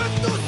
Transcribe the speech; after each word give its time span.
with 0.00 0.22
the 0.22 0.39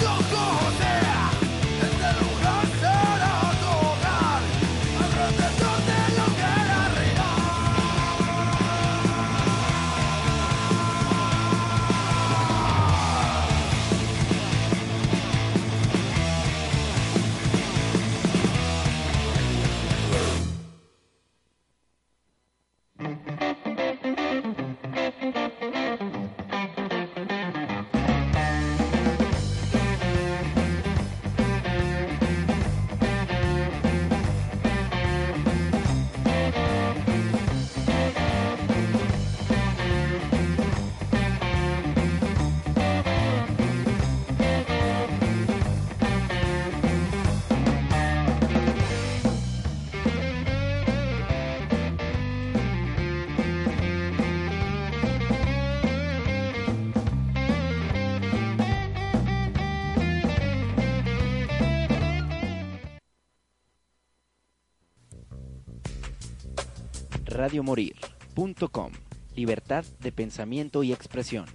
radiomorir.com. 67.43 68.93
Libertad 69.35 69.85
de 69.99 70.13
pensamiento 70.13 70.85
y 70.85 70.93
expresión. 70.93 71.47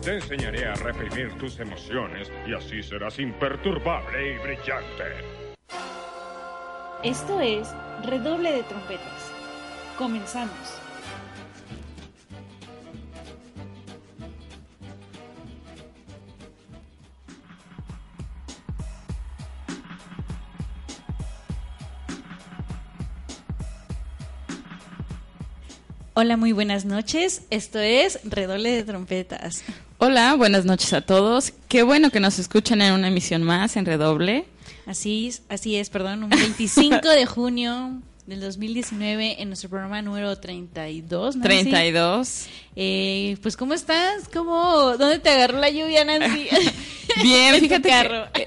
Te 0.00 0.14
enseñaré 0.14 0.66
a 0.66 0.74
reprimir 0.74 1.36
tus 1.36 1.58
emociones 1.58 2.30
y 2.46 2.54
así 2.54 2.84
serás 2.84 3.18
imperturbable 3.18 4.34
y 4.34 4.38
brillante. 4.38 5.04
Esto 7.02 7.40
es 7.40 7.74
Redoble 8.04 8.52
de 8.52 8.62
Trompetas. 8.62 9.32
Comenzamos. 9.98 10.85
Hola, 26.18 26.38
muy 26.38 26.52
buenas 26.52 26.86
noches. 26.86 27.42
Esto 27.50 27.78
es 27.78 28.20
Redoble 28.24 28.70
de 28.70 28.84
Trompetas. 28.84 29.62
Hola, 29.98 30.32
buenas 30.34 30.64
noches 30.64 30.94
a 30.94 31.02
todos. 31.02 31.52
Qué 31.68 31.82
bueno 31.82 32.08
que 32.08 32.20
nos 32.20 32.38
escuchan 32.38 32.80
en 32.80 32.94
una 32.94 33.08
emisión 33.08 33.42
más 33.42 33.76
en 33.76 33.84
Redoble. 33.84 34.46
Así 34.86 35.26
es, 35.28 35.42
así 35.50 35.76
es, 35.76 35.90
perdón, 35.90 36.24
un 36.24 36.30
25 36.30 37.06
de 37.06 37.26
junio 37.26 38.00
del 38.24 38.40
2019 38.40 39.42
en 39.42 39.48
nuestro 39.48 39.68
programa 39.68 40.00
número 40.00 40.34
32. 40.38 41.36
Nancy. 41.36 41.48
32. 41.48 42.46
Eh, 42.76 43.36
pues, 43.42 43.54
¿cómo 43.54 43.74
estás? 43.74 44.26
¿Cómo? 44.32 44.96
¿Dónde 44.96 45.18
te 45.18 45.28
agarró 45.28 45.58
la 45.58 45.68
lluvia, 45.68 46.02
Nancy? 46.06 46.48
Bien, 47.22 47.54
fíjate 47.60 47.90
que, 47.90 48.42
eh, 48.42 48.46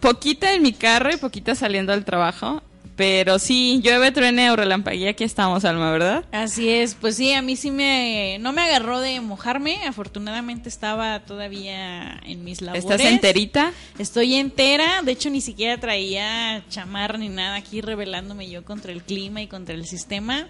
poquita 0.00 0.52
en 0.52 0.60
mi 0.60 0.74
carro 0.74 1.10
y 1.10 1.16
poquita 1.16 1.54
saliendo 1.54 1.94
al 1.94 2.04
trajo. 2.04 2.62
Pero 2.96 3.38
sí, 3.38 3.80
llueve, 3.82 4.10
truene 4.10 4.50
o 4.50 4.56
relampaguea, 4.56 5.10
aquí 5.10 5.22
estamos, 5.22 5.66
Alma, 5.66 5.92
¿verdad? 5.92 6.24
Así 6.32 6.70
es, 6.70 6.94
pues 6.94 7.16
sí, 7.16 7.32
a 7.34 7.42
mí 7.42 7.54
sí 7.54 7.70
me... 7.70 8.38
No 8.40 8.54
me 8.54 8.62
agarró 8.62 9.00
de 9.00 9.20
mojarme, 9.20 9.86
afortunadamente 9.86 10.70
estaba 10.70 11.20
todavía 11.20 12.18
en 12.24 12.42
mis 12.42 12.62
labores. 12.62 12.84
¿Estás 12.84 13.02
enterita? 13.02 13.72
Estoy 13.98 14.36
entera, 14.36 15.02
de 15.02 15.12
hecho 15.12 15.28
ni 15.28 15.42
siquiera 15.42 15.78
traía 15.78 16.64
chamar 16.70 17.18
ni 17.18 17.28
nada 17.28 17.56
aquí 17.56 17.82
revelándome 17.82 18.48
yo 18.48 18.64
contra 18.64 18.92
el 18.92 19.02
clima 19.02 19.42
y 19.42 19.46
contra 19.46 19.74
el 19.74 19.84
sistema. 19.86 20.48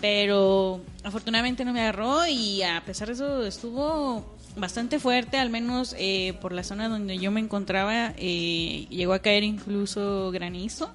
Pero 0.00 0.82
afortunadamente 1.04 1.64
no 1.64 1.72
me 1.72 1.80
agarró 1.80 2.26
y 2.26 2.62
a 2.62 2.82
pesar 2.84 3.08
de 3.08 3.14
eso 3.14 3.44
estuvo 3.46 4.34
bastante 4.56 4.98
fuerte, 4.98 5.38
al 5.38 5.50
menos 5.50 5.94
eh, 5.98 6.34
por 6.40 6.52
la 6.52 6.64
zona 6.64 6.88
donde 6.88 7.18
yo 7.18 7.30
me 7.30 7.40
encontraba, 7.40 8.14
eh, 8.16 8.86
llegó 8.88 9.12
a 9.12 9.20
caer 9.20 9.44
incluso 9.44 10.30
granizo. 10.30 10.94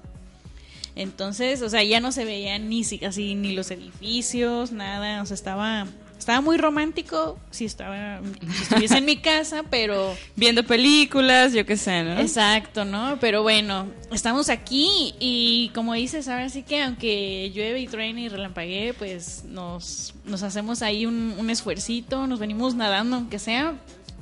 Entonces, 0.94 1.62
o 1.62 1.68
sea, 1.68 1.82
ya 1.82 2.00
no 2.00 2.12
se 2.12 2.24
veían 2.24 2.68
ni 2.68 2.82
así 2.82 3.34
ni 3.34 3.54
los 3.54 3.70
edificios, 3.70 4.72
nada, 4.72 5.22
o 5.22 5.26
sea, 5.26 5.34
estaba 5.34 5.86
estaba 6.22 6.40
muy 6.40 6.56
romántico 6.56 7.36
si 7.50 7.64
estaba 7.64 8.20
si 8.54 8.62
estuviese 8.62 8.98
en 8.98 9.04
mi 9.04 9.16
casa, 9.16 9.64
pero 9.68 10.16
viendo 10.36 10.62
películas, 10.62 11.52
yo 11.52 11.66
qué 11.66 11.76
sé, 11.76 12.04
¿no? 12.04 12.20
Exacto, 12.20 12.84
¿no? 12.84 13.18
Pero 13.20 13.42
bueno, 13.42 13.88
estamos 14.12 14.48
aquí 14.48 15.14
y 15.18 15.72
como 15.74 15.94
dices, 15.94 16.28
ahora 16.28 16.48
sí 16.48 16.62
que 16.62 16.82
aunque 16.82 17.50
llueve 17.52 17.80
y 17.80 17.88
truene 17.88 18.22
y 18.22 18.28
relampaguee, 18.28 18.94
pues 18.94 19.42
nos, 19.46 20.14
nos 20.24 20.44
hacemos 20.44 20.82
ahí 20.82 21.06
un, 21.06 21.34
un 21.38 21.50
esfuercito, 21.50 22.28
nos 22.28 22.38
venimos 22.38 22.76
nadando 22.76 23.16
aunque 23.16 23.40
sea, 23.40 23.74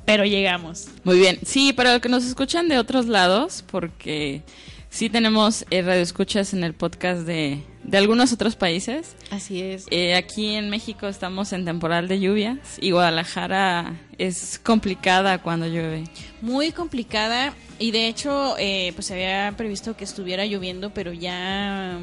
pero 0.03 0.25
llegamos. 0.25 0.87
Muy 1.03 1.19
bien. 1.19 1.37
Sí, 1.45 1.71
para 1.71 1.93
los 1.93 2.01
que 2.01 2.09
nos 2.09 2.25
escuchan 2.25 2.67
de 2.67 2.79
otros 2.79 3.05
lados, 3.05 3.63
porque 3.69 4.41
Sí 4.91 5.09
tenemos 5.09 5.65
eh, 5.69 5.81
radioescuchas 5.81 6.53
en 6.53 6.65
el 6.65 6.73
podcast 6.73 7.21
de, 7.21 7.63
de, 7.85 7.97
algunos 7.97 8.33
otros 8.33 8.57
países. 8.57 9.15
Así 9.31 9.61
es. 9.61 9.85
Eh, 9.89 10.15
aquí 10.15 10.55
en 10.55 10.69
México 10.69 11.07
estamos 11.07 11.53
en 11.53 11.63
temporal 11.63 12.09
de 12.09 12.19
lluvias 12.19 12.77
y 12.81 12.91
Guadalajara 12.91 14.01
es 14.17 14.59
complicada 14.59 15.41
cuando 15.41 15.65
llueve. 15.65 16.03
Muy 16.41 16.73
complicada 16.73 17.53
y 17.79 17.91
de 17.91 18.09
hecho 18.09 18.55
eh, 18.59 18.91
pues 18.93 19.07
se 19.07 19.13
había 19.13 19.55
previsto 19.55 19.95
que 19.95 20.03
estuviera 20.03 20.45
lloviendo 20.45 20.93
pero 20.93 21.13
ya 21.13 21.97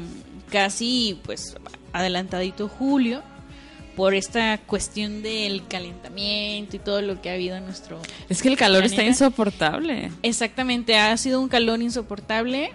casi 0.49 1.19
pues 1.23 1.55
adelantadito 1.93 2.67
julio 2.67 3.21
por 3.99 4.13
esta 4.13 4.57
cuestión 4.59 5.21
del 5.23 5.67
calentamiento 5.67 6.77
y 6.77 6.79
todo 6.79 7.01
lo 7.01 7.21
que 7.21 7.29
ha 7.29 7.33
habido 7.33 7.57
en 7.57 7.65
nuestro 7.65 7.99
Es 8.29 8.41
que 8.41 8.47
el 8.47 8.55
calor 8.55 8.79
planeta. 8.83 9.01
está 9.01 9.05
insoportable. 9.25 10.09
Exactamente, 10.23 10.97
ha 10.97 11.17
sido 11.17 11.41
un 11.41 11.49
calor 11.49 11.81
insoportable 11.81 12.71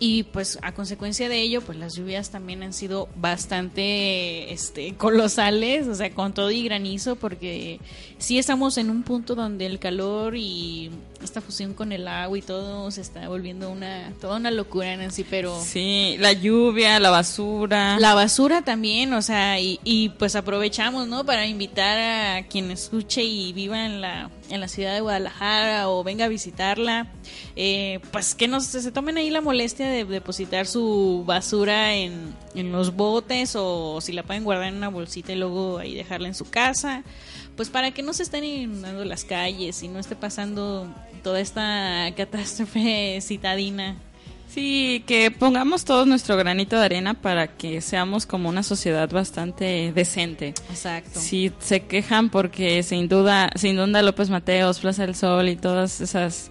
y 0.00 0.22
pues 0.24 0.58
a 0.62 0.72
consecuencia 0.72 1.28
de 1.28 1.40
ello, 1.40 1.60
pues 1.60 1.76
las 1.78 1.94
lluvias 1.96 2.30
también 2.30 2.62
han 2.62 2.72
sido 2.72 3.08
bastante 3.16 4.52
este 4.52 4.94
colosales, 4.94 5.86
o 5.88 5.94
sea, 5.94 6.10
con 6.10 6.32
todo 6.32 6.50
y 6.50 6.62
granizo 6.64 7.16
porque 7.16 7.80
sí 8.18 8.38
estamos 8.38 8.78
en 8.78 8.90
un 8.90 9.02
punto 9.02 9.34
donde 9.34 9.66
el 9.66 9.78
calor 9.78 10.36
y 10.36 10.90
esta 11.22 11.40
fusión 11.40 11.74
con 11.74 11.90
el 11.92 12.06
agua 12.06 12.38
y 12.38 12.42
todo 12.42 12.90
se 12.92 13.00
está 13.00 13.28
volviendo 13.28 13.70
una 13.70 14.12
toda 14.20 14.36
una 14.36 14.50
locura 14.52 14.92
en 14.92 15.10
sí, 15.10 15.24
pero 15.28 15.60
Sí, 15.60 16.16
la 16.20 16.32
lluvia, 16.32 17.00
la 17.00 17.10
basura. 17.10 17.98
la 17.98 18.14
basura 18.14 18.62
también, 18.62 19.12
o 19.14 19.22
sea, 19.22 19.58
y, 19.60 19.80
y 19.82 20.10
pues 20.10 20.36
aprovechamos, 20.36 21.08
¿no? 21.08 21.24
Para 21.24 21.46
invitar 21.46 21.98
a 21.98 22.46
quien 22.46 22.70
escuche 22.70 23.22
y 23.24 23.52
viva 23.52 23.84
en 23.84 24.00
la, 24.00 24.30
en 24.50 24.60
la 24.60 24.68
ciudad 24.68 24.94
de 24.94 25.00
Guadalajara 25.00 25.88
o 25.88 26.04
venga 26.04 26.24
a 26.24 26.28
visitarla, 26.28 27.08
eh, 27.56 28.00
pues 28.10 28.34
que 28.34 28.48
nos, 28.48 28.64
se 28.64 28.92
tomen 28.92 29.18
ahí 29.18 29.30
la 29.30 29.40
molestia 29.40 29.88
de 29.88 30.04
depositar 30.04 30.66
su 30.66 31.24
basura 31.26 31.94
en, 31.94 32.34
en 32.54 32.72
los 32.72 32.94
botes 32.94 33.54
o 33.56 34.00
si 34.00 34.12
la 34.12 34.22
pueden 34.22 34.44
guardar 34.44 34.68
en 34.68 34.76
una 34.76 34.88
bolsita 34.88 35.32
y 35.32 35.36
luego 35.36 35.78
ahí 35.78 35.94
dejarla 35.94 36.28
en 36.28 36.34
su 36.34 36.48
casa, 36.48 37.04
pues 37.56 37.70
para 37.70 37.90
que 37.92 38.02
no 38.02 38.12
se 38.12 38.22
estén 38.22 38.44
inundando 38.44 39.04
las 39.04 39.24
calles 39.24 39.82
y 39.82 39.88
no 39.88 39.98
esté 39.98 40.16
pasando 40.16 40.88
toda 41.22 41.40
esta 41.40 42.12
catástrofe 42.16 43.18
citadina. 43.20 43.96
Sí, 44.48 45.04
que 45.06 45.30
pongamos 45.30 45.84
todos 45.84 46.06
nuestro 46.06 46.36
granito 46.36 46.78
de 46.78 46.84
arena 46.84 47.14
para 47.14 47.48
que 47.48 47.80
seamos 47.80 48.24
como 48.24 48.48
una 48.48 48.62
sociedad 48.62 49.08
bastante 49.10 49.92
decente. 49.94 50.54
Exacto. 50.70 51.20
Si 51.20 51.52
se 51.58 51.80
quejan 51.80 52.30
porque 52.30 52.82
se 52.82 52.96
inunda, 52.96 53.50
se 53.54 53.68
inunda 53.68 54.00
López 54.02 54.30
Mateos, 54.30 54.80
Plaza 54.80 55.04
del 55.04 55.14
Sol 55.14 55.48
y 55.48 55.56
todas 55.56 56.00
esas 56.00 56.50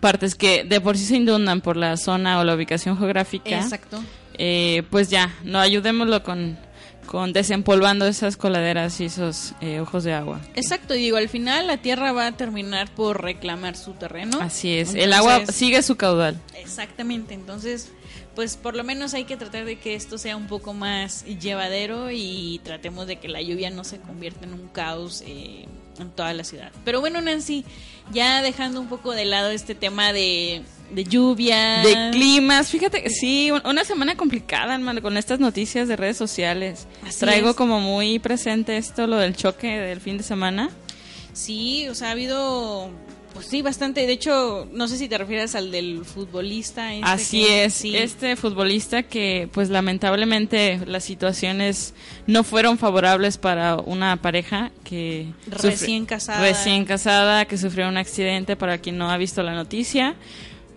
partes 0.00 0.34
que 0.34 0.64
de 0.64 0.80
por 0.80 0.96
sí 0.96 1.04
se 1.04 1.16
inundan 1.16 1.60
por 1.60 1.76
la 1.76 1.96
zona 1.96 2.38
o 2.38 2.44
la 2.44 2.54
ubicación 2.54 2.96
geográfica. 2.96 3.58
Exacto. 3.58 4.02
Eh, 4.34 4.84
pues 4.90 5.10
ya, 5.10 5.34
no 5.44 5.58
ayudémoslo 5.58 6.22
con, 6.22 6.58
con 7.12 7.34
desempolvando 7.34 8.06
esas 8.06 8.38
coladeras 8.38 8.98
y 8.98 9.04
esos 9.04 9.52
eh, 9.60 9.80
ojos 9.80 10.02
de 10.02 10.14
agua. 10.14 10.40
Exacto, 10.54 10.94
digo, 10.94 11.18
al 11.18 11.28
final 11.28 11.66
la 11.66 11.76
tierra 11.76 12.10
va 12.12 12.26
a 12.26 12.32
terminar 12.32 12.88
por 12.94 13.20
reclamar 13.20 13.76
su 13.76 13.92
terreno. 13.92 14.40
Así 14.40 14.78
es, 14.78 14.94
el 14.94 15.12
agua 15.12 15.44
sigue 15.44 15.82
su 15.82 15.96
caudal. 15.96 16.40
Exactamente, 16.54 17.34
entonces 17.34 17.92
pues 18.34 18.56
por 18.56 18.74
lo 18.74 18.82
menos 18.82 19.12
hay 19.12 19.24
que 19.24 19.36
tratar 19.36 19.66
de 19.66 19.78
que 19.78 19.94
esto 19.94 20.16
sea 20.16 20.38
un 20.38 20.46
poco 20.46 20.72
más 20.72 21.26
llevadero 21.26 22.10
y 22.10 22.62
tratemos 22.64 23.06
de 23.06 23.16
que 23.16 23.28
la 23.28 23.42
lluvia 23.42 23.68
no 23.68 23.84
se 23.84 24.00
convierta 24.00 24.46
en 24.46 24.54
un 24.54 24.68
caos 24.68 25.22
eh, 25.26 25.66
en 25.98 26.10
toda 26.12 26.32
la 26.32 26.44
ciudad. 26.44 26.72
Pero 26.82 27.00
bueno, 27.00 27.20
Nancy, 27.20 27.66
ya 28.10 28.40
dejando 28.40 28.80
un 28.80 28.88
poco 28.88 29.12
de 29.12 29.26
lado 29.26 29.50
este 29.50 29.74
tema 29.74 30.14
de, 30.14 30.62
lluvia. 30.94 31.82
De 31.82 32.10
climas, 32.10 32.70
fíjate, 32.70 33.08
sí, 33.10 33.50
una 33.64 33.84
semana 33.84 34.16
complicada, 34.16 34.74
hermano, 34.74 35.02
con 35.02 35.16
estas 35.16 35.40
noticias 35.40 35.88
de 35.88 35.96
redes 35.96 36.16
sociales. 36.16 36.86
Traigo 37.18 37.54
como 37.54 37.80
muy 37.80 38.18
presente 38.18 38.76
esto, 38.76 39.06
lo 39.06 39.16
del 39.16 39.36
choque 39.36 39.68
del 39.68 40.00
fin 40.00 40.18
de 40.18 40.22
semana. 40.22 40.70
Sí, 41.32 41.88
o 41.88 41.94
sea, 41.94 42.08
ha 42.08 42.10
habido 42.12 42.90
pues 43.32 43.46
sí, 43.46 43.62
bastante. 43.62 44.06
De 44.06 44.12
hecho, 44.12 44.68
no 44.72 44.88
sé 44.88 44.98
si 44.98 45.08
te 45.08 45.16
refieres 45.18 45.54
al 45.54 45.70
del 45.70 46.04
futbolista. 46.04 46.92
Este 46.92 47.06
Así 47.06 47.46
es, 47.46 47.84
este 47.84 48.36
futbolista 48.36 49.02
que 49.02 49.48
pues 49.52 49.70
lamentablemente 49.70 50.80
las 50.86 51.04
situaciones 51.04 51.94
no 52.26 52.44
fueron 52.44 52.78
favorables 52.78 53.38
para 53.38 53.76
una 53.76 54.16
pareja 54.20 54.70
que... 54.84 55.28
Recién 55.46 56.06
casada. 56.06 56.40
Recién 56.40 56.84
casada, 56.84 57.46
que 57.46 57.56
sufrió 57.56 57.88
un 57.88 57.96
accidente, 57.96 58.56
para 58.56 58.78
quien 58.78 58.98
no 58.98 59.10
ha 59.10 59.16
visto 59.16 59.42
la 59.42 59.54
noticia. 59.54 60.14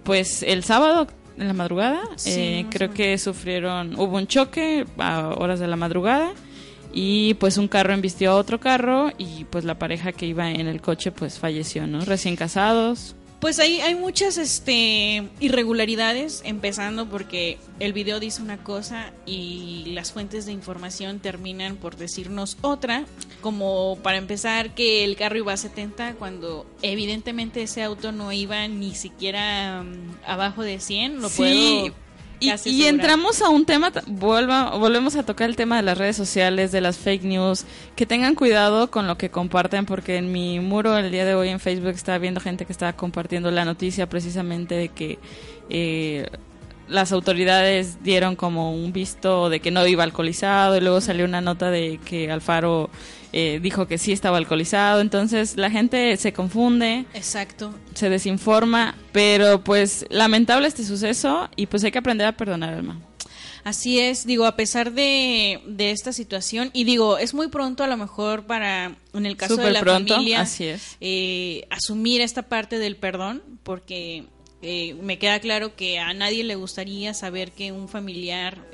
Pues 0.06 0.44
el 0.44 0.64
sábado 0.64 1.08
en 1.38 1.48
la 1.48 1.54
madrugada, 1.54 2.02
eh, 2.26 2.66
creo 2.70 2.92
que 2.92 3.18
sufrieron, 3.18 4.00
hubo 4.00 4.16
un 4.16 4.28
choque 4.28 4.86
a 4.98 5.30
horas 5.30 5.60
de 5.60 5.68
la 5.68 5.76
madrugada 5.76 6.32
y 6.94 7.34
pues 7.34 7.58
un 7.58 7.68
carro 7.68 7.94
embistió 7.94 8.32
a 8.32 8.36
otro 8.36 8.60
carro 8.60 9.12
y 9.18 9.44
pues 9.46 9.66
la 9.66 9.78
pareja 9.78 10.14
que 10.14 10.26
iba 10.26 10.50
en 10.50 10.68
el 10.68 10.80
coche 10.80 11.12
pues 11.12 11.40
falleció, 11.40 11.88
¿no? 11.88 12.06
Recién 12.06 12.38
casados. 12.38 13.16
Pues 13.46 13.60
hay, 13.60 13.80
hay 13.80 13.94
muchas 13.94 14.40
este, 14.40 15.30
irregularidades, 15.40 16.42
empezando 16.46 17.08
porque 17.08 17.60
el 17.80 17.94
video 17.94 18.20
dice 18.20 18.42
una 18.42 18.58
cosa 18.58 19.14
y 19.28 19.84
las 19.94 20.12
fuentes 20.12 20.48
de 20.48 20.52
información 20.52 21.20
terminan 21.20 21.76
por 21.76 21.96
decirnos 21.96 22.58
otra, 22.62 23.06
como 23.42 24.00
para 24.02 24.18
empezar 24.18 24.74
que 24.74 25.04
el 25.04 25.16
carro 25.16 25.38
iba 25.38 25.54
a 25.54 25.58
70 25.58 26.16
cuando 26.16 26.66
evidentemente 26.82 27.62
ese 27.62 27.84
auto 27.84 28.12
no 28.12 28.32
iba 28.32 28.68
ni 28.68 28.96
siquiera 28.96 29.84
mm, 29.84 30.26
abajo 30.26 30.64
de 30.64 30.80
100, 30.80 31.22
lo 31.22 31.30
puedo 31.30 31.94
y, 32.40 32.84
entramos 32.86 33.42
a 33.42 33.50
un 33.50 33.66
tema, 33.66 33.92
vuelva, 34.08 34.78
volvemos 34.78 35.16
a 35.16 35.24
tocar 35.24 35.50
el 35.50 35.56
tema 35.56 35.78
de 35.78 35.84
las 35.84 35.98
redes 35.98 36.16
sociales, 36.16 36.72
de 36.72 36.82
las 36.82 36.98
fake 36.98 37.24
news, 37.24 37.66
que 37.96 38.06
tengan 38.06 38.36
cuidado 38.36 38.92
con 38.92 39.08
lo 39.08 39.18
que 39.18 39.30
comparten, 39.30 39.86
porque 39.86 40.18
en 40.18 40.32
mi 40.32 40.60
muro 40.60 40.98
el 40.98 41.12
día 41.12 41.26
de 41.26 41.36
hoy 41.36 41.50
en 41.50 41.60
Facebook 41.60 41.94
estaba 41.94 42.18
viendo 42.18 42.42
gente 42.42 42.66
que 42.66 42.72
estaba 42.72 42.94
compartiendo 42.94 43.52
la 43.52 43.66
noticia 43.66 44.08
precisamente 44.08 44.76
de 44.76 44.90
que 44.90 45.20
eh, 45.70 46.28
las 46.88 47.12
autoridades 47.12 48.04
dieron 48.04 48.36
como 48.36 48.74
un 48.74 48.94
visto 48.94 49.50
de 49.50 49.60
que 49.60 49.72
no 49.72 49.86
iba 49.88 50.04
alcoholizado 50.04 50.78
y 50.78 50.82
luego 50.82 51.02
salió 51.02 51.26
una 51.26 51.42
nota 51.42 51.72
de 51.72 52.00
que 52.06 52.32
Alfaro 52.32 52.90
eh, 53.38 53.60
dijo 53.62 53.86
que 53.86 53.98
sí 53.98 54.14
estaba 54.14 54.38
alcoholizado, 54.38 55.02
entonces 55.02 55.58
la 55.58 55.70
gente 55.70 56.16
se 56.16 56.32
confunde. 56.32 57.04
Exacto. 57.14 57.76
Se 57.94 58.10
desinforma, 58.10 58.96
pero 59.12 59.62
pues 59.62 60.06
lamentable 60.10 60.70
este 60.70 60.86
suceso 60.86 61.50
y 61.58 61.66
pues 61.66 61.84
hay 61.84 61.92
que 61.92 61.98
aprender 61.98 62.28
a 62.28 62.38
perdonar, 62.38 62.76
Alma. 62.76 63.02
Así 63.66 64.00
es, 64.00 64.26
digo, 64.26 64.46
a 64.46 64.56
pesar 64.56 64.94
de, 64.94 65.60
de, 65.68 65.92
esta 65.92 66.14
situación, 66.14 66.70
y 66.72 66.86
digo, 66.86 67.18
es 67.18 67.34
muy 67.34 67.50
pronto 67.50 67.84
a 67.84 67.88
lo 67.88 67.98
mejor 67.98 68.46
para, 68.46 68.96
en 69.14 69.26
el 69.26 69.36
caso 69.36 69.58
de 69.58 69.72
la 69.72 69.84
familia, 69.84 70.40
así 70.40 70.68
es. 70.68 70.96
Eh, 71.02 71.68
asumir 71.70 72.22
esta 72.22 72.44
parte 72.44 72.80
del 72.80 72.96
perdón, 72.96 73.44
porque 73.64 74.28
eh, 74.62 74.94
me 75.02 75.20
queda 75.20 75.42
claro 75.42 75.76
que 75.76 76.00
a 76.00 76.14
nadie 76.14 76.46
le 76.46 76.56
gustaría 76.56 77.14
saber 77.14 77.52
que 77.52 77.74
un 77.74 77.90
familiar 77.90 78.66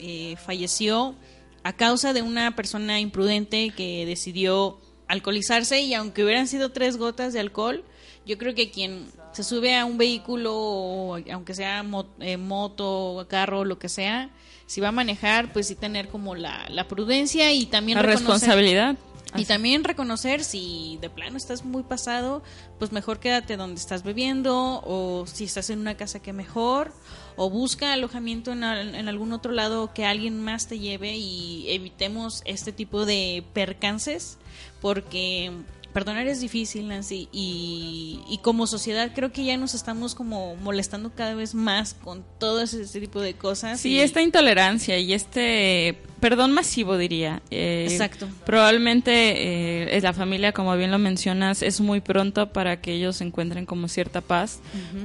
falleció 0.45 1.15
a 1.63 1.73
causa 1.73 2.13
de 2.13 2.21
una 2.21 2.55
persona 2.55 2.99
imprudente 2.99 3.71
que 3.75 4.05
decidió 4.05 4.79
alcoholizarse 5.07 5.81
y 5.81 5.93
aunque 5.93 6.23
hubieran 6.23 6.47
sido 6.47 6.71
tres 6.71 6.97
gotas 6.97 7.33
de 7.33 7.39
alcohol, 7.39 7.83
yo 8.25 8.37
creo 8.37 8.55
que 8.55 8.71
quien 8.71 9.07
se 9.33 9.43
sube 9.43 9.75
a 9.75 9.85
un 9.85 9.97
vehículo, 9.97 11.17
aunque 11.31 11.53
sea 11.53 11.85
eh, 12.19 12.37
moto, 12.37 13.25
carro, 13.29 13.65
lo 13.65 13.79
que 13.79 13.89
sea, 13.89 14.29
si 14.65 14.79
va 14.79 14.89
a 14.89 14.93
manejar, 14.93 15.51
pues 15.51 15.67
sí 15.67 15.75
tener 15.75 16.07
como 16.07 16.35
la, 16.35 16.67
la 16.69 16.87
prudencia 16.87 17.51
y 17.51 17.65
también 17.65 17.97
la 17.97 18.03
responsabilidad. 18.03 18.95
Y 19.35 19.45
también 19.45 19.83
reconocer 19.83 20.43
si 20.43 20.97
de 21.01 21.09
plano 21.09 21.37
estás 21.37 21.63
muy 21.63 21.83
pasado, 21.83 22.43
pues 22.79 22.91
mejor 22.91 23.19
quédate 23.19 23.55
donde 23.55 23.79
estás 23.79 24.03
bebiendo 24.03 24.81
o 24.85 25.25
si 25.25 25.45
estás 25.45 25.69
en 25.69 25.79
una 25.79 25.95
casa 25.95 26.21
que 26.21 26.33
mejor 26.33 26.91
o 27.37 27.49
busca 27.49 27.93
alojamiento 27.93 28.51
en, 28.51 28.63
en, 28.63 29.07
algún 29.07 29.31
otro 29.31 29.53
lado 29.53 29.93
que 29.93 30.05
alguien 30.05 30.41
más 30.43 30.67
te 30.67 30.79
lleve 30.79 31.15
y 31.15 31.65
evitemos 31.69 32.41
este 32.45 32.73
tipo 32.73 33.05
de 33.05 33.45
percances 33.53 34.37
porque 34.81 35.51
perdonar 35.91 36.27
es 36.27 36.41
difícil, 36.41 36.88
Nancy, 36.88 37.29
y, 37.31 38.21
y, 38.27 38.39
como 38.39 38.67
sociedad 38.67 39.11
creo 39.13 39.31
que 39.31 39.43
ya 39.43 39.57
nos 39.57 39.73
estamos 39.73 40.15
como 40.15 40.55
molestando 40.57 41.11
cada 41.13 41.35
vez 41.35 41.53
más 41.53 41.93
con 41.93 42.23
todo 42.39 42.61
ese, 42.61 42.85
tipo 42.99 43.21
de 43.21 43.33
cosas. 43.33 43.79
Sí, 43.79 43.99
esta 43.99 44.21
intolerancia 44.21 44.97
y 44.97 45.13
este 45.13 45.97
perdón 46.19 46.51
masivo, 46.51 46.97
diría. 46.97 47.41
Eh, 47.49 47.88
Exacto. 47.89 48.27
Probablemente 48.45 49.95
eh, 49.95 50.01
la 50.01 50.13
familia, 50.13 50.51
como 50.51 50.75
bien 50.77 50.91
lo 50.91 50.99
mencionas, 50.99 51.61
es 51.63 51.81
muy 51.81 51.99
pronto 51.99 52.53
para 52.53 52.79
que 52.79 52.93
ellos 52.93 53.21
encuentren 53.21 53.65
como 53.65 53.88
cierta 53.88 54.21
paz, 54.21 54.59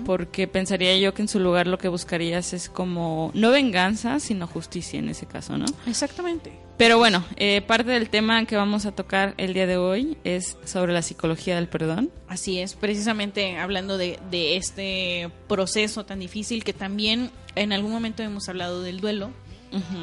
porque 0.05 0.47
pensaría 0.47 0.97
yo 0.99 1.15
que 1.15 1.23
en 1.23 1.29
su 1.29 1.41
lugar 1.41 1.67
lo 1.67 1.79
que 1.79 1.89
buscarías 1.89 2.53
es 2.53 2.69
como 2.69 3.31
no 3.35 3.51
venganza, 3.51 4.21
sino 4.21 4.47
justicia 4.47 4.99
en 4.99 5.09
ese 5.09 5.27
caso, 5.27 5.57
¿no? 5.57 5.67
Exactamente. 5.87 6.66
Pero 6.77 6.99
bueno, 6.99 7.25
eh, 7.37 7.63
parte 7.63 7.91
del 7.91 8.11
tema 8.11 8.45
que 8.45 8.57
vamos 8.57 8.85
a 8.85 8.93
tocar 8.93 9.35
el 9.39 9.55
día 9.55 9.67
de 9.67 9.79
hoy 9.79 10.19
es 10.25 10.59
sobre 10.65 10.93
la 10.93 11.03
psicología 11.03 11.57
del 11.57 11.69
perdón. 11.69 12.11
Así 12.29 12.59
es, 12.59 12.75
precisamente 12.75 13.57
hablando 13.59 13.97
de, 13.97 14.19
de 14.31 14.57
este 14.57 15.31
proceso 15.49 16.05
tan 16.05 16.19
difícil 16.19 16.65
que 16.65 16.75
también 16.75 17.31
en 17.55 17.73
algún 17.73 17.93
momento 17.93 18.23
hemos 18.23 18.49
hablado 18.49 18.83
del 18.83 19.01
duelo 19.01 19.31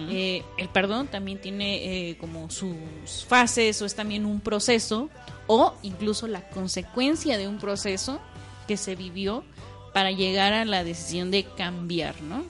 eh, 0.09 0.43
el 0.57 0.69
perdón 0.69 1.07
también 1.07 1.39
tiene 1.39 2.09
eh, 2.09 2.17
como 2.17 2.49
sus 2.49 2.75
fases 3.27 3.81
o 3.81 3.85
es 3.85 3.95
también 3.95 4.25
un 4.25 4.39
proceso 4.39 5.09
o 5.47 5.73
incluso 5.81 6.27
la 6.27 6.47
consecuencia 6.49 7.37
de 7.37 7.47
un 7.47 7.57
proceso 7.57 8.19
que 8.67 8.77
se 8.77 8.95
vivió 8.95 9.43
para 9.93 10.11
llegar 10.11 10.53
a 10.53 10.65
la 10.65 10.83
decisión 10.83 11.31
de 11.31 11.45
cambiar, 11.45 12.21
¿no? 12.21 12.43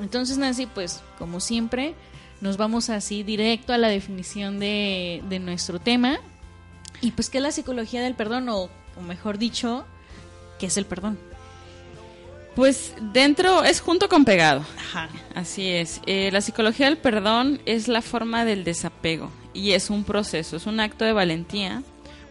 Entonces, 0.00 0.38
Nancy, 0.38 0.66
pues 0.66 1.02
como 1.18 1.40
siempre, 1.40 1.94
nos 2.40 2.56
vamos 2.56 2.90
así 2.90 3.22
directo 3.22 3.72
a 3.72 3.78
la 3.78 3.88
definición 3.88 4.58
de, 4.58 5.22
de 5.28 5.38
nuestro 5.38 5.78
tema. 5.80 6.18
Y 7.00 7.12
pues, 7.12 7.30
¿qué 7.30 7.38
es 7.38 7.42
la 7.42 7.52
psicología 7.52 8.02
del 8.02 8.14
perdón? 8.14 8.48
O, 8.48 8.68
o 8.96 9.02
mejor 9.02 9.38
dicho, 9.38 9.84
¿qué 10.58 10.66
es 10.66 10.76
el 10.76 10.86
perdón? 10.86 11.18
Pues 12.54 12.94
dentro 13.12 13.62
es 13.62 13.80
junto 13.80 14.08
con 14.08 14.24
pegado. 14.24 14.64
Ajá. 14.78 15.08
Así 15.34 15.68
es. 15.68 16.00
Eh, 16.06 16.30
la 16.32 16.40
psicología 16.40 16.86
del 16.86 16.98
perdón 16.98 17.60
es 17.66 17.86
la 17.86 18.02
forma 18.02 18.44
del 18.44 18.64
desapego 18.64 19.30
y 19.54 19.72
es 19.72 19.90
un 19.90 20.02
proceso, 20.02 20.56
es 20.56 20.66
un 20.66 20.80
acto 20.80 21.04
de 21.04 21.12
valentía 21.12 21.82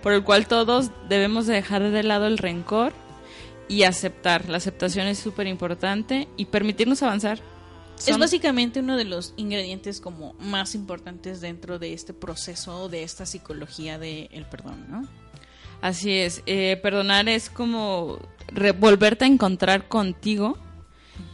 por 0.02 0.14
el 0.14 0.24
cual 0.24 0.48
todos 0.48 0.92
debemos 1.10 1.48
dejar 1.48 1.82
de 1.82 2.04
lado 2.04 2.28
el 2.28 2.38
rencor 2.38 2.94
y 3.68 3.84
aceptar. 3.84 4.50
La 4.50 4.58
aceptación 4.58 5.08
es 5.08 5.18
súper 5.20 5.48
importante 5.48 6.28
y 6.38 6.46
permitirnos 6.46 7.04
avanzar. 7.04 7.40
Es 8.06 8.18
básicamente 8.18 8.80
uno 8.80 8.96
de 8.96 9.06
los 9.06 9.34
ingredientes 9.38 10.00
como 10.00 10.34
más 10.34 10.76
importantes 10.76 11.42
dentro 11.42 11.80
de 11.80 11.94
este 11.94 12.14
proceso 12.14 12.90
de 12.90 13.04
esta 13.04 13.26
psicología 13.26 13.98
del 13.98 14.46
perdón, 14.50 14.86
¿no? 14.90 15.08
Así 15.82 16.14
es. 16.14 16.44
Eh, 16.46 16.80
perdonar 16.82 17.30
es 17.30 17.50
como 17.50 18.20
volverte 18.80 19.26
a 19.26 19.28
encontrar 19.28 19.88
contigo. 19.88 20.58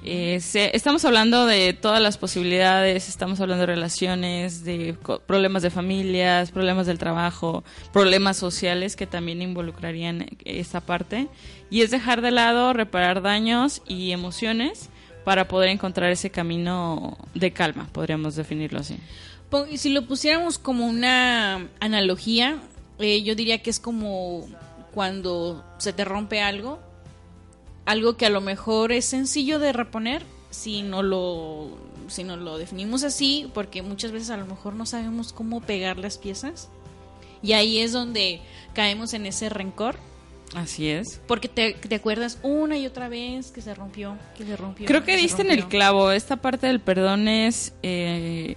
Eh, 0.06 0.42
estamos 0.74 1.04
hablando 1.06 1.46
de 1.46 1.74
todas 1.74 2.02
las 2.02 2.18
posibilidades, 2.18 3.10
estamos 3.10 3.40
hablando 3.40 3.62
de 3.62 3.74
relaciones, 3.74 4.64
de 4.64 4.98
problemas 5.26 5.64
de 5.64 5.70
familias, 5.70 6.52
problemas 6.52 6.88
del 6.88 6.98
trabajo, 6.98 7.64
problemas 7.92 8.38
sociales 8.38 8.96
que 8.96 9.08
también 9.08 9.42
involucrarían 9.42 10.28
esta 10.46 10.82
parte. 10.82 11.28
Y 11.70 11.82
es 11.82 11.92
dejar 11.92 12.22
de 12.22 12.32
lado, 12.32 12.74
reparar 12.74 13.22
daños 13.22 13.82
y 13.88 14.12
emociones 14.12 14.90
para 15.24 15.48
poder 15.48 15.70
encontrar 15.70 16.12
ese 16.12 16.30
camino 16.30 17.18
de 17.34 17.52
calma, 17.52 17.88
podríamos 17.92 18.36
definirlo 18.36 18.80
así. 18.80 18.98
Si 19.76 19.90
lo 19.90 20.08
pusiéramos 20.08 20.58
como 20.58 20.88
una 20.88 21.68
analogía, 21.80 22.58
eh, 23.00 23.22
yo 23.22 23.36
diría 23.36 23.62
que 23.62 23.70
es 23.70 23.80
como 23.80 24.48
cuando 24.94 25.64
se 25.78 25.94
te 25.94 26.06
rompe 26.06 26.42
algo 26.42 26.80
algo 27.86 28.16
que 28.16 28.26
a 28.26 28.30
lo 28.30 28.42
mejor 28.42 28.92
es 28.92 29.06
sencillo 29.06 29.60
de 29.60 29.74
reponer 29.74 30.24
si 30.50 30.84
no 30.84 31.04
lo 31.04 31.70
si 32.08 32.24
no 32.24 32.36
lo 32.36 32.58
definimos 32.58 33.04
así, 33.04 33.50
porque 33.54 33.82
muchas 33.82 34.12
veces 34.12 34.30
a 34.30 34.38
lo 34.38 34.46
mejor 34.46 34.76
no 34.76 34.86
sabemos 34.86 35.32
cómo 35.32 35.62
pegar 35.62 35.98
las 35.98 36.18
piezas. 36.18 36.70
Y 37.42 37.54
ahí 37.54 37.80
es 37.80 37.94
donde 37.94 38.42
caemos 38.74 39.14
en 39.14 39.26
ese 39.26 39.50
rencor. 39.50 39.96
Así 40.56 40.88
es. 40.90 41.20
Porque 41.28 41.48
te, 41.48 41.74
te 41.74 41.96
acuerdas 41.96 42.38
una 42.44 42.78
y 42.78 42.86
otra 42.86 43.10
vez 43.10 43.52
que 43.52 43.62
se 43.62 43.74
rompió, 43.74 44.18
que 44.38 44.46
se 44.46 44.56
rompió. 44.56 44.86
Creo 44.86 45.04
que 45.04 45.16
se 45.16 45.22
diste 45.22 45.42
en 45.42 45.52
el 45.52 45.68
clavo. 45.68 46.12
Esta 46.12 46.38
parte 46.38 46.68
del 46.68 46.80
perdón 46.80 47.28
es 47.28 47.74
eh, 47.84 48.56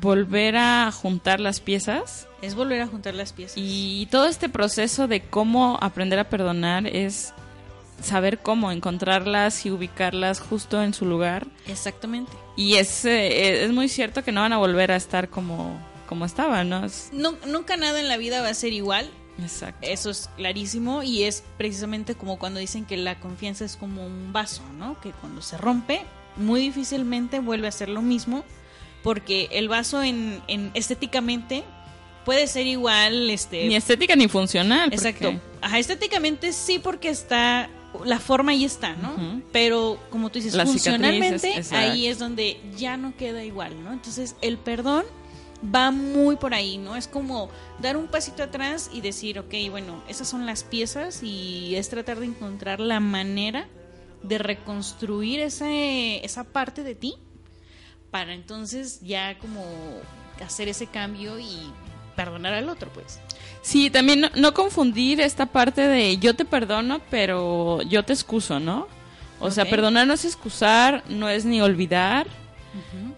volver 0.00 0.56
a 0.56 0.90
juntar 0.92 1.40
las 1.40 1.60
piezas. 1.60 2.26
Es 2.42 2.54
volver 2.54 2.80
a 2.82 2.86
juntar 2.86 3.14
las 3.14 3.32
piezas. 3.32 3.54
Y 3.56 4.06
todo 4.10 4.26
este 4.26 4.48
proceso 4.48 5.06
de 5.08 5.20
cómo 5.22 5.78
aprender 5.80 6.18
a 6.18 6.28
perdonar 6.28 6.86
es 6.86 7.32
saber 8.02 8.38
cómo 8.40 8.72
encontrarlas 8.72 9.64
y 9.64 9.70
ubicarlas 9.70 10.40
justo 10.40 10.82
en 10.82 10.92
su 10.94 11.06
lugar. 11.06 11.46
Exactamente. 11.66 12.32
Y 12.56 12.74
es, 12.74 13.04
eh, 13.04 13.64
es 13.64 13.72
muy 13.72 13.88
cierto 13.88 14.22
que 14.22 14.32
no 14.32 14.42
van 14.42 14.52
a 14.52 14.58
volver 14.58 14.92
a 14.92 14.96
estar 14.96 15.28
como, 15.30 15.78
como 16.08 16.24
estaban, 16.24 16.68
¿no? 16.68 16.84
Es- 16.84 17.08
Nu- 17.12 17.36
nunca 17.46 17.76
nada 17.76 17.98
en 18.00 18.08
la 18.08 18.16
vida 18.16 18.42
va 18.42 18.48
a 18.48 18.54
ser 18.54 18.72
igual. 18.72 19.08
Exacto. 19.42 19.78
Eso 19.86 20.10
es 20.10 20.28
clarísimo 20.36 21.02
y 21.02 21.24
es 21.24 21.42
precisamente 21.58 22.14
como 22.14 22.38
cuando 22.38 22.60
dicen 22.60 22.84
que 22.84 22.96
la 22.96 23.18
confianza 23.20 23.64
es 23.64 23.76
como 23.76 24.04
un 24.06 24.32
vaso, 24.32 24.62
¿no? 24.78 25.00
Que 25.00 25.10
cuando 25.10 25.42
se 25.42 25.56
rompe, 25.56 26.02
muy 26.36 26.60
difícilmente 26.60 27.40
vuelve 27.40 27.68
a 27.68 27.72
ser 27.72 27.88
lo 27.88 28.02
mismo, 28.02 28.44
porque 29.02 29.48
el 29.52 29.68
vaso 29.68 30.02
en, 30.02 30.42
en 30.48 30.70
estéticamente 30.74 31.64
puede 32.24 32.46
ser 32.48 32.66
igual, 32.66 33.30
este, 33.30 33.66
Ni 33.68 33.76
estética 33.76 34.16
ni 34.16 34.28
funcional. 34.28 34.92
exacto. 34.92 35.32
porque- 35.32 35.40
Ajá, 35.62 35.78
estéticamente 35.78 36.52
sí 36.52 36.78
porque 36.78 37.08
está 37.08 37.70
la 38.04 38.18
forma 38.18 38.52
ahí 38.52 38.64
está, 38.64 38.94
¿no? 38.94 39.40
Pero 39.52 39.98
como 40.10 40.28
tú 40.28 40.38
dices, 40.38 40.54
Las 40.54 40.68
funcionalmente 40.68 41.62
ahí 41.72 42.06
es 42.08 42.18
donde 42.18 42.60
ya 42.76 42.96
no 42.98 43.16
queda 43.16 43.42
igual, 43.42 43.82
¿no? 43.82 43.92
Entonces, 43.92 44.36
el 44.42 44.58
perdón 44.58 45.04
va 45.62 45.90
muy 45.90 46.36
por 46.36 46.54
ahí, 46.54 46.78
¿no? 46.78 46.96
Es 46.96 47.08
como 47.08 47.48
dar 47.80 47.96
un 47.96 48.08
pasito 48.08 48.42
atrás 48.42 48.90
y 48.92 49.00
decir, 49.00 49.38
ok, 49.38 49.54
bueno, 49.70 50.02
esas 50.08 50.28
son 50.28 50.46
las 50.46 50.64
piezas 50.64 51.22
y 51.22 51.74
es 51.76 51.88
tratar 51.88 52.20
de 52.20 52.26
encontrar 52.26 52.80
la 52.80 53.00
manera 53.00 53.68
de 54.22 54.38
reconstruir 54.38 55.40
ese, 55.40 56.24
esa 56.24 56.44
parte 56.44 56.82
de 56.82 56.94
ti 56.94 57.14
para 58.10 58.34
entonces 58.34 59.00
ya 59.02 59.38
como 59.38 59.62
hacer 60.44 60.68
ese 60.68 60.86
cambio 60.86 61.38
y 61.38 61.72
perdonar 62.14 62.54
al 62.54 62.68
otro, 62.68 62.90
pues. 62.92 63.20
Sí, 63.62 63.90
también 63.90 64.20
no, 64.20 64.30
no 64.34 64.54
confundir 64.54 65.20
esta 65.20 65.46
parte 65.46 65.82
de 65.82 66.16
yo 66.18 66.34
te 66.34 66.44
perdono, 66.44 67.00
pero 67.10 67.82
yo 67.82 68.04
te 68.04 68.12
excuso, 68.12 68.58
¿no? 68.58 68.88
O 69.38 69.50
sea, 69.50 69.66
perdonar 69.66 70.06
no 70.06 70.14
es 70.14 70.24
excusar, 70.24 71.04
no 71.08 71.28
es 71.28 71.44
ni 71.44 71.60
olvidar, 71.60 72.26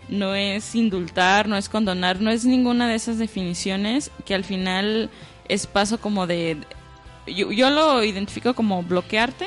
no 0.09 0.35
es 0.35 0.75
indultar, 0.75 1.49
no 1.49 1.57
es 1.57 1.69
condonar, 1.69 2.21
no 2.21 2.31
es 2.31 2.45
ninguna 2.45 2.89
de 2.89 2.95
esas 2.95 3.19
definiciones 3.19 4.11
que 4.25 4.35
al 4.35 4.45
final 4.45 5.11
es 5.49 5.67
paso 5.67 5.99
como 6.01 6.27
de... 6.27 6.59
Yo, 7.27 7.53
yo 7.53 7.69
lo 7.71 8.03
identifico 8.05 8.55
como 8.55 8.83
bloquearte 8.83 9.47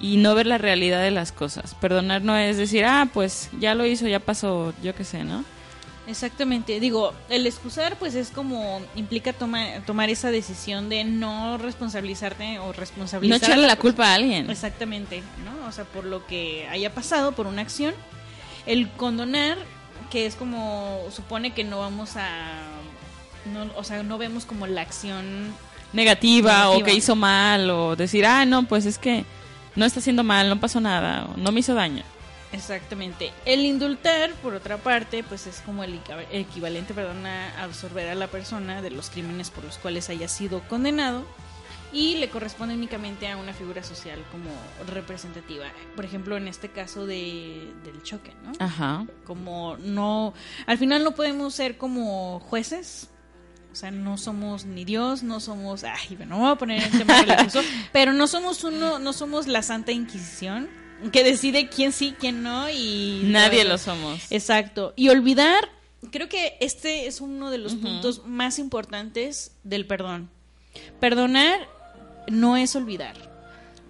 y 0.00 0.16
no 0.16 0.34
ver 0.34 0.46
la 0.46 0.58
realidad 0.58 1.00
de 1.02 1.10
las 1.10 1.32
cosas. 1.32 1.74
Perdonar 1.74 2.22
no 2.22 2.36
es 2.36 2.56
decir, 2.56 2.84
ah, 2.84 3.08
pues 3.12 3.48
ya 3.60 3.74
lo 3.74 3.86
hizo, 3.86 4.06
ya 4.08 4.18
pasó, 4.20 4.74
yo 4.82 4.94
qué 4.94 5.04
sé, 5.04 5.24
¿no? 5.24 5.44
Exactamente, 6.08 6.80
digo, 6.80 7.14
el 7.28 7.46
excusar 7.46 7.96
pues 7.96 8.16
es 8.16 8.30
como 8.30 8.80
implica 8.96 9.32
toma- 9.32 9.80
tomar 9.86 10.10
esa 10.10 10.32
decisión 10.32 10.88
de 10.88 11.04
no 11.04 11.58
responsabilizarte 11.58 12.58
o 12.58 12.66
No 12.66 12.72
responsabilizar 12.72 13.36
echarle 13.50 13.68
la 13.68 13.76
culpa 13.76 14.08
a 14.08 14.14
alguien. 14.14 14.50
Exactamente, 14.50 15.22
¿no? 15.44 15.68
O 15.68 15.70
sea, 15.72 15.84
por 15.84 16.04
lo 16.04 16.26
que 16.26 16.66
haya 16.68 16.92
pasado, 16.92 17.32
por 17.32 17.46
una 17.46 17.62
acción. 17.62 17.94
El 18.66 18.88
condonar, 18.90 19.58
que 20.10 20.26
es 20.26 20.34
como, 20.36 21.00
supone 21.14 21.52
que 21.52 21.64
no 21.64 21.78
vamos 21.80 22.16
a, 22.16 22.62
no, 23.52 23.70
o 23.76 23.84
sea, 23.84 24.02
no 24.02 24.18
vemos 24.18 24.44
como 24.44 24.66
la 24.66 24.82
acción 24.82 25.52
negativa, 25.92 26.70
o 26.70 26.82
que 26.82 26.94
hizo 26.94 27.16
mal 27.16 27.68
o 27.70 27.96
decir, 27.96 28.24
ah, 28.26 28.44
no, 28.44 28.64
pues 28.64 28.86
es 28.86 28.98
que 28.98 29.24
no 29.76 29.84
está 29.84 30.00
haciendo 30.00 30.22
mal, 30.24 30.48
no 30.48 30.60
pasó 30.60 30.80
nada, 30.80 31.26
o 31.26 31.36
no 31.36 31.50
me 31.52 31.60
hizo 31.60 31.74
daño. 31.74 32.02
Exactamente. 32.52 33.32
El 33.46 33.64
indultar, 33.64 34.30
por 34.42 34.54
otra 34.54 34.76
parte, 34.76 35.24
pues 35.24 35.46
es 35.46 35.62
como 35.64 35.84
el 35.84 35.94
equiva- 35.94 36.24
equivalente, 36.30 36.92
perdón, 36.92 37.24
a 37.26 37.62
absorber 37.62 38.10
a 38.10 38.14
la 38.14 38.26
persona 38.26 38.82
de 38.82 38.90
los 38.90 39.08
crímenes 39.08 39.50
por 39.50 39.64
los 39.64 39.78
cuales 39.78 40.10
haya 40.10 40.28
sido 40.28 40.60
condenado 40.68 41.24
y 41.92 42.16
le 42.16 42.28
corresponde 42.28 42.74
únicamente 42.74 43.28
a 43.28 43.36
una 43.36 43.52
figura 43.52 43.82
social 43.82 44.18
como 44.30 44.50
representativa. 44.92 45.66
Por 45.94 46.04
ejemplo, 46.04 46.36
en 46.36 46.48
este 46.48 46.70
caso 46.70 47.06
de, 47.06 47.72
del 47.84 48.02
choque, 48.02 48.32
¿no? 48.44 48.52
Ajá. 48.58 49.06
Como 49.24 49.76
no, 49.78 50.32
al 50.66 50.78
final 50.78 51.04
no 51.04 51.14
podemos 51.14 51.54
ser 51.54 51.76
como 51.76 52.40
jueces. 52.40 53.08
O 53.70 53.74
sea, 53.74 53.90
no 53.90 54.18
somos 54.18 54.66
ni 54.66 54.84
Dios, 54.84 55.22
no 55.22 55.40
somos, 55.40 55.82
ay, 55.84 56.16
bueno, 56.16 56.36
no 56.36 56.42
voy 56.42 56.52
a 56.52 56.56
poner 56.56 56.82
en 56.82 56.90
tema 56.90 57.22
religioso, 57.22 57.62
pero 57.92 58.12
no 58.12 58.26
somos 58.26 58.64
uno, 58.64 58.98
no 58.98 59.14
somos 59.14 59.46
la 59.46 59.62
Santa 59.62 59.92
Inquisición 59.92 60.68
que 61.10 61.24
decide 61.24 61.68
quién 61.68 61.92
sí, 61.92 62.14
quién 62.18 62.42
no 62.42 62.68
y 62.70 63.22
Nadie 63.24 63.64
lo 63.64 63.78
somos. 63.78 64.30
Exacto. 64.30 64.92
Y 64.94 65.08
olvidar, 65.08 65.70
creo 66.10 66.28
que 66.28 66.56
este 66.60 67.06
es 67.06 67.20
uno 67.20 67.50
de 67.50 67.58
los 67.58 67.74
puntos 67.74 68.26
más 68.26 68.58
importantes 68.58 69.56
del 69.64 69.86
perdón. 69.86 70.30
Perdonar 71.00 71.68
no 72.28 72.56
es 72.56 72.76
olvidar, 72.76 73.16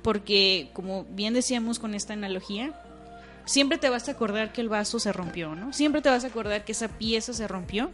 porque 0.02 0.70
como 0.72 1.04
bien 1.04 1.34
decíamos 1.34 1.78
con 1.78 1.94
esta 1.94 2.12
analogía, 2.12 2.74
siempre 3.44 3.78
te 3.78 3.88
vas 3.88 4.08
a 4.08 4.12
acordar 4.12 4.52
que 4.52 4.60
el 4.60 4.68
vaso 4.68 4.98
se 4.98 5.12
rompió, 5.12 5.54
¿no? 5.54 5.72
Siempre 5.72 6.02
te 6.02 6.08
vas 6.08 6.24
a 6.24 6.28
acordar 6.28 6.64
que 6.64 6.72
esa 6.72 6.88
pieza 6.88 7.32
se 7.32 7.48
rompió. 7.48 7.90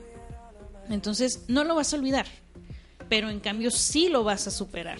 Entonces, 0.88 1.44
no 1.48 1.64
lo 1.64 1.74
vas 1.74 1.92
a 1.92 1.96
olvidar, 1.96 2.26
pero 3.08 3.28
en 3.30 3.40
cambio 3.40 3.70
sí 3.70 4.08
lo 4.08 4.24
vas 4.24 4.46
a 4.46 4.50
superar. 4.50 4.98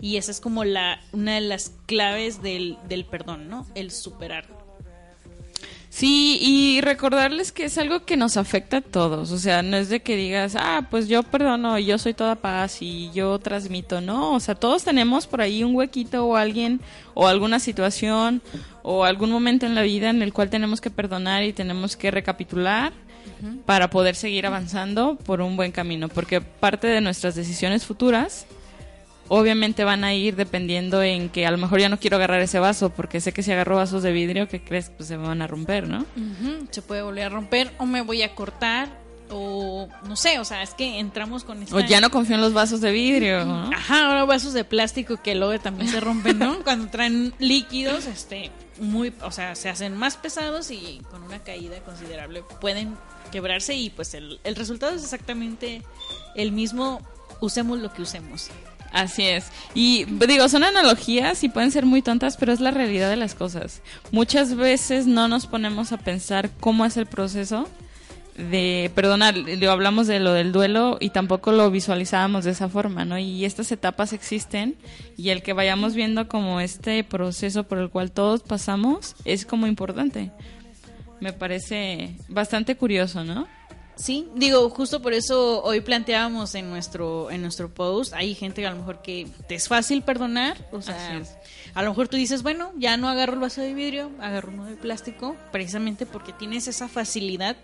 Y 0.00 0.16
esa 0.16 0.30
es 0.30 0.40
como 0.40 0.64
la 0.64 1.00
una 1.12 1.34
de 1.34 1.40
las 1.40 1.72
claves 1.86 2.40
del, 2.40 2.78
del 2.88 3.04
perdón, 3.04 3.48
¿no? 3.48 3.66
El 3.74 3.90
superar. 3.90 4.57
Sí, 5.90 6.38
y 6.40 6.80
recordarles 6.82 7.50
que 7.50 7.64
es 7.64 7.78
algo 7.78 8.04
que 8.04 8.16
nos 8.16 8.36
afecta 8.36 8.78
a 8.78 8.80
todos. 8.82 9.32
O 9.32 9.38
sea, 9.38 9.62
no 9.62 9.76
es 9.76 9.88
de 9.88 10.00
que 10.00 10.16
digas, 10.16 10.54
ah, 10.54 10.86
pues 10.90 11.08
yo 11.08 11.22
perdono, 11.22 11.78
yo 11.78 11.98
soy 11.98 12.14
toda 12.14 12.36
paz 12.36 12.82
y 12.82 13.10
yo 13.12 13.38
transmito. 13.38 14.00
No, 14.00 14.34
o 14.34 14.40
sea, 14.40 14.54
todos 14.54 14.84
tenemos 14.84 15.26
por 15.26 15.40
ahí 15.40 15.64
un 15.64 15.74
huequito 15.74 16.26
o 16.26 16.36
alguien 16.36 16.80
o 17.14 17.26
alguna 17.26 17.58
situación 17.58 18.42
o 18.82 19.04
algún 19.04 19.30
momento 19.30 19.66
en 19.66 19.74
la 19.74 19.82
vida 19.82 20.10
en 20.10 20.22
el 20.22 20.32
cual 20.32 20.50
tenemos 20.50 20.80
que 20.80 20.90
perdonar 20.90 21.42
y 21.42 21.52
tenemos 21.52 21.96
que 21.96 22.10
recapitular 22.10 22.92
para 23.66 23.88
poder 23.88 24.14
seguir 24.14 24.46
avanzando 24.46 25.16
por 25.16 25.40
un 25.40 25.56
buen 25.56 25.72
camino. 25.72 26.08
Porque 26.08 26.40
parte 26.40 26.86
de 26.86 27.00
nuestras 27.00 27.34
decisiones 27.34 27.86
futuras 27.86 28.46
obviamente 29.28 29.84
van 29.84 30.04
a 30.04 30.14
ir 30.14 30.36
dependiendo 30.36 31.02
en 31.02 31.28
que 31.28 31.46
a 31.46 31.50
lo 31.50 31.58
mejor 31.58 31.80
ya 31.80 31.88
no 31.88 31.98
quiero 31.98 32.16
agarrar 32.16 32.40
ese 32.40 32.58
vaso 32.58 32.90
porque 32.90 33.20
sé 33.20 33.32
que 33.32 33.42
si 33.42 33.52
agarro 33.52 33.76
vasos 33.76 34.02
de 34.02 34.12
vidrio, 34.12 34.48
¿qué 34.48 34.62
crees? 34.62 34.90
Pues 34.90 35.08
se 35.08 35.16
me 35.16 35.26
van 35.26 35.42
a 35.42 35.46
romper, 35.46 35.88
¿no? 35.88 36.04
Se 36.70 36.82
puede 36.82 37.02
volver 37.02 37.24
a 37.24 37.28
romper 37.28 37.72
o 37.78 37.86
me 37.86 38.02
voy 38.02 38.22
a 38.22 38.34
cortar 38.34 38.88
o 39.30 39.88
no 40.06 40.16
sé, 40.16 40.38
o 40.38 40.44
sea, 40.44 40.62
es 40.62 40.70
que 40.70 40.98
entramos 40.98 41.44
con 41.44 41.62
esta... 41.62 41.76
O 41.76 41.80
ya 41.80 42.00
no 42.00 42.10
confío 42.10 42.36
en 42.36 42.40
los 42.40 42.54
vasos 42.54 42.80
de 42.80 42.92
vidrio, 42.92 43.44
¿no? 43.44 43.70
Ajá, 43.74 44.06
ahora 44.06 44.24
vasos 44.24 44.52
de 44.54 44.64
plástico 44.64 45.18
que 45.22 45.34
luego 45.34 45.58
también 45.60 45.88
se 45.88 46.00
rompen, 46.00 46.38
¿no? 46.38 46.60
Cuando 46.64 46.88
traen 46.88 47.34
líquidos, 47.38 48.06
este, 48.06 48.50
muy, 48.80 49.12
o 49.22 49.30
sea, 49.30 49.54
se 49.54 49.68
hacen 49.68 49.96
más 49.96 50.16
pesados 50.16 50.70
y 50.70 51.02
con 51.10 51.22
una 51.22 51.40
caída 51.40 51.80
considerable 51.80 52.42
pueden 52.60 52.96
quebrarse 53.30 53.74
y 53.74 53.90
pues 53.90 54.14
el, 54.14 54.40
el 54.44 54.56
resultado 54.56 54.94
es 54.94 55.02
exactamente 55.02 55.82
el 56.34 56.52
mismo, 56.52 57.02
usemos 57.40 57.78
lo 57.78 57.92
que 57.92 58.02
usemos. 58.02 58.50
Así 58.92 59.24
es. 59.24 59.50
Y 59.74 60.04
digo, 60.26 60.48
son 60.48 60.64
analogías 60.64 61.44
y 61.44 61.48
pueden 61.48 61.70
ser 61.70 61.84
muy 61.86 62.02
tontas, 62.02 62.36
pero 62.36 62.52
es 62.52 62.60
la 62.60 62.70
realidad 62.70 63.10
de 63.10 63.16
las 63.16 63.34
cosas. 63.34 63.82
Muchas 64.12 64.54
veces 64.54 65.06
no 65.06 65.28
nos 65.28 65.46
ponemos 65.46 65.92
a 65.92 65.98
pensar 65.98 66.50
cómo 66.60 66.84
es 66.86 66.96
el 66.96 67.06
proceso 67.06 67.68
de 68.38 68.90
perdonar. 68.94 69.34
Hablamos 69.68 70.06
de 70.06 70.20
lo 70.20 70.32
del 70.32 70.52
duelo 70.52 70.96
y 71.00 71.10
tampoco 71.10 71.52
lo 71.52 71.70
visualizábamos 71.70 72.44
de 72.44 72.52
esa 72.52 72.68
forma, 72.68 73.04
¿no? 73.04 73.18
Y 73.18 73.44
estas 73.44 73.72
etapas 73.72 74.12
existen 74.12 74.76
y 75.16 75.30
el 75.30 75.42
que 75.42 75.52
vayamos 75.52 75.94
viendo 75.94 76.28
como 76.28 76.60
este 76.60 77.04
proceso 77.04 77.64
por 77.64 77.78
el 77.78 77.90
cual 77.90 78.12
todos 78.12 78.42
pasamos 78.42 79.16
es 79.24 79.44
como 79.44 79.66
importante. 79.66 80.30
Me 81.20 81.32
parece 81.32 82.16
bastante 82.28 82.76
curioso, 82.76 83.24
¿no? 83.24 83.48
Sí, 83.98 84.28
digo, 84.36 84.70
justo 84.70 85.02
por 85.02 85.12
eso 85.12 85.60
hoy 85.64 85.80
planteábamos 85.80 86.54
en 86.54 86.70
nuestro 86.70 87.32
en 87.32 87.42
nuestro 87.42 87.68
post, 87.68 88.14
hay 88.14 88.36
gente 88.36 88.60
que 88.60 88.66
a 88.68 88.70
lo 88.70 88.76
mejor 88.76 89.02
que 89.02 89.26
te 89.48 89.56
es 89.56 89.66
fácil 89.66 90.02
perdonar, 90.02 90.56
o 90.70 90.80
sea, 90.80 91.20
a 91.74 91.82
lo 91.82 91.90
mejor 91.90 92.06
tú 92.06 92.16
dices, 92.16 92.44
bueno, 92.44 92.70
ya 92.76 92.96
no 92.96 93.08
agarro 93.08 93.32
el 93.32 93.40
vaso 93.40 93.60
de 93.60 93.74
vidrio, 93.74 94.12
agarro 94.20 94.52
uno 94.52 94.66
de 94.66 94.76
plástico, 94.76 95.34
precisamente 95.50 96.06
porque 96.06 96.32
tienes 96.32 96.68
esa 96.68 96.88
facilidad 96.88 97.56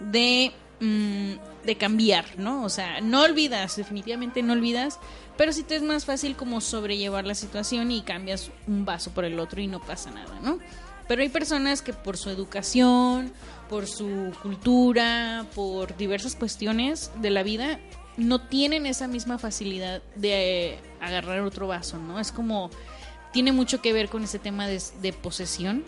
de 0.00 0.52
mm, 0.80 1.64
de 1.64 1.76
cambiar, 1.76 2.26
¿no? 2.36 2.62
O 2.62 2.68
sea, 2.68 3.00
no 3.00 3.22
olvidas, 3.22 3.76
definitivamente 3.76 4.42
no 4.42 4.52
olvidas, 4.52 4.98
pero 5.38 5.54
sí 5.54 5.62
te 5.62 5.76
es 5.76 5.82
más 5.82 6.04
fácil 6.04 6.36
como 6.36 6.60
sobrellevar 6.60 7.26
la 7.26 7.34
situación 7.34 7.90
y 7.90 8.02
cambias 8.02 8.50
un 8.66 8.84
vaso 8.84 9.12
por 9.12 9.24
el 9.24 9.40
otro 9.40 9.62
y 9.62 9.66
no 9.66 9.80
pasa 9.80 10.10
nada, 10.10 10.40
¿no? 10.42 10.58
Pero 11.08 11.22
hay 11.22 11.28
personas 11.28 11.82
que 11.82 11.92
por 11.92 12.16
su 12.16 12.30
educación, 12.30 13.32
por 13.70 13.86
su 13.86 14.32
cultura, 14.42 15.46
por 15.54 15.96
diversas 15.96 16.34
cuestiones 16.34 17.12
de 17.22 17.30
la 17.30 17.44
vida, 17.44 17.78
no 18.16 18.40
tienen 18.40 18.84
esa 18.84 19.06
misma 19.06 19.38
facilidad 19.38 20.02
de 20.16 20.80
agarrar 21.00 21.40
otro 21.42 21.68
vaso, 21.68 21.96
¿no? 21.96 22.18
Es 22.18 22.32
como, 22.32 22.70
tiene 23.32 23.52
mucho 23.52 23.80
que 23.80 23.92
ver 23.92 24.08
con 24.08 24.24
ese 24.24 24.40
tema 24.40 24.66
de, 24.66 24.82
de 25.00 25.12
posesión, 25.12 25.84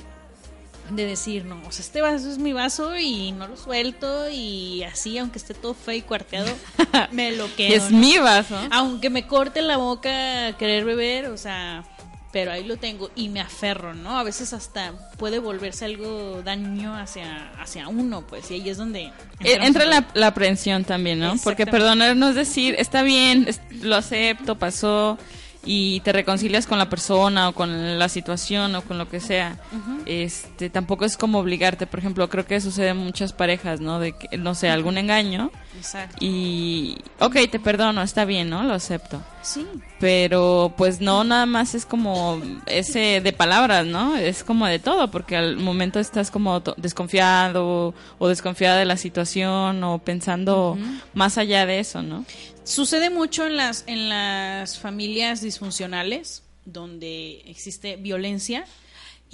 de 0.91 1.07
decir, 1.07 1.45
no, 1.45 1.61
o 1.67 1.73
sea, 1.73 1.85
este 1.85 2.03
vaso 2.03 2.31
es 2.31 2.39
mi 2.39 2.53
vaso 2.53 2.97
y 2.97 3.33
no 3.33 3.49
lo 3.49 3.57
suelto 3.57 4.29
y 4.31 4.85
así, 4.85 5.19
aunque 5.19 5.39
esté 5.39 5.53
todo 5.53 5.75
feo 5.75 5.97
y 5.97 6.03
cuarteado, 6.03 6.53
me 7.11 7.33
lo 7.33 7.53
quedo. 7.57 7.75
Es 7.75 7.91
¿no? 7.91 7.99
mi 7.99 8.17
vaso. 8.19 8.57
Aunque 8.71 9.11
me 9.11 9.27
corte 9.27 9.61
la 9.61 9.77
boca 9.77 10.57
querer 10.57 10.85
beber, 10.85 11.27
o 11.27 11.37
sea, 11.37 11.85
pero 12.33 12.51
ahí 12.51 12.65
lo 12.65 12.77
tengo 12.79 13.11
y 13.15 13.29
me 13.29 13.41
aferro, 13.41 13.95
¿no? 13.95 14.19
A 14.19 14.23
veces 14.23 14.53
hasta 14.53 14.93
puede 15.19 15.39
volverse 15.39 15.85
algo 15.85 16.41
daño 16.43 16.95
hacia, 16.97 17.51
hacia 17.61 17.89
uno, 17.89 18.23
pues, 18.27 18.51
y 18.51 18.55
ahí 18.55 18.71
es 18.71 18.79
donde... 18.79 19.05
Eh, 19.41 19.59
Entra 19.61 19.85
en- 19.85 19.91
la, 19.91 20.07
la 20.15 20.29
aprehensión 20.29 20.85
también, 20.85 21.19
¿no? 21.21 21.35
Porque 21.45 21.67
perdonar 21.67 22.17
no 22.17 22.31
es 22.31 22.35
decir, 22.35 22.75
está 22.79 23.03
bien, 23.03 23.47
lo 23.83 23.97
acepto, 23.97 24.57
pasó, 24.59 25.19
y 25.65 26.01
te 26.01 26.13
reconcilias 26.13 26.67
con 26.67 26.79
la 26.79 26.89
persona 26.91 27.49
o 27.51 27.53
con 27.55 27.97
la 27.99 28.09
situación 28.09 28.75
o 28.75 28.83
con 28.83 28.99
lo 28.99 29.09
que 29.09 29.21
sea. 29.21 29.59
Este, 30.07 30.71
tampoco 30.71 31.05
es 31.05 31.17
como 31.17 31.39
obligarte, 31.39 31.87
por 31.87 32.01
ejemplo, 32.01 32.29
creo 32.29 32.45
que 32.47 32.61
sucede 32.61 32.89
en 32.89 32.97
muchas 32.97 33.33
parejas, 33.33 33.81
¿no? 33.81 34.01
De 34.01 34.13
que, 34.13 34.39
no 34.39 34.55
sé, 34.57 34.71
algún 34.71 34.99
engaño 34.99 35.53
Exacto. 35.77 36.17
y, 36.19 36.97
ok, 37.21 37.37
te 37.51 37.61
perdono, 37.61 38.03
está 38.03 38.25
bien, 38.25 38.51
¿no? 38.51 38.65
Lo 38.65 38.75
acepto. 38.75 39.23
Sí, 39.43 39.67
Pero 39.99 40.73
pues 40.77 41.01
no, 41.01 41.25
nada 41.25 41.47
más 41.47 41.75
es 41.75 41.85
como 41.85 42.41
ese 42.67 43.21
de 43.21 43.33
palabras, 43.33 43.85
¿no? 43.85 44.17
Es 44.17 44.45
como 44.45 44.67
de 44.67 44.79
todo, 44.79 45.11
porque 45.11 45.37
al 45.37 45.57
momento 45.57 45.99
estás 45.99 46.31
como 46.31 46.61
desconfiado 46.61 47.93
o 48.19 48.29
desconfiada 48.29 48.79
de 48.79 48.85
la 48.85 48.97
situación 48.97 49.83
o 49.83 49.99
pensando 49.99 50.79
más 51.15 51.39
allá 51.39 51.67
de 51.67 51.81
eso, 51.81 52.03
¿no? 52.03 52.25
Sucede 52.65 53.11
mucho 53.11 53.47
en 53.47 53.57
las, 53.57 53.83
en 53.89 54.09
las 54.09 54.79
familias 54.79 55.41
disfuncionales, 55.41 56.45
donde 56.65 57.43
existe 57.47 57.97
violencia 57.97 58.65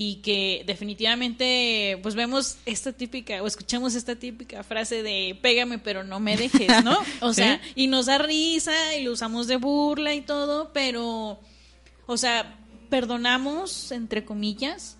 y 0.01 0.17
que 0.23 0.63
definitivamente 0.65 1.99
pues 2.05 2.15
vemos 2.15 2.59
esta 2.67 2.93
típica 2.93 3.43
o 3.43 3.49
escuchamos 3.49 3.97
esta 3.97 4.15
típica 4.15 4.63
frase 4.63 5.03
de 5.03 5.37
pégame 5.43 5.79
pero 5.79 6.05
no 6.05 6.21
me 6.21 6.37
dejes, 6.37 6.85
¿no? 6.85 6.97
O 7.21 7.31
Sí. 7.35 7.43
sea, 7.43 7.61
y 7.75 7.89
nos 7.89 8.07
da 8.07 8.17
risa 8.19 8.95
y 8.97 9.03
lo 9.03 9.13
usamos 9.13 9.49
de 9.49 9.57
burla 9.57 10.15
y 10.15 10.21
todo, 10.21 10.71
pero 10.73 11.41
o 12.07 12.17
sea, 12.17 12.57
perdonamos 12.89 13.91
entre 13.93 14.25
comillas. 14.25 14.95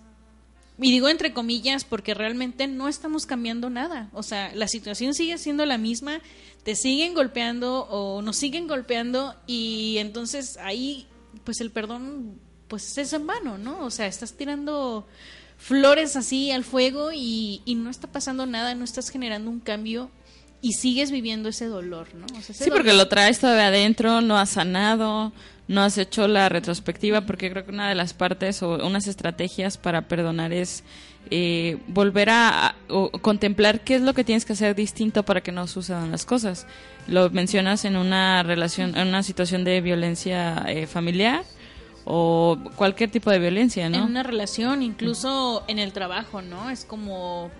Y 0.81 0.91
digo 0.91 1.09
entre 1.09 1.33
comillas 1.33 1.83
porque 1.85 2.13
realmente 2.13 2.67
no 2.67 2.87
estamos 2.89 3.25
cambiando 3.25 3.69
nada. 3.69 4.09
O 4.13 4.23
sea, 4.23 4.53
la 4.55 4.67
situación 4.67 5.13
sigue 5.13 5.37
siendo 5.37 5.65
la 5.65 5.77
misma, 5.77 6.21
te 6.63 6.75
siguen 6.75 7.13
golpeando 7.13 7.85
o 7.89 8.21
nos 8.21 8.35
siguen 8.37 8.67
golpeando 8.67 9.35
y 9.47 9.95
entonces 9.99 10.57
ahí 10.57 11.07
pues 11.45 11.59
el 11.61 11.71
perdón 11.71 12.39
pues 12.69 12.97
es 12.97 13.11
en 13.11 13.27
vano, 13.27 13.57
¿no? 13.57 13.83
O 13.83 13.89
sea, 13.91 14.07
estás 14.07 14.31
tirando 14.33 15.05
flores 15.57 16.15
así 16.15 16.51
al 16.51 16.63
fuego 16.63 17.11
y, 17.13 17.61
y 17.65 17.75
no 17.75 17.89
está 17.89 18.07
pasando 18.07 18.45
nada, 18.45 18.75
no 18.75 18.85
estás 18.85 19.09
generando 19.09 19.49
un 19.51 19.59
cambio 19.59 20.09
y 20.61 20.73
sigues 20.73 21.11
viviendo 21.11 21.49
ese 21.49 21.65
dolor, 21.65 22.07
¿no? 22.15 22.25
O 22.37 22.41
sea, 22.41 22.53
ese 22.53 22.65
Sí, 22.65 22.69
porque 22.71 22.93
lo 22.93 23.07
traes 23.07 23.39
todavía 23.39 23.67
adentro, 23.67 24.21
no 24.21 24.37
has 24.37 24.49
sanado, 24.51 25.31
no 25.67 25.81
has 25.81 25.97
hecho 25.97 26.27
la 26.27 26.49
retrospectiva, 26.49 27.21
porque 27.21 27.49
creo 27.51 27.65
que 27.65 27.71
una 27.71 27.89
de 27.89 27.95
las 27.95 28.13
partes 28.13 28.61
o 28.63 28.85
unas 28.85 29.07
estrategias 29.07 29.77
para 29.77 30.07
perdonar 30.07 30.51
es 30.53 30.83
eh, 31.31 31.77
volver 31.87 32.29
a, 32.29 32.67
a- 32.69 32.75
o 32.89 33.11
contemplar 33.11 33.81
qué 33.81 33.95
es 33.95 34.01
lo 34.01 34.13
que 34.13 34.23
tienes 34.23 34.45
que 34.45 34.53
hacer 34.53 34.75
distinto 34.75 35.23
para 35.23 35.41
que 35.41 35.51
no 35.51 35.67
sucedan 35.67 36.11
las 36.11 36.25
cosas. 36.25 36.67
Lo 37.07 37.29
mencionas 37.29 37.85
en 37.85 37.95
una 37.97 38.43
relación, 38.43 38.97
en 38.97 39.07
una 39.09 39.23
situación 39.23 39.63
de 39.63 39.79
violencia 39.81 40.65
eh, 40.67 40.87
familiar 40.87 41.43
o 42.05 42.57
cualquier 42.75 43.11
tipo 43.11 43.29
de 43.29 43.39
violencia, 43.39 43.89
¿no? 43.89 43.97
En 43.97 44.03
una 44.03 44.23
relación, 44.23 44.81
incluso 44.83 45.63
en 45.67 45.79
el 45.79 45.93
trabajo, 45.93 46.41
¿no? 46.41 46.69
Es 46.69 46.85
como 46.85 47.51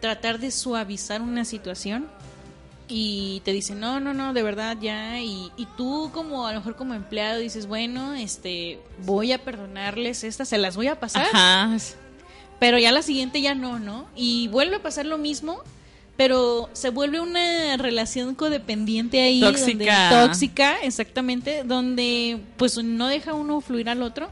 tratar 0.00 0.38
de 0.38 0.50
suavizar 0.50 1.22
una 1.22 1.44
situación 1.44 2.08
y 2.88 3.42
te 3.44 3.52
dicen, 3.52 3.80
no, 3.80 4.00
no, 4.00 4.14
no, 4.14 4.32
de 4.32 4.42
verdad 4.42 4.76
ya. 4.80 5.20
Y, 5.20 5.52
y 5.56 5.66
tú 5.76 6.10
como 6.12 6.46
a 6.46 6.52
lo 6.52 6.58
mejor 6.58 6.76
como 6.76 6.94
empleado 6.94 7.38
dices, 7.38 7.66
bueno, 7.66 8.14
este, 8.14 8.80
voy 9.04 9.32
a 9.32 9.44
perdonarles 9.44 10.24
estas, 10.24 10.48
se 10.48 10.58
las 10.58 10.76
voy 10.76 10.88
a 10.88 10.98
pasar. 10.98 11.26
Ajá. 11.26 11.76
Pero 12.58 12.78
ya 12.78 12.90
la 12.90 13.02
siguiente 13.02 13.40
ya 13.40 13.54
no, 13.54 13.78
¿no? 13.78 14.06
Y 14.16 14.48
vuelve 14.48 14.76
a 14.76 14.82
pasar 14.82 15.06
lo 15.06 15.18
mismo, 15.18 15.62
pero 16.18 16.68
se 16.72 16.90
vuelve 16.90 17.20
una 17.20 17.76
relación 17.76 18.34
codependiente 18.34 19.22
ahí. 19.22 19.40
Tóxica. 19.40 20.10
donde- 20.10 20.26
tóxica, 20.26 20.76
exactamente, 20.82 21.62
donde 21.64 22.40
pues 22.56 22.76
no 22.82 23.06
deja 23.06 23.34
uno 23.34 23.60
fluir 23.60 23.88
al 23.88 24.02
otro. 24.02 24.28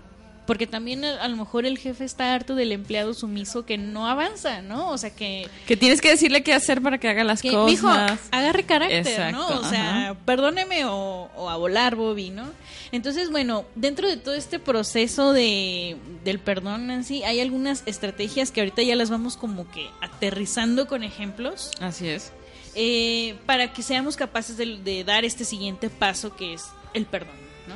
Porque 0.46 0.68
también 0.68 1.04
a, 1.04 1.26
lo 1.26 1.36
mejor 1.36 1.66
el 1.66 1.76
jefe 1.76 2.04
está 2.04 2.32
harto 2.32 2.54
del 2.54 2.70
empleado 2.70 3.14
sumiso 3.14 3.66
que 3.66 3.78
no 3.78 4.06
avanza, 4.08 4.62
¿no? 4.62 4.90
O 4.90 4.98
sea, 4.98 5.10
que, 5.10 5.48
Que 5.66 5.76
tienes 5.76 6.00
que 6.00 6.08
decirle 6.10 6.44
qué 6.44 6.54
hacer 6.54 6.80
para 6.80 6.98
que 6.98 7.08
haga 7.08 7.24
las 7.24 7.42
que 7.42 7.50
cosas. 7.50 8.20
agarre 8.30 8.62
carácter, 8.64 9.32
¿no? 9.32 9.42
Exacto, 9.48 9.60
O 9.60 9.68
sea, 9.68 10.16
perdóneme 10.24 10.84
o, 10.84 11.30
o 11.36 11.50
a 11.50 11.56
volar, 11.56 11.96
Bobby, 11.96 12.30
¿no? 12.30 12.44
Entonces, 12.92 13.30
bueno, 13.30 13.64
dentro 13.74 14.08
de 14.08 14.16
todo 14.16 14.34
este 14.34 14.58
proceso 14.58 15.32
de, 15.32 15.96
del 16.24 16.38
perdón, 16.38 16.86
Nancy, 16.86 17.22
hay 17.24 17.40
algunas 17.40 17.82
estrategias 17.86 18.50
que 18.50 18.60
ahorita 18.60 18.82
ya 18.82 18.94
las 18.96 19.10
vamos 19.10 19.36
como 19.36 19.70
que 19.70 19.88
aterrizando 20.00 20.86
con 20.86 21.02
ejemplos 21.02 21.70
Así 21.80 22.08
es. 22.08 22.32
eh, 22.74 23.36
para 23.46 23.72
que 23.72 23.82
seamos 23.82 24.16
capaces 24.16 24.56
de, 24.56 24.76
de 24.78 25.04
dar 25.04 25.24
este 25.24 25.44
siguiente 25.44 25.90
paso 25.90 26.36
que 26.36 26.54
es 26.54 26.64
el 26.94 27.06
perdón, 27.06 27.34
¿no? 27.68 27.74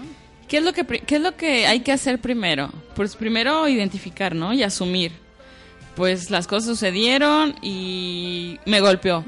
¿Qué 0.48 0.56
es 0.58 0.64
lo 0.64 0.72
que 0.72 0.84
qué 0.84 1.14
es 1.16 1.20
lo 1.20 1.36
que 1.36 1.66
hay 1.68 1.80
que 1.80 1.92
hacer 1.92 2.20
primero? 2.20 2.70
Pues 2.96 3.14
primero 3.14 3.68
identificar, 3.68 4.34
¿no? 4.34 4.52
Y 4.52 4.64
asumir. 4.64 5.12
Pues 5.94 6.28
las 6.30 6.46
cosas 6.48 6.70
sucedieron 6.70 7.54
y 7.62 8.58
me 8.66 8.80
golpeó. 8.80 9.24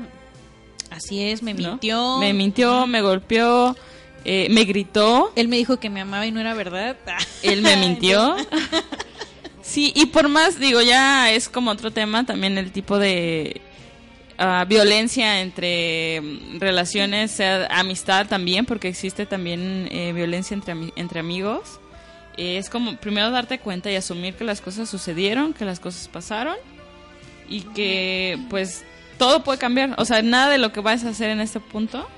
Así 0.90 1.22
es, 1.22 1.42
me 1.42 1.54
¿no? 1.54 1.70
mintió. 1.72 2.18
Me 2.18 2.32
mintió, 2.32 2.86
me 2.88 3.02
golpeó, 3.02 3.76
eh, 4.24 4.48
me 4.50 4.64
gritó, 4.64 5.32
Él 5.36 5.48
me 5.48 5.56
dijo 5.56 5.78
que 5.78 5.90
me 5.90 6.00
amaba 6.00 6.26
y 6.26 6.32
no 6.32 6.40
era 6.40 6.54
verdad. 6.54 6.96
él 7.42 7.62
me 7.62 7.76
mintió. 7.76 8.36
Sí, 9.62 9.92
y 9.94 10.06
por 10.06 10.28
más, 10.28 10.58
digo, 10.58 10.82
ya 10.82 11.30
es 11.30 11.48
como 11.48 11.70
otro 11.70 11.90
tema 11.92 12.26
también 12.26 12.58
el 12.58 12.72
tipo 12.72 12.98
de 12.98 13.60
ah, 14.36 14.66
violencia 14.68 15.40
entre 15.40 16.20
mm, 16.20 16.58
relaciones, 16.58 17.30
sea 17.30 17.68
amistad 17.70 18.26
también, 18.26 18.66
porque 18.66 18.88
existe 18.88 19.24
también 19.24 19.88
eh, 19.90 20.12
violencia 20.12 20.54
entre, 20.54 20.74
entre 20.96 21.20
amigos. 21.20 21.80
Eh, 22.36 22.58
es 22.58 22.68
como 22.68 22.96
primero 22.96 23.30
darte 23.30 23.60
cuenta 23.60 23.90
y 23.90 23.96
asumir 23.96 24.34
que 24.34 24.44
las 24.44 24.60
cosas 24.60 24.90
sucedieron, 24.90 25.54
que 25.54 25.64
las 25.64 25.80
cosas 25.80 26.08
pasaron 26.08 26.56
y 27.48 27.60
que 27.60 28.38
pues 28.50 28.84
todo 29.16 29.44
puede 29.44 29.58
cambiar. 29.58 29.94
O 29.96 30.04
sea, 30.04 30.22
nada 30.22 30.50
de 30.50 30.58
lo 30.58 30.72
que 30.72 30.80
vas 30.80 31.04
a 31.04 31.10
hacer 31.10 31.30
en 31.30 31.40
este 31.40 31.60
punto 31.60 32.08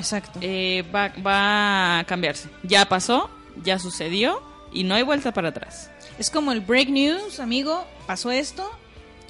Exacto. 0.00 0.38
eh, 0.42 0.84
va, 0.94 1.12
va 1.24 1.98
a 2.00 2.04
cambiarse. 2.04 2.48
Ya 2.62 2.88
pasó, 2.88 3.30
ya 3.62 3.78
sucedió 3.78 4.42
y 4.72 4.84
no 4.84 4.94
hay 4.94 5.02
vuelta 5.02 5.32
para 5.32 5.48
atrás. 5.50 5.90
Es 6.18 6.30
como 6.30 6.52
el 6.52 6.60
break 6.60 6.88
news, 6.88 7.40
amigo, 7.40 7.86
pasó 8.06 8.30
esto 8.30 8.70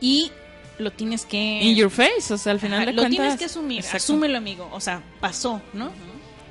y 0.01 0.31
lo 0.79 0.91
tienes 0.91 1.25
que... 1.27 1.61
In 1.63 1.77
your 1.77 1.91
face, 1.91 2.33
o 2.33 2.39
sea, 2.39 2.53
al 2.53 2.61
final 2.61 2.79
Ajá, 2.81 2.87
de 2.87 2.93
lo 2.95 3.03
cuentas. 3.03 3.19
tienes 3.19 3.39
que 3.39 3.45
asumir, 3.45 3.79
Exacto. 3.81 3.99
asúmelo, 3.99 4.39
amigo. 4.39 4.69
O 4.73 4.81
sea, 4.81 5.03
pasó, 5.21 5.61
¿no? 5.75 5.91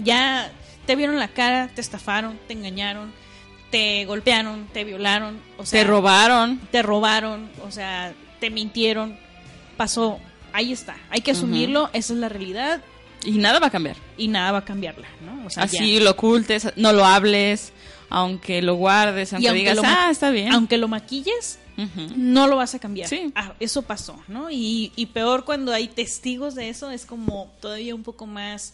Ya 0.03 0.51
te 0.85 0.95
vieron 0.95 1.17
la 1.19 1.27
cara, 1.29 1.69
te 1.73 1.81
estafaron, 1.81 2.39
te 2.47 2.53
engañaron, 2.53 3.11
te 3.71 4.05
golpearon, 4.05 4.67
te 4.71 4.83
violaron, 4.83 5.39
o 5.57 5.65
sea, 5.65 5.81
Te 5.81 5.87
robaron. 5.87 6.59
te 6.71 6.81
robaron, 6.81 7.49
o 7.63 7.71
sea, 7.71 8.13
te 8.39 8.49
mintieron, 8.49 9.17
pasó, 9.77 10.19
ahí 10.53 10.71
está, 10.71 10.95
hay 11.09 11.21
que 11.21 11.31
asumirlo, 11.31 11.89
esa 11.93 12.13
es 12.13 12.19
la 12.19 12.29
realidad 12.29 12.81
Y 13.23 13.31
nada 13.37 13.59
va 13.59 13.67
a 13.67 13.71
cambiar. 13.71 13.95
y 14.17 14.27
nada 14.27 14.51
va 14.53 14.57
a 14.59 14.65
cambiarla, 14.65 15.07
¿no? 15.25 15.45
O 15.45 15.49
sea, 15.49 15.63
Así 15.63 15.95
ya. 15.95 16.03
lo 16.03 16.11
ocultes, 16.11 16.71
no 16.75 16.93
lo 16.93 17.05
hables, 17.05 17.73
aunque 18.09 18.61
lo 18.61 18.75
guardes, 18.75 19.33
aunque, 19.33 19.49
aunque 19.49 19.59
digas, 19.59 19.75
lo 19.75 19.83
ah, 19.85 20.07
está 20.11 20.29
bien. 20.31 20.53
aunque 20.53 20.77
lo 20.77 20.87
maquilles, 20.87 21.59
No 22.15 22.47
lo 22.47 22.57
vas 22.57 22.75
a 22.75 22.79
cambiar. 22.79 23.07
Sí. 23.09 23.31
Ah, 23.35 23.53
eso 23.59 23.81
pasó, 23.83 24.19
¿no? 24.27 24.49
Y, 24.51 24.91
y 24.95 25.07
peor 25.07 25.45
cuando 25.45 25.71
hay 25.71 25.87
testigos 25.87 26.55
de 26.55 26.69
eso, 26.69 26.91
es 26.91 27.05
como 27.05 27.51
todavía 27.59 27.95
un 27.95 28.03
poco 28.03 28.25
más 28.25 28.73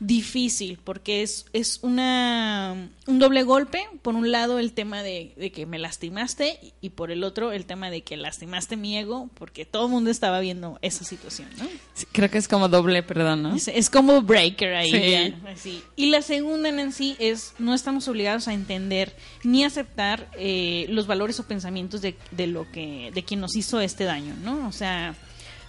difícil, 0.00 0.78
porque 0.82 1.22
es, 1.22 1.46
es 1.52 1.80
una 1.82 2.88
un 3.06 3.18
doble 3.18 3.42
golpe. 3.42 3.86
Por 4.02 4.14
un 4.14 4.30
lado, 4.30 4.58
el 4.58 4.72
tema 4.72 5.02
de, 5.02 5.32
de 5.36 5.52
que 5.52 5.66
me 5.66 5.78
lastimaste, 5.78 6.58
y, 6.62 6.72
y 6.80 6.90
por 6.90 7.10
el 7.10 7.24
otro, 7.24 7.52
el 7.52 7.66
tema 7.66 7.90
de 7.90 8.02
que 8.02 8.16
lastimaste 8.16 8.76
mi 8.76 8.96
ego, 8.96 9.28
porque 9.34 9.64
todo 9.64 9.86
el 9.86 9.92
mundo 9.92 10.10
estaba 10.10 10.40
viendo 10.40 10.78
esa 10.82 11.04
situación, 11.04 11.48
¿no? 11.58 11.66
Sí, 11.94 12.06
creo 12.12 12.30
que 12.30 12.38
es 12.38 12.48
como 12.48 12.68
doble 12.68 13.02
perdón, 13.02 13.42
¿no? 13.42 13.54
Es, 13.54 13.68
es 13.68 13.90
como 13.90 14.22
breaker 14.22 14.74
ahí. 14.74 14.90
Sí. 14.90 15.34
así. 15.48 15.82
Y 15.96 16.06
la 16.06 16.22
segunda, 16.22 16.70
Nancy, 16.70 17.16
es 17.18 17.54
no 17.58 17.74
estamos 17.74 18.08
obligados 18.08 18.48
a 18.48 18.54
entender 18.54 19.16
ni 19.44 19.64
aceptar 19.64 20.30
eh, 20.38 20.86
los 20.88 21.06
valores 21.06 21.38
o 21.40 21.44
pensamientos 21.44 22.00
de, 22.02 22.16
de 22.30 22.45
de 22.46 22.52
lo 22.52 22.70
que 22.70 23.10
de 23.14 23.22
quien 23.22 23.40
nos 23.40 23.56
hizo 23.56 23.80
este 23.80 24.04
daño, 24.04 24.34
¿no? 24.42 24.66
O 24.68 24.72
sea, 24.72 25.14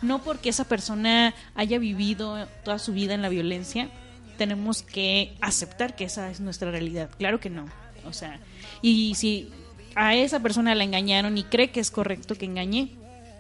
no 0.02 0.24
porque 0.24 0.50
esa 0.50 0.66
persona 0.66 1.34
haya 1.56 1.80
vivido 1.80 2.48
toda 2.64 2.80
su 2.80 2.94
vida 2.94 3.14
en 3.14 3.22
la 3.22 3.30
violencia, 3.30 3.90
tenemos 4.38 4.84
que 4.84 5.36
aceptar 5.42 5.96
que 5.96 6.06
esa 6.06 6.30
es 6.30 6.40
nuestra 6.40 6.72
realidad. 6.72 7.10
Claro 7.18 7.40
que 7.40 7.50
no. 7.50 7.66
O 8.06 8.14
sea, 8.14 8.40
y 8.82 9.16
si 9.16 9.50
a 9.96 10.16
esa 10.16 10.40
persona 10.40 10.76
la 10.76 10.84
engañaron 10.84 11.38
y 11.38 11.44
cree 11.44 11.72
que 11.72 11.80
es 11.80 11.92
correcto 11.92 12.36
que 12.36 12.46
engañe, 12.46 12.92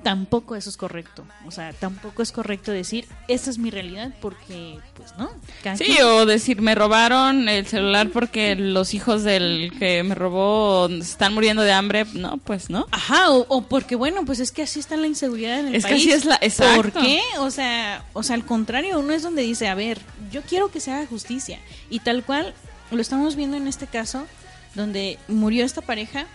tampoco 0.08 0.56
eso 0.56 0.70
es 0.70 0.78
correcto. 0.78 1.26
O 1.46 1.52
sea, 1.52 1.74
tampoco 1.74 2.22
es 2.22 2.32
correcto 2.32 2.72
decir, 2.72 3.06
esa 3.28 3.50
es 3.50 3.58
mi 3.58 3.70
realidad 3.72 4.13
porque, 4.22 4.80
pues 4.93 5.13
no. 5.17 5.30
Cada 5.62 5.76
Sí, 5.76 5.84
quien- 5.84 6.04
o 6.06 6.26
decir, 6.26 6.62
me 6.62 6.76
robaron 6.76 7.50
el 7.50 7.67
celular 7.67 8.10
porque 8.13 8.56
los 8.56 8.93
hijos 8.93 9.24
del 9.24 9.74
que 9.78 10.04
me 10.04 10.15
robó 10.15 10.88
están 10.88 11.34
muriendo 11.34 11.62
de 11.63 11.74
hambre. 11.74 12.06
No, 12.13 12.38
pues 12.38 12.70
no. 12.70 12.88
Ajá, 12.91 13.32
o, 13.32 13.46
o 13.50 13.63
porque 13.63 13.98
bueno, 13.98 14.24
pues 14.24 14.39
es 14.39 14.54
que 14.54 14.62
así 14.63 14.80
está 14.80 14.96
la 14.96 15.08
inseguridad 15.08 15.60
en 15.60 15.67
el 15.67 15.76
Es 15.76 15.84
que 15.84 15.89
país. 15.91 16.04
así 16.04 16.12
es 16.13 16.24
la- 16.24 16.39
exacto. 16.41 16.76
¿Por 16.93 16.93
qué? 17.04 17.20
O 17.39 17.52
sea, 17.52 18.06
o 18.13 18.24
sea, 18.24 18.36
al 18.38 18.46
contrario, 18.46 19.00
uno 19.00 19.12
es 19.12 19.24
donde 19.24 19.41
dice, 19.41 19.67
a 19.67 19.76
ver, 19.76 20.00
yo 20.32 20.41
quiero 20.43 20.72
que 20.72 20.80
se 20.80 20.91
haga 20.91 21.06
justicia. 21.06 21.60
Y 21.89 22.00
tal 22.00 22.24
cual, 22.24 22.54
lo 22.91 23.02
estamos 23.02 23.36
viendo 23.36 23.58
en 23.58 23.67
este 23.67 23.88
caso, 23.88 24.26
donde 24.74 25.20
murió 25.28 25.65
esta 25.65 25.82
pareja. 25.82 26.28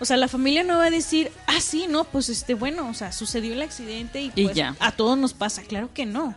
O 0.00 0.04
sea, 0.04 0.16
la 0.16 0.28
familia 0.28 0.62
no 0.62 0.78
va 0.78 0.86
a 0.86 0.90
decir, 0.90 1.30
ah, 1.46 1.60
sí, 1.60 1.86
no, 1.88 2.04
pues 2.04 2.28
este, 2.28 2.54
bueno, 2.54 2.88
o 2.88 2.94
sea, 2.94 3.12
sucedió 3.12 3.52
el 3.52 3.62
accidente 3.62 4.20
y 4.20 4.32
Y 4.34 4.44
pues 4.44 4.56
ya. 4.56 4.76
a 4.78 4.92
todos 4.92 5.18
nos 5.18 5.34
pasa. 5.34 5.62
Claro 5.62 5.90
que 5.92 6.06
no. 6.06 6.34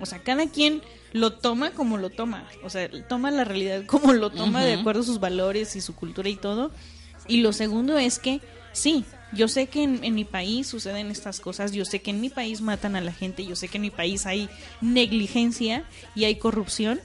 O 0.00 0.06
sea, 0.06 0.18
cada 0.18 0.46
quien 0.48 0.82
lo 1.12 1.34
toma 1.34 1.70
como 1.70 1.96
lo 1.96 2.10
toma. 2.10 2.48
O 2.64 2.70
sea, 2.70 2.88
toma 3.08 3.30
la 3.30 3.44
realidad 3.44 3.86
como 3.86 4.12
lo 4.12 4.30
toma 4.30 4.64
de 4.64 4.74
acuerdo 4.74 5.02
a 5.02 5.04
sus 5.04 5.20
valores 5.20 5.76
y 5.76 5.80
su 5.80 5.94
cultura 5.94 6.28
y 6.28 6.36
todo. 6.36 6.72
Y 7.28 7.40
lo 7.40 7.52
segundo 7.52 7.96
es 7.96 8.18
que, 8.18 8.40
sí, 8.72 9.04
yo 9.32 9.48
sé 9.48 9.68
que 9.68 9.84
en, 9.84 10.02
en 10.02 10.14
mi 10.14 10.24
país 10.24 10.66
suceden 10.66 11.10
estas 11.10 11.40
cosas, 11.40 11.72
yo 11.72 11.84
sé 11.84 12.02
que 12.02 12.10
en 12.10 12.20
mi 12.20 12.30
país 12.30 12.60
matan 12.60 12.96
a 12.96 13.00
la 13.00 13.12
gente, 13.12 13.46
yo 13.46 13.56
sé 13.56 13.68
que 13.68 13.78
en 13.78 13.82
mi 13.82 13.90
país 13.90 14.26
hay 14.26 14.48
negligencia 14.80 15.84
y 16.14 16.24
hay 16.24 16.36
corrupción, 16.36 17.00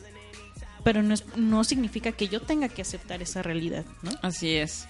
pero 0.83 1.03
no, 1.03 1.13
es, 1.13 1.23
no 1.35 1.63
significa 1.63 2.11
que 2.11 2.27
yo 2.27 2.41
tenga 2.41 2.67
que 2.69 2.81
aceptar 2.81 3.21
esa 3.21 3.41
realidad, 3.43 3.85
¿no? 4.01 4.11
Así 4.21 4.55
es. 4.55 4.87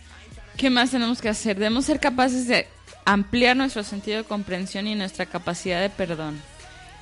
¿Qué 0.58 0.70
más 0.70 0.92
tenemos 0.92 1.22
que 1.22 1.30
hacer? 1.30 1.58
Debemos 1.58 1.86
ser 1.86 2.00
capaces 2.00 2.48
de 2.48 2.68
ampliar 3.06 3.56
nuestro 3.56 3.84
sentido 3.84 4.18
de 4.18 4.24
comprensión 4.24 4.88
y 4.88 4.96
nuestra 4.96 5.26
capacidad 5.26 5.82
de 5.82 5.90
perdón. 5.90 6.40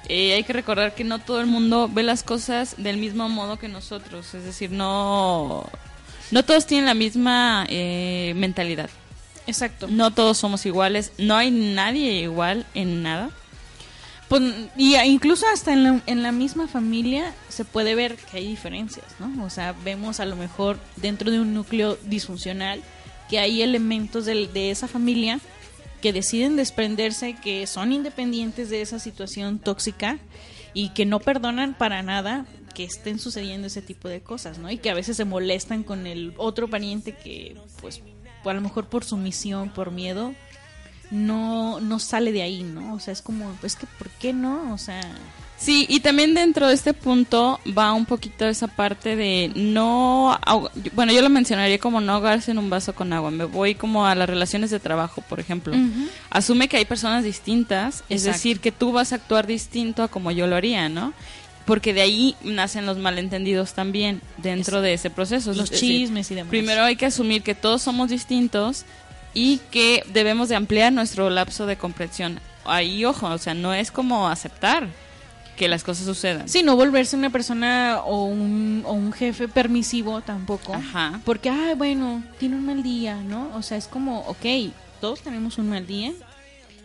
Eh, 0.09 0.33
hay 0.33 0.43
que 0.43 0.53
recordar 0.53 0.95
que 0.95 1.03
no 1.03 1.19
todo 1.19 1.41
el 1.41 1.47
mundo 1.47 1.89
ve 1.91 2.03
las 2.03 2.23
cosas 2.23 2.75
del 2.77 2.97
mismo 2.97 3.27
modo 3.27 3.57
que 3.59 3.67
nosotros, 3.67 4.33
es 4.33 4.43
decir, 4.45 4.71
no, 4.71 5.69
no 6.31 6.43
todos 6.43 6.65
tienen 6.65 6.85
la 6.85 6.93
misma 6.93 7.65
eh, 7.67 8.33
mentalidad. 8.35 8.89
Exacto. 9.47 9.87
No 9.89 10.11
todos 10.11 10.37
somos 10.37 10.65
iguales, 10.65 11.11
no 11.17 11.35
hay 11.35 11.51
nadie 11.51 12.21
igual 12.21 12.65
en 12.73 13.03
nada. 13.03 13.29
Pues, 14.29 14.43
y 14.75 14.95
incluso 14.97 15.45
hasta 15.53 15.71
en 15.71 15.83
la, 15.83 16.01
en 16.05 16.21
la 16.21 16.33
misma 16.33 16.67
familia 16.67 17.33
se 17.47 17.63
puede 17.63 17.95
ver 17.95 18.17
que 18.17 18.37
hay 18.37 18.47
diferencias, 18.47 19.05
¿no? 19.19 19.45
O 19.45 19.49
sea, 19.49 19.73
vemos 19.85 20.19
a 20.19 20.25
lo 20.25 20.35
mejor 20.35 20.77
dentro 20.97 21.31
de 21.31 21.39
un 21.39 21.53
núcleo 21.53 21.97
disfuncional 22.03 22.81
que 23.29 23.39
hay 23.39 23.61
elementos 23.61 24.25
del- 24.25 24.51
de 24.53 24.71
esa 24.71 24.87
familia 24.87 25.39
que 26.01 26.13
deciden 26.13 26.55
desprenderse, 26.55 27.35
que 27.35 27.65
son 27.67 27.91
independientes 27.91 28.69
de 28.69 28.81
esa 28.81 28.99
situación 28.99 29.59
tóxica 29.59 30.19
y 30.73 30.89
que 30.89 31.05
no 31.05 31.19
perdonan 31.19 31.75
para 31.75 32.03
nada 32.03 32.45
que 32.75 32.83
estén 32.83 33.17
sucediendo 33.17 33.65
ese 33.67 33.81
tipo 33.81 34.07
de 34.07 34.21
cosas, 34.21 34.59
¿no? 34.59 34.69
Y 34.69 34.77
que 34.77 34.91
a 34.91 34.93
veces 34.93 35.17
se 35.17 35.25
molestan 35.25 35.81
con 35.83 36.05
el 36.05 36.33
otro 36.37 36.69
pariente 36.69 37.13
que, 37.15 37.55
pues, 37.81 38.01
a 38.45 38.53
lo 38.53 38.61
mejor 38.61 38.87
por 38.87 39.03
sumisión, 39.03 39.69
por 39.73 39.91
miedo, 39.91 40.33
no, 41.09 41.79
no 41.79 41.99
sale 41.99 42.31
de 42.31 42.43
ahí, 42.43 42.63
¿no? 42.63 42.93
O 42.93 42.99
sea, 42.99 43.13
es 43.13 43.21
como, 43.21 43.51
pues 43.61 43.75
que, 43.75 43.87
¿por 43.97 44.09
qué 44.11 44.33
no? 44.33 44.73
O 44.73 44.77
sea, 44.77 45.01
Sí, 45.59 45.87
y 45.89 46.01
también 46.01 46.35
dentro 46.35 46.67
de 46.67 46.75
este 46.75 46.93
punto 46.93 47.59
va 47.75 47.91
un 47.93 48.05
poquito 48.05 48.45
esa 48.45 48.67
parte 48.67 49.15
de 49.15 49.51
no, 49.55 50.39
bueno, 50.93 51.11
yo 51.11 51.21
lo 51.23 51.29
mencionaría 51.29 51.79
como 51.79 51.99
no 51.99 52.13
ahogarse 52.13 52.51
en 52.51 52.59
un 52.59 52.69
vaso 52.69 52.93
con 52.93 53.11
agua. 53.11 53.31
Me 53.31 53.45
voy 53.45 53.73
como 53.73 54.05
a 54.05 54.13
las 54.13 54.29
relaciones 54.29 54.69
de 54.69 54.79
trabajo, 54.79 55.21
por 55.27 55.39
ejemplo. 55.39 55.73
Asume 56.29 56.67
que 56.67 56.77
hay 56.77 56.85
personas 56.85 57.23
distintas, 57.23 58.03
es 58.07 58.23
decir, 58.23 58.59
que 58.59 58.71
tú 58.71 58.91
vas 58.91 59.11
a 59.13 59.15
actuar 59.15 59.47
distinto 59.47 60.03
a 60.03 60.07
como 60.09 60.29
yo 60.29 60.45
lo 60.45 60.55
haría, 60.55 60.89
¿no? 60.89 61.13
Porque 61.65 61.93
de 61.93 62.01
ahí 62.01 62.35
nacen 62.43 62.85
los 62.85 62.97
malentendidos 62.99 63.73
también 63.73 64.21
dentro 64.37 64.77
Es- 64.77 64.83
de 64.83 64.93
ese 64.93 65.09
proceso. 65.09 65.49
los 65.53 65.65
Es 65.65 65.69
decir, 65.71 65.89
chismes 65.89 66.29
y 66.31 66.35
demás. 66.35 66.51
Primero 66.51 66.83
hay 66.83 66.95
que 66.95 67.07
asumir 67.07 67.41
que 67.41 67.55
todos 67.55 67.81
somos 67.81 68.09
distintos 68.09 68.85
y 69.33 69.59
que 69.71 70.03
debemos 70.13 70.49
de 70.49 70.55
ampliar 70.55 70.93
nuestro 70.93 71.29
lapso 71.31 71.65
de 71.65 71.77
comprensión. 71.77 72.39
Ahí, 72.63 73.03
ojo, 73.05 73.27
o 73.27 73.37
sea, 73.39 73.53
no 73.55 73.73
es 73.73 73.91
como 73.91 74.29
aceptar 74.29 74.87
que 75.57 75.67
las 75.67 75.83
cosas 75.83 76.05
sucedan. 76.05 76.47
Sí, 76.47 76.63
no 76.63 76.77
volverse 76.77 77.17
una 77.17 77.29
persona 77.29 77.99
o 78.05 78.23
un, 78.25 78.83
o 78.85 78.93
un 78.93 79.11
jefe 79.11 79.49
permisivo 79.49 80.21
tampoco. 80.21 80.73
Ajá. 80.73 81.19
Porque, 81.25 81.49
ay, 81.49 81.73
bueno, 81.75 82.23
tiene 82.39 82.55
un 82.55 82.65
mal 82.65 82.81
día, 82.83 83.15
¿no? 83.15 83.49
O 83.55 83.61
sea, 83.61 83.75
es 83.77 83.87
como, 83.87 84.19
ok, 84.21 84.45
todos 85.01 85.21
tenemos 85.21 85.57
un 85.57 85.67
mal 85.69 85.85
día. 85.85 86.13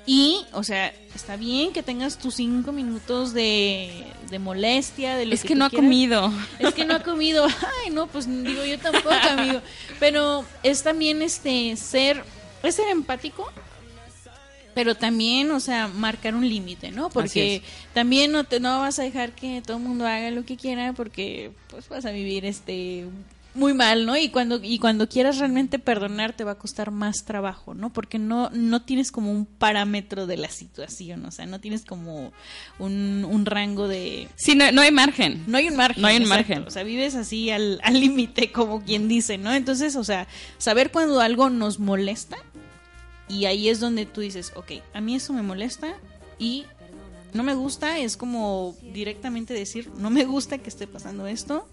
Y, 0.05 0.45
o 0.53 0.65
sea, 0.65 0.93
está 1.15 1.37
bien 1.37 1.73
que 1.73 1.85
tengas 1.85 2.19
tus 2.19 2.35
cinco 2.35 2.73
minutos 2.73 3.33
de, 3.33 4.05
de 4.31 4.39
molestia, 4.41 5.15
de 5.17 5.27
lo 5.27 5.35
Es 5.35 5.45
que, 5.45 5.55
no 5.55 5.67
ha 5.67 5.71
quieras. 5.71 5.85
comido. 5.85 6.33
Es 6.59 6.75
que 6.75 6.85
no 6.85 6.97
ha 6.97 7.03
comido. 7.05 7.47
Ay, 7.85 7.91
no, 7.93 8.09
pues 8.09 8.27
digo 8.27 8.65
yo 8.65 8.79
tampoco, 8.81 9.11
amigo. 9.39 9.61
Pero 10.01 10.45
es 10.65 10.83
también 10.83 11.23
este 11.23 11.77
ser, 11.77 12.25
es 12.65 12.75
ser 12.75 12.89
empático, 12.89 13.49
pero 14.75 14.95
también, 14.95 15.51
o 15.51 15.61
sea, 15.61 15.89
marcar 15.89 16.35
un 16.35 16.49
límite, 16.49 16.91
¿no? 16.91 17.11
Porque 17.11 17.63
también 17.95 18.33
no 18.33 18.45
te 18.45 18.61
no 18.61 18.79
vas 18.81 18.99
a 18.99 19.03
dejar 19.03 19.33
que 19.33 19.63
todo 19.63 19.77
el 19.77 19.83
mundo 19.83 20.07
haga 20.07 20.31
lo 20.31 20.45
que 20.45 20.57
quiera 20.57 20.93
porque 20.93 21.53
pues 21.69 21.89
vas 21.89 22.05
a 22.05 22.11
vivir 22.11 22.45
este 22.45 23.07
muy 23.55 23.75
mal, 23.75 24.07
¿no? 24.07 24.17
Y 24.17 24.31
cuando 24.31 24.61
y 24.63 24.79
cuando 24.79 25.09
quieras 25.09 25.39
realmente 25.39 25.79
perdonar 25.79 26.33
te 26.33 26.45
va 26.45 26.53
a 26.53 26.59
costar 26.59 26.91
más 26.91 27.25
trabajo, 27.25 27.75
¿no? 27.75 27.93
Porque 27.93 28.19
no 28.19 28.51
no 28.51 28.83
tienes 28.83 29.13
como 29.13 29.31
un 29.31 29.45
parámetro 29.45 30.27
de 30.27 30.39
la 30.39 30.49
situación, 30.49 31.25
o 31.27 31.31
sea, 31.31 31.45
no 31.47 31.61
tienes 31.61 31.85
como 31.85 32.33
un, 32.79 33.27
un 33.29 33.45
rango 33.47 33.89
de 33.89 34.29
Sí, 34.37 34.55
no, 34.55 34.73
no 34.73 34.81
hay 34.81 34.91
margen. 34.91 35.45
no 35.47 35.59
hay 35.59 35.69
un 35.69 35.77
margen. 35.77 36.01
No 36.01 36.09
hay 36.09 36.17
un 36.17 36.23
exacto. 36.23 36.49
margen. 36.49 36.67
O 36.67 36.71
sea, 36.71 36.83
vives 36.83 37.15
así 37.15 37.51
al 37.51 37.79
al 37.83 38.01
límite, 38.01 38.51
como 38.53 38.83
quien 38.83 39.09
dice, 39.09 39.37
¿no? 39.37 39.53
Entonces, 39.53 39.97
o 39.97 40.05
sea, 40.05 40.27
saber 40.57 40.91
cuando 40.91 41.21
algo 41.21 41.51
nos 41.51 41.79
molesta 41.79 42.39
y 43.33 43.47
ahí 43.47 43.69
es 43.71 43.81
donde 43.81 44.05
tú 44.05 44.21
dices, 44.21 44.53
ok, 44.57 44.73
a 44.93 45.01
mí 45.01 45.15
eso 45.15 45.33
me 45.33 45.41
molesta 45.43 45.95
y 46.39 46.65
no 47.33 47.43
me 47.43 47.55
gusta, 47.55 47.99
es 47.99 48.17
como 48.19 48.77
directamente 48.93 49.55
decir, 49.55 49.91
no 49.97 50.11
me 50.11 50.25
gusta 50.25 50.59
que 50.59 50.69
esté 50.69 50.87
pasando 50.87 51.27
esto, 51.27 51.67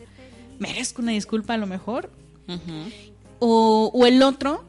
merezco 0.58 1.02
una 1.02 1.12
disculpa 1.12 1.56
a 1.56 1.58
lo 1.58 1.68
mejor, 1.68 2.10
Ujú. 2.48 2.90
o, 3.40 3.92
o 3.94 4.06
el 4.06 4.24
otro 4.24 4.64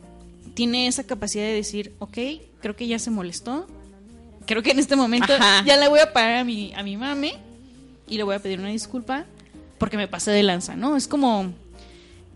tiene 0.54 0.88
esa 0.88 1.04
capacidad 1.04 1.44
de 1.44 1.52
decir, 1.54 1.94
ok, 2.00 2.18
creo 2.60 2.74
que 2.74 2.88
ya 2.88 2.98
se 2.98 3.10
molestó, 3.10 3.66
creo 4.46 4.62
que 4.64 4.72
en 4.72 4.80
este 4.80 4.96
momento 4.96 5.32
Ajá. 5.32 5.62
ya 5.64 5.76
le 5.76 5.88
voy 5.88 6.00
a 6.00 6.12
pagar 6.12 6.38
a 6.38 6.44
mi, 6.44 6.72
a 6.74 6.82
mi 6.82 6.96
mame 6.96 7.34
y 8.08 8.16
le 8.16 8.24
voy 8.24 8.34
a 8.34 8.40
pedir 8.40 8.58
una 8.58 8.70
disculpa 8.70 9.26
porque 9.78 9.96
me 9.96 10.08
pasé 10.08 10.32
de 10.32 10.42
lanza, 10.42 10.74
¿no? 10.74 10.96
Es 10.96 11.06
como 11.06 11.52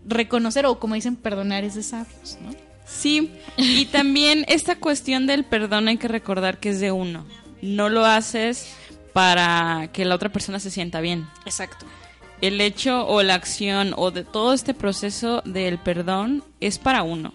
reconocer 0.07 0.65
o 0.65 0.79
como 0.79 0.95
dicen, 0.95 1.17
perdonar 1.17 1.65
es 1.65 1.75
de 1.75 1.83
sabios, 1.83 2.37
¿no? 2.41 2.51
Sí, 2.85 3.31
y 3.57 3.85
también 3.91 4.45
esta 4.47 4.75
cuestión 4.75 5.27
del 5.27 5.43
perdón 5.43 5.87
hay 5.87 5.97
que 5.97 6.07
recordar 6.07 6.59
que 6.59 6.69
es 6.69 6.79
de 6.79 6.91
uno. 6.91 7.25
No 7.61 7.89
lo 7.89 8.05
haces 8.05 8.75
para 9.13 9.89
que 9.93 10.05
la 10.05 10.15
otra 10.15 10.29
persona 10.29 10.59
se 10.59 10.71
sienta 10.71 11.01
bien. 11.01 11.27
Exacto. 11.45 11.85
El 12.41 12.59
hecho 12.61 13.07
o 13.07 13.23
la 13.23 13.35
acción 13.35 13.93
o 13.95 14.11
de 14.11 14.23
todo 14.23 14.53
este 14.53 14.73
proceso 14.73 15.41
del 15.45 15.79
perdón 15.79 16.43
es 16.59 16.77
para 16.77 17.03
uno. 17.03 17.33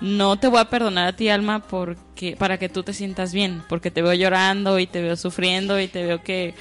No 0.00 0.36
te 0.38 0.48
voy 0.48 0.60
a 0.60 0.68
perdonar 0.68 1.06
a 1.06 1.16
ti, 1.16 1.30
Alma, 1.30 1.60
porque 1.60 2.36
para 2.36 2.58
que 2.58 2.68
tú 2.68 2.82
te 2.82 2.92
sientas 2.92 3.32
bien, 3.32 3.62
porque 3.68 3.90
te 3.90 4.02
veo 4.02 4.12
llorando 4.12 4.78
y 4.78 4.86
te 4.86 5.00
veo 5.00 5.16
sufriendo 5.16 5.80
y 5.80 5.88
te 5.88 6.04
veo 6.04 6.22
que 6.22 6.54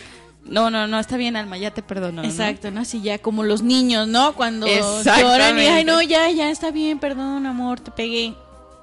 no, 0.46 0.70
no, 0.70 0.88
no, 0.88 1.00
está 1.00 1.18
bien, 1.18 1.36
Alma, 1.36 1.58
ya 1.58 1.72
te 1.72 1.82
perdono. 1.82 2.22
¿no? 2.22 2.28
Exacto, 2.28 2.72
¿no? 2.72 2.82
Así 2.82 3.02
ya 3.02 3.18
como 3.18 3.44
los 3.44 3.62
niños, 3.62 4.08
¿no? 4.08 4.34
Cuando 4.34 4.68
lloran 4.68 5.58
y, 5.58 5.66
ay, 5.66 5.86
no, 5.86 6.02
ya, 6.02 6.30
ya 6.32 6.50
está 6.50 6.72
bien, 6.72 7.00
perdón, 7.00 7.46
amor, 7.46 7.80
te 7.80 7.92
pegué. 7.92 8.34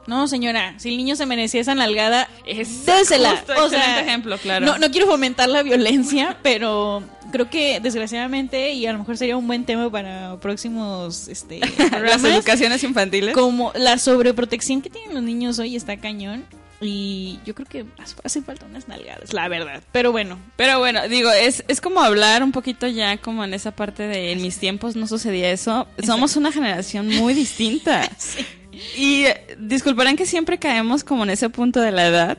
No, 0.07 0.27
señora, 0.27 0.75
si 0.79 0.89
el 0.89 0.97
niño 0.97 1.15
se 1.15 1.27
merecía 1.27 1.61
esa 1.61 1.75
nalgada, 1.75 2.29
désela. 2.45 3.45
o 3.63 3.69
sea, 3.69 4.01
ejemplo, 4.01 4.39
claro. 4.39 4.67
No, 4.67 4.79
no 4.79 4.91
quiero 4.91 5.07
fomentar 5.07 5.49
la 5.49 5.63
violencia, 5.63 6.39
pero 6.43 7.03
creo 7.31 7.51
que 7.51 7.81
desgraciadamente, 7.81 8.73
y 8.73 8.87
a 8.87 8.93
lo 8.93 8.99
mejor 8.99 9.17
sería 9.19 9.37
un 9.37 9.47
buen 9.47 9.65
tema 9.65 9.91
para 9.91 10.37
próximos 10.41 11.29
este, 11.29 11.61
Las 12.03 12.25
educaciones 12.25 12.83
infantiles. 12.83 13.35
como 13.35 13.73
la 13.75 13.99
sobreprotección 13.99 14.83
que 14.83 14.91
tienen 14.91 15.15
los 15.15 15.23
niños 15.23 15.59
hoy 15.59 15.77
está 15.77 15.97
cañón. 15.99 16.45
Y 16.81 17.39
yo 17.45 17.55
creo 17.55 17.67
que 17.69 17.85
hace 18.25 18.41
falta 18.43 18.65
unas 18.67 18.89
nalgadas, 18.89 19.33
la 19.35 19.49
verdad. 19.49 19.83
Pero 19.93 20.13
bueno, 20.13 20.39
Pero 20.57 20.79
bueno, 20.79 21.07
digo, 21.09 21.31
es, 21.31 21.63
es 21.69 21.81
como 21.81 22.01
hablar 22.01 22.43
un 22.43 22.53
poquito 22.53 22.87
ya 22.87 23.19
como 23.19 23.45
en 23.45 23.53
esa 23.53 23.73
parte 23.73 24.05
de 24.05 24.33
en 24.33 24.41
mis 24.41 24.59
tiempos 24.59 24.97
no 24.97 25.07
sucedía 25.07 25.51
eso. 25.51 25.87
Somos 26.05 26.37
una 26.37 26.53
generación 26.53 27.09
muy 27.09 27.35
distinta. 27.35 28.09
Y 28.73 29.03
Y 29.03 29.27
eh, 29.27 29.57
disculparán 29.59 30.17
que 30.17 30.27
siempre 30.27 30.59
caemos 30.59 31.05
como 31.05 31.25
en 31.25 31.31
ese 31.31 31.51
punto 31.51 31.81
de 31.81 31.91
la 31.91 32.07
edad, 32.07 32.39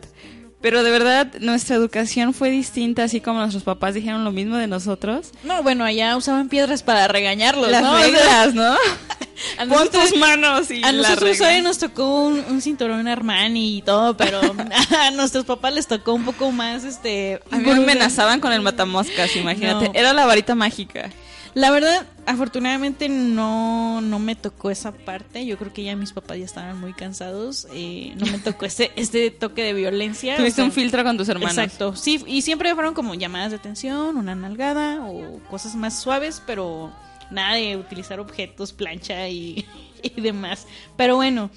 pero 0.61 0.83
de 0.83 0.91
verdad 0.91 1.27
nuestra 1.39 1.75
educación 1.75 2.33
fue 2.33 2.49
distinta, 2.49 3.03
así 3.03 3.19
como 3.21 3.39
nuestros 3.39 3.63
papás 3.63 3.93
dijeron 3.93 4.23
lo 4.23 4.31
mismo 4.31 4.57
de 4.57 4.67
nosotros. 4.67 5.31
No, 5.43 5.63
bueno, 5.63 5.83
allá 5.83 6.15
usaban 6.15 6.49
piedras 6.49 6.83
para 6.83 7.07
regañarlos, 7.07 7.69
Las 7.69 7.81
¿no? 7.81 7.97
Reglas, 7.97 8.53
¿no? 8.53 8.75
a 9.57 9.65
Pon 9.65 9.89
tus 9.89 10.15
manos 10.17 10.69
y 10.69 10.83
A 10.83 10.91
nosotros 10.91 11.41
hoy 11.41 11.61
nos 11.61 11.79
tocó 11.79 12.25
un, 12.25 12.43
un 12.49 12.61
cinturón 12.61 13.07
Armani 13.07 13.77
y 13.77 13.81
todo, 13.81 14.15
pero 14.15 14.39
a 14.99 15.11
nuestros 15.11 15.45
papás 15.45 15.73
les 15.73 15.87
tocó 15.87 16.13
un 16.13 16.25
poco 16.25 16.51
más, 16.51 16.83
este... 16.83 17.39
A 17.51 17.57
mí 17.57 17.63
me 17.65 17.71
amenazaban 17.73 18.39
con 18.39 18.53
el 18.53 18.61
matamoscas, 18.61 19.35
imagínate. 19.35 19.85
No. 19.85 19.91
Era 19.93 20.13
la 20.13 20.25
varita 20.25 20.55
mágica. 20.55 21.09
La 21.53 21.69
verdad, 21.69 22.05
afortunadamente 22.25 23.09
no, 23.09 23.99
no 24.01 24.19
me 24.19 24.35
tocó 24.35 24.71
esa 24.71 24.91
parte. 24.93 25.45
Yo 25.45 25.57
creo 25.57 25.73
que 25.73 25.83
ya 25.83 25.95
mis 25.97 26.13
papás 26.13 26.37
ya 26.37 26.45
estaban 26.45 26.79
muy 26.79 26.93
cansados. 26.93 27.67
eh, 27.73 28.13
no 28.17 28.25
me 28.27 28.37
tocó 28.39 28.65
este, 28.65 28.91
este 28.99 29.31
toque 29.31 29.63
de 29.63 29.73
violencia. 29.73 30.37
Tuviste 30.37 30.61
o 30.61 30.63
sea, 30.63 30.65
un 30.65 30.71
filtro 30.71 31.03
con 31.03 31.17
tus 31.17 31.27
hermanos. 31.29 31.57
Exacto, 31.57 31.95
sí, 31.95 32.23
y 32.25 32.41
siempre 32.41 32.73
fueron 32.73 32.93
como 32.93 33.15
llamadas 33.15 33.51
de 33.51 33.57
atención, 33.57 34.15
una 34.15 34.33
nalgada 34.33 35.05
o 35.05 35.39
cosas 35.49 35.75
más 35.75 35.99
suaves, 35.99 36.41
pero 36.47 36.91
nada 37.31 37.55
de 37.55 37.75
utilizar 37.75 38.19
objetos, 38.21 38.71
plancha 38.71 39.27
y, 39.27 39.65
y 40.03 40.21
demás. 40.21 40.67
Pero 40.95 41.17
bueno, 41.17 41.49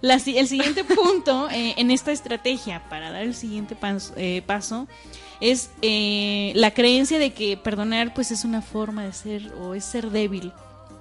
la 0.00 0.14
el 0.14 0.46
siguiente 0.48 0.84
punto 0.94 1.48
eh, 1.50 1.74
en 1.76 1.90
esta 1.90 2.12
estrategia 2.12 2.88
para 2.88 3.10
dar 3.10 3.22
el 3.22 3.34
siguiente 3.34 3.76
pas- 3.76 4.12
eh, 4.16 4.42
paso 4.46 4.86
es 5.40 5.70
eh, 5.82 6.52
la 6.54 6.72
creencia 6.72 7.18
de 7.18 7.32
que 7.32 7.56
perdonar 7.56 8.14
pues 8.14 8.30
es 8.30 8.44
una 8.44 8.62
forma 8.62 9.04
de 9.04 9.12
ser 9.12 9.52
o 9.60 9.74
es 9.74 9.84
ser 9.84 10.10
débil. 10.10 10.52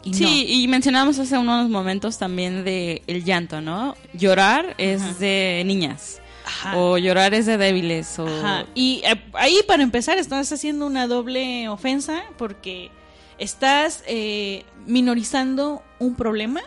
Y 0.03 0.13
Sí, 0.13 0.45
y 0.47 0.67
mencionábamos 0.67 1.19
hace 1.19 1.37
unos 1.37 1.69
momentos 1.69 2.17
también 2.17 2.63
de 2.63 3.01
el 3.07 3.25
llanto, 3.25 3.59
¿no? 3.59 3.95
Llorar 4.13 4.75
es 4.77 5.01
Ajá. 5.01 5.13
de 5.19 5.63
niñas. 5.65 6.21
Ajá. 6.45 6.77
O 6.77 6.97
llorar 6.97 7.33
es 7.33 7.45
de 7.45 7.57
débiles. 7.57 8.17
O... 8.17 8.25
Ajá. 8.25 8.65
Y 8.73 9.01
eh, 9.03 9.21
ahí 9.33 9.59
para 9.67 9.83
empezar 9.83 10.17
estás 10.17 10.51
haciendo 10.53 10.87
una 10.87 11.07
doble 11.07 11.67
ofensa 11.67 12.23
porque 12.37 12.91
estás 13.37 14.03
eh, 14.07 14.63
minorizando 14.85 15.83
un 15.99 16.15
problema 16.15 16.61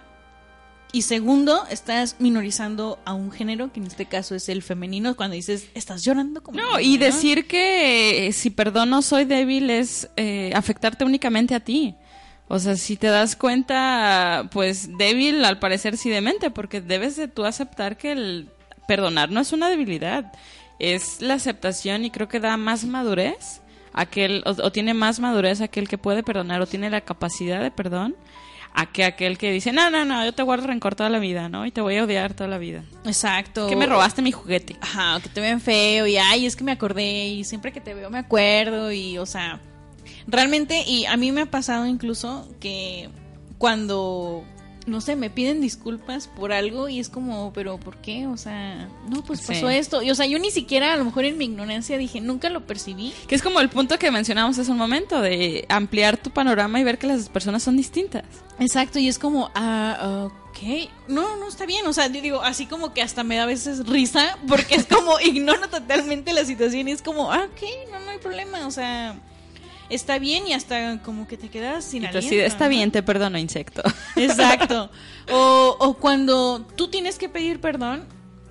y 0.93 1.03
segundo, 1.03 1.65
estás 1.71 2.17
minorizando 2.19 2.99
a 3.07 3.15
un 3.15 3.33
género, 3.33 3.73
que 3.73 3.81
en 3.81 3.87
este 3.87 4.05
caso 4.05 4.35
es 4.35 4.51
el 4.51 4.63
femenino, 4.63 5.17
cuando 5.17 5.35
dices, 5.35 5.69
estás 5.75 6.05
llorando 6.05 6.43
como... 6.43 6.59
No, 6.59 6.77
niña", 6.77 6.83
y 6.83 6.99
decir 6.99 7.47
que 7.47 8.27
eh, 8.27 8.33
si 8.33 8.51
perdono 8.51 9.01
soy 9.01 9.25
débil 9.25 9.71
es 9.71 10.11
eh, 10.17 10.53
afectarte 10.55 11.05
únicamente 11.05 11.55
a 11.55 11.61
ti. 11.61 11.95
O 12.49 12.59
sea, 12.59 12.77
si 12.77 12.97
te 12.97 13.07
das 13.07 13.37
cuenta, 13.37 14.51
pues 14.53 14.99
débil 14.99 15.43
al 15.47 15.59
parecer 15.59 15.97
sí 15.97 16.11
demente, 16.11 16.51
porque 16.51 16.83
debes 16.83 17.17
de 17.17 17.27
tú 17.27 17.47
aceptar 17.47 17.97
que 17.97 18.13
el 18.13 18.51
perdonar 18.87 19.31
no 19.31 19.41
es 19.41 19.55
una 19.55 19.71
debilidad, 19.71 20.31
es 20.79 21.23
la 21.23 21.35
aceptación 21.35 22.05
y 22.05 22.11
creo 22.11 22.29
que 22.29 22.41
da 22.41 22.59
más 22.59 22.85
madurez 22.85 23.63
aquel 23.95 24.43
o, 24.45 24.51
o 24.51 24.73
tiene 24.73 24.93
más 24.93 25.21
madurez 25.21 25.63
aquel 25.63 25.89
que 25.89 25.97
puede 25.97 26.23
perdonar 26.23 26.61
o 26.61 26.67
tiene 26.67 26.91
la 26.91 27.01
capacidad 27.01 27.63
de 27.63 27.71
perdón 27.71 28.17
a 28.75 28.87
que 28.87 29.05
aquel 29.05 29.39
que 29.39 29.51
dice, 29.51 29.73
no, 29.73 29.91
no, 29.91 30.05
no, 30.05 30.25
yo 30.25 30.33
te 30.33 30.43
guardo 30.43 30.67
rencor 30.67 30.95
toda 30.95 31.11
la 31.11 31.19
vida, 31.19 31.49
¿no? 31.49 31.67
Y 31.67 31.71
te 31.71 31.81
voy 31.81 31.97
a 31.97 32.05
odiar 32.05 32.35
toda 32.35 32.49
la 32.49 32.59
vida. 32.59 32.83
Exacto. 33.05 33.69
Que 33.69 33.77
me 33.77 33.87
robaste 33.87 34.23
mi 34.23 34.33
juguete. 34.33 34.77
Ajá, 34.81 35.21
que 35.21 35.29
te 35.29 35.41
ven 35.41 35.61
feo 35.61 36.07
y 36.07 36.17
ay, 36.17 36.47
es 36.47 36.57
que 36.57 36.65
me 36.65 36.73
acordé 36.73 37.27
y 37.29 37.45
siempre 37.45 37.73
que 37.73 37.81
te 37.81 37.95
veo 37.95 38.09
me 38.11 38.19
acuerdo 38.19 38.91
y 38.91 39.19
o 39.19 39.27
sea, 39.27 39.61
realmente 40.27 40.85
y 40.87 41.05
a 41.05 41.17
mí 41.17 41.33
me 41.33 41.43
ha 41.43 41.47
pasado 41.47 41.87
incluso 41.87 42.49
que 42.61 43.11
cuando 43.59 44.45
no 44.87 45.01
sé, 45.01 45.17
me 45.17 45.31
piden 45.31 45.61
disculpas 45.61 46.27
por 46.29 46.53
algo 46.53 46.89
y 46.89 46.99
es 47.01 47.09
como, 47.09 47.53
pero 47.53 47.79
¿por 47.79 47.97
qué? 47.99 48.27
O 48.27 48.37
sea, 48.37 48.89
no, 49.09 49.23
pues 49.25 49.41
pasó 49.43 49.69
Sí. 49.69 49.75
esto. 49.77 50.03
Y 50.03 50.11
o 50.11 50.15
sea, 50.15 50.27
yo 50.27 50.39
ni 50.39 50.51
siquiera 50.51 50.93
a 50.93 50.97
lo 50.97 51.05
mejor 51.05 51.25
en 51.25 51.39
mi 51.39 51.45
ignorancia 51.45 51.99
dije, 51.99 52.21
nunca 52.21 52.51
lo 52.51 52.67
percibí. 52.67 53.13
Que 53.29 53.35
es 53.35 53.43
como 53.43 53.61
el 53.61 53.69
punto 53.69 53.99
que 53.99 54.11
mencionamos 54.11 54.59
hace 54.59 54.71
un 54.71 54.79
momento, 54.79 55.21
de 55.21 55.65
ampliar 55.69 56.17
tu 56.17 56.31
panorama 56.31 56.81
y 56.81 56.85
ver 56.85 56.99
que 56.99 57.07
las 57.07 57.29
personas 57.29 57.63
son 57.63 57.77
distintas. 57.77 58.25
Exacto, 58.59 58.99
y 58.99 59.09
es 59.09 59.19
como, 59.19 59.51
ah, 59.55 60.29
ok, 60.51 60.89
no, 61.09 61.37
no 61.37 61.49
está 61.49 61.65
bien, 61.67 61.87
o 61.87 61.93
sea, 61.93 62.07
yo 62.09 62.21
digo, 62.21 62.43
así 62.43 62.67
como 62.67 62.93
que 62.93 63.03
hasta 63.03 63.25
me 63.25 63.37
da 63.37 63.45
a 63.45 63.47
veces 63.47 63.87
risa, 63.87 64.39
porque 64.47 64.75
es 64.77 64.87
como, 64.87 65.19
ignoro 65.25 65.69
totalmente 65.69 66.33
la 66.33 66.45
situación 66.45 66.89
y 66.89 66.93
es 66.93 67.03
como, 67.03 67.33
ah, 67.33 67.47
ok, 67.51 67.63
no, 67.91 67.99
no 68.01 68.11
hay 68.11 68.19
problema, 68.19 68.67
o 68.67 68.71
sea, 68.71 69.17
está 69.95 70.19
bien 70.19 70.47
y 70.47 70.53
hasta 70.53 71.01
como 71.03 71.29
que 71.29 71.37
te 71.37 71.49
quedas 71.49 71.85
sin 71.85 72.05
aliento, 72.07 72.29
de, 72.35 72.47
está 72.47 72.69
bien, 72.69 72.91
te 72.91 73.03
perdono, 73.03 73.39
insecto. 73.39 73.83
Exacto. 74.17 74.91
O, 75.31 75.77
o 75.79 75.95
cuando 75.95 76.67
tú 76.77 76.89
tienes 76.89 77.19
que 77.19 77.29
pedir 77.29 77.61
perdón 77.61 78.05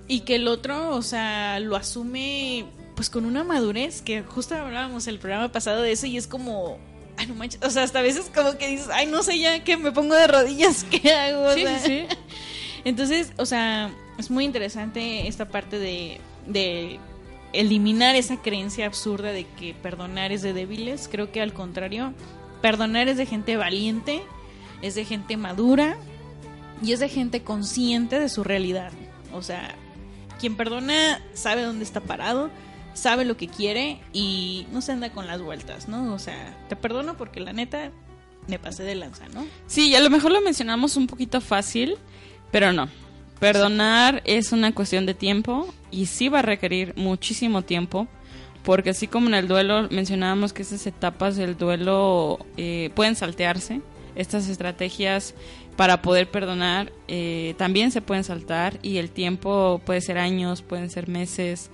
y 0.08 0.20
que 0.20 0.36
el 0.36 0.48
otro, 0.48 0.90
o 0.96 1.02
sea, 1.02 1.58
lo 1.60 1.76
asume 1.76 2.64
pues 2.94 3.08
con 3.08 3.24
una 3.24 3.44
madurez, 3.44 4.02
que 4.02 4.22
justo 4.22 4.54
hablábamos 4.54 5.06
el 5.06 5.18
programa 5.18 5.50
pasado 5.50 5.82
de 5.82 5.92
eso 5.92 6.06
y 6.06 6.16
es 6.16 6.26
como, 6.26 6.78
ay 7.16 7.26
no 7.26 7.34
manches, 7.34 7.60
o 7.62 7.70
sea, 7.70 7.84
hasta 7.84 8.00
a 8.00 8.02
veces 8.02 8.30
como 8.34 8.56
que 8.58 8.68
dices, 8.68 8.88
ay 8.92 9.06
no 9.06 9.22
sé 9.22 9.38
ya 9.38 9.64
que 9.64 9.76
me 9.76 9.92
pongo 9.92 10.14
de 10.14 10.26
rodillas, 10.26 10.84
¿qué 10.90 11.12
hago? 11.12 11.44
O 11.44 11.54
Sí, 11.54 11.62
sea, 11.62 11.78
sí, 11.78 12.06
sí. 12.08 12.16
Entonces, 12.84 13.32
o 13.38 13.46
sea, 13.46 13.90
es 14.18 14.30
muy 14.30 14.44
interesante 14.44 15.28
esta 15.28 15.46
parte 15.48 15.78
de, 15.78 16.20
de 16.46 16.98
eliminar 17.52 18.16
esa 18.16 18.40
creencia 18.40 18.86
absurda 18.86 19.32
de 19.32 19.44
que 19.44 19.74
perdonar 19.74 20.32
es 20.32 20.42
de 20.42 20.52
débiles. 20.52 21.08
Creo 21.10 21.32
que 21.32 21.40
al 21.40 21.52
contrario, 21.52 22.14
perdonar 22.60 23.08
es 23.08 23.16
de 23.16 23.26
gente 23.26 23.56
valiente, 23.56 24.22
es 24.80 24.94
de 24.94 25.04
gente 25.04 25.36
madura 25.36 25.96
y 26.82 26.92
es 26.92 27.00
de 27.00 27.08
gente 27.08 27.42
consciente 27.42 28.18
de 28.18 28.28
su 28.28 28.44
realidad. 28.44 28.92
O 29.32 29.42
sea, 29.42 29.74
quien 30.40 30.56
perdona 30.56 31.20
sabe 31.34 31.62
dónde 31.62 31.84
está 31.84 32.00
parado, 32.00 32.50
sabe 32.94 33.24
lo 33.24 33.36
que 33.36 33.48
quiere 33.48 34.00
y 34.12 34.66
no 34.72 34.80
se 34.80 34.92
anda 34.92 35.10
con 35.10 35.26
las 35.26 35.40
vueltas, 35.40 35.88
¿no? 35.88 36.12
O 36.12 36.18
sea, 36.18 36.56
te 36.68 36.76
perdono 36.76 37.16
porque 37.16 37.40
la 37.40 37.52
neta 37.52 37.90
me 38.48 38.58
pasé 38.58 38.82
de 38.82 38.94
lanza, 38.94 39.28
¿no? 39.28 39.46
Sí, 39.66 39.94
a 39.94 40.00
lo 40.00 40.10
mejor 40.10 40.32
lo 40.32 40.40
mencionamos 40.40 40.96
un 40.96 41.06
poquito 41.06 41.40
fácil, 41.40 41.96
pero 42.50 42.72
no. 42.72 42.88
Perdonar 43.42 44.22
es 44.24 44.52
una 44.52 44.72
cuestión 44.72 45.04
de 45.04 45.14
tiempo 45.14 45.66
y 45.90 46.06
sí 46.06 46.28
va 46.28 46.38
a 46.38 46.42
requerir 46.42 46.94
muchísimo 46.94 47.62
tiempo, 47.62 48.06
porque 48.62 48.90
así 48.90 49.08
como 49.08 49.26
en 49.26 49.34
el 49.34 49.48
duelo 49.48 49.88
mencionábamos 49.90 50.52
que 50.52 50.62
esas 50.62 50.86
etapas 50.86 51.34
del 51.34 51.58
duelo 51.58 52.38
eh, 52.56 52.90
pueden 52.94 53.16
saltearse, 53.16 53.80
estas 54.14 54.48
estrategias 54.48 55.34
para 55.76 56.02
poder 56.02 56.30
perdonar 56.30 56.92
eh, 57.08 57.54
también 57.58 57.90
se 57.90 58.00
pueden 58.00 58.22
saltar 58.22 58.78
y 58.80 58.98
el 58.98 59.10
tiempo 59.10 59.80
puede 59.84 60.02
ser 60.02 60.18
años, 60.18 60.62
pueden 60.62 60.88
ser 60.88 61.08
meses, 61.08 61.68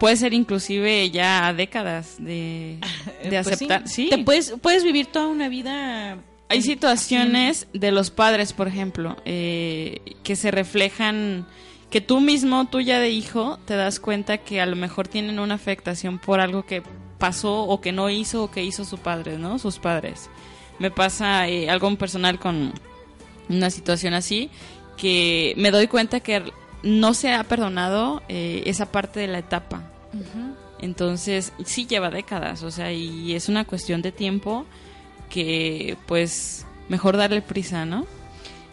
puede 0.00 0.16
ser 0.16 0.34
inclusive 0.34 1.08
ya 1.12 1.52
décadas 1.52 2.16
de, 2.18 2.78
de 3.22 3.28
pues 3.28 3.46
aceptar. 3.46 3.86
sí. 3.86 4.08
Te 4.10 4.18
puedes, 4.18 4.54
puedes 4.60 4.82
vivir 4.82 5.06
toda 5.06 5.28
una 5.28 5.48
vida. 5.48 6.18
Hay 6.50 6.62
situaciones 6.62 7.68
de 7.72 7.92
los 7.92 8.10
padres, 8.10 8.52
por 8.52 8.66
ejemplo, 8.66 9.16
eh, 9.24 10.00
que 10.24 10.34
se 10.34 10.50
reflejan, 10.50 11.46
que 11.90 12.00
tú 12.00 12.20
mismo, 12.20 12.66
tú 12.66 12.80
ya 12.80 12.98
de 12.98 13.10
hijo, 13.10 13.60
te 13.66 13.76
das 13.76 14.00
cuenta 14.00 14.38
que 14.38 14.60
a 14.60 14.66
lo 14.66 14.74
mejor 14.74 15.06
tienen 15.06 15.38
una 15.38 15.54
afectación 15.54 16.18
por 16.18 16.40
algo 16.40 16.66
que 16.66 16.82
pasó 17.18 17.62
o 17.62 17.80
que 17.80 17.92
no 17.92 18.10
hizo 18.10 18.42
o 18.42 18.50
que 18.50 18.64
hizo 18.64 18.84
su 18.84 18.98
padre, 18.98 19.38
¿no? 19.38 19.60
Sus 19.60 19.78
padres. 19.78 20.28
Me 20.80 20.90
pasa 20.90 21.46
eh, 21.46 21.70
algo 21.70 21.96
personal 21.96 22.40
con 22.40 22.72
una 23.48 23.70
situación 23.70 24.14
así, 24.14 24.50
que 24.96 25.54
me 25.56 25.70
doy 25.70 25.86
cuenta 25.86 26.18
que 26.18 26.42
no 26.82 27.14
se 27.14 27.32
ha 27.32 27.44
perdonado 27.44 28.22
eh, 28.28 28.64
esa 28.66 28.90
parte 28.90 29.20
de 29.20 29.28
la 29.28 29.38
etapa. 29.38 29.88
Entonces, 30.80 31.52
sí 31.64 31.86
lleva 31.86 32.10
décadas, 32.10 32.64
o 32.64 32.72
sea, 32.72 32.90
y 32.90 33.36
es 33.36 33.48
una 33.48 33.64
cuestión 33.64 34.02
de 34.02 34.10
tiempo 34.10 34.66
que, 35.30 35.96
pues, 36.06 36.66
mejor 36.90 37.16
darle 37.16 37.40
prisa, 37.40 37.86
¿no? 37.86 38.06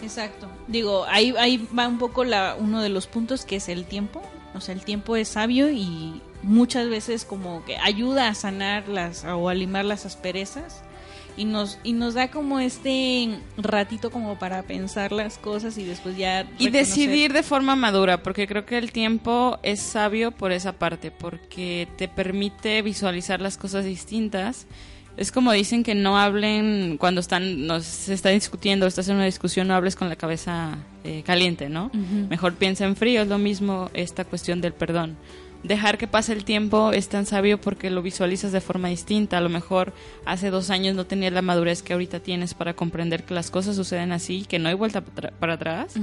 Exacto. 0.02 0.50
Digo, 0.68 1.06
ahí, 1.08 1.34
ahí 1.40 1.66
va 1.78 1.88
un 1.88 1.98
poco 1.98 2.24
la, 2.24 2.56
uno 2.60 2.82
de 2.82 2.90
los 2.90 3.08
puntos 3.08 3.46
que 3.46 3.56
es 3.56 3.70
el 3.70 3.86
tiempo. 3.86 4.22
O 4.54 4.62
sea, 4.62 4.76
el 4.76 4.84
tiempo 4.84 5.16
es 5.16 5.30
sabio 5.30 5.70
y 5.72 6.22
muchas 6.44 6.90
veces 6.90 7.26
como 7.26 7.64
que 7.66 7.78
ayuda 7.78 8.28
a 8.28 8.34
sanar 8.34 8.88
las 8.88 9.24
o 9.24 9.50
a 9.50 9.54
limar 9.54 9.86
las 9.86 10.06
asperezas 10.06 10.84
y 11.36 11.46
nos 11.46 11.78
y 11.84 11.94
nos 11.94 12.16
da 12.16 12.30
como 12.30 12.60
este 12.60 13.30
ratito 13.58 14.10
como 14.10 14.40
para 14.40 14.64
pensar 14.64 15.12
las 15.12 15.38
cosas 15.38 15.78
y 15.78 15.86
después 15.86 16.18
ya 16.18 16.50
Y 16.58 16.70
decidir 16.70 17.32
de 17.32 17.44
forma 17.44 17.76
madura, 17.76 18.24
porque 18.24 18.48
creo 18.48 18.66
que 18.66 18.78
el 18.78 18.92
tiempo 18.92 19.60
es 19.62 19.80
sabio 19.82 20.32
por 20.32 20.52
esa 20.52 20.74
parte, 20.74 21.12
porque 21.12 21.88
te 21.98 22.08
permite 22.08 22.82
visualizar 22.82 23.40
las 23.40 23.58
cosas 23.58 23.86
distintas. 23.86 24.66
Es 25.18 25.32
como 25.32 25.52
dicen 25.52 25.84
que 25.84 25.96
no 25.96 26.18
hablen 26.18 26.98
cuando 26.98 27.22
están, 27.22 27.66
nos, 27.66 27.86
se 27.86 28.14
está 28.14 28.30
discutiendo, 28.30 28.86
estás 28.86 29.10
en 29.10 29.16
una 29.16 29.26
discusión, 29.26 29.68
no 29.68 29.74
hables 29.74 29.96
con 29.96 30.10
la 30.10 30.16
cabeza 30.16 30.78
eh, 31.04 31.24
caliente, 31.26 31.70
¿no? 31.70 31.90
Mejor 32.30 32.54
piensa 32.54 32.86
en 32.86 32.96
frío, 32.96 33.24
es 33.24 33.28
lo 33.28 33.40
mismo 33.40 33.90
esta 33.94 34.26
cuestión 34.26 34.62
del 34.62 34.74
perdón. 34.74 35.18
Dejar 35.64 35.98
que 35.98 36.08
pase 36.08 36.34
el 36.34 36.46
tiempo 36.46 36.92
es 36.92 37.10
tan 37.10 37.26
sabio 37.26 37.60
porque 37.60 37.90
lo 37.90 38.04
visualizas 38.04 38.52
de 38.52 38.62
forma 38.62 38.90
distinta. 38.90 39.40
A 39.40 39.42
lo 39.42 39.50
mejor 39.50 39.92
hace 40.24 40.52
dos 40.52 40.70
años 40.70 40.96
no 40.96 41.08
tenías 41.08 41.34
la 41.34 41.42
madurez 41.42 41.82
que 41.82 41.94
ahorita 41.94 42.20
tienes 42.20 42.54
para 42.54 42.76
comprender 42.76 43.24
que 43.24 43.34
las 43.34 43.50
cosas 43.50 43.76
suceden 43.76 44.12
así, 44.12 44.46
que 44.48 44.60
no 44.60 44.70
hay 44.70 44.76
vuelta 44.76 45.02
para 45.02 45.54
atrás. 45.54 45.96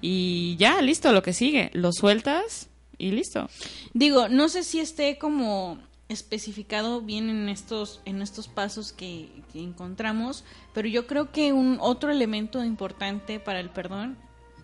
Y 0.00 0.54
ya, 0.58 0.80
listo, 0.80 1.12
lo 1.12 1.22
que 1.22 1.32
sigue. 1.32 1.70
Lo 1.72 1.92
sueltas 1.92 2.68
y 2.96 3.10
listo. 3.10 3.50
Digo, 3.94 4.28
no 4.28 4.48
sé 4.48 4.62
si 4.62 4.78
esté 4.78 5.18
como 5.18 5.78
especificado 6.08 7.00
bien 7.00 7.30
en 7.30 7.48
estos 7.48 8.00
en 8.04 8.20
estos 8.20 8.48
pasos 8.48 8.92
que, 8.92 9.30
que 9.52 9.62
encontramos, 9.62 10.44
pero 10.72 10.88
yo 10.88 11.06
creo 11.06 11.32
que 11.32 11.52
un 11.52 11.78
otro 11.80 12.10
elemento 12.10 12.62
importante 12.62 13.40
para 13.40 13.60
el 13.60 13.70
perdón 13.70 14.16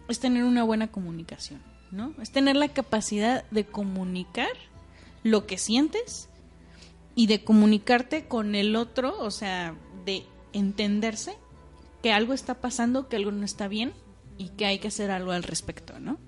es 0.09 0.20
tener 0.20 0.44
una 0.44 0.64
buena 0.64 0.88
comunicación, 0.88 1.62
¿no? 1.90 2.14
Es 2.20 2.31
tener 2.31 2.57
la 2.57 2.68
capacidad 2.68 3.44
de 3.50 3.64
comunicar 3.64 4.50
lo 5.22 5.46
que 5.46 5.57
sientes 5.57 6.29
y 7.14 7.26
de 7.26 7.42
comunicarte 7.42 8.26
con 8.26 8.55
el 8.55 8.76
otro, 8.76 9.18
o 9.18 9.31
sea, 9.31 9.74
de 10.05 10.24
entenderse 10.53 11.37
que 12.03 12.12
algo 12.12 12.33
está 12.33 12.55
pasando, 12.55 13.09
que 13.09 13.16
algo 13.16 13.31
no 13.31 13.44
está 13.44 13.68
bien 13.68 13.92
y 14.38 14.48
que 14.50 14.66
hay 14.66 14.79
que 14.79 14.88
hacer 14.88 15.11
algo 15.11 15.33
al 15.33 15.42
respecto, 15.42 16.00
¿no? 16.00 16.18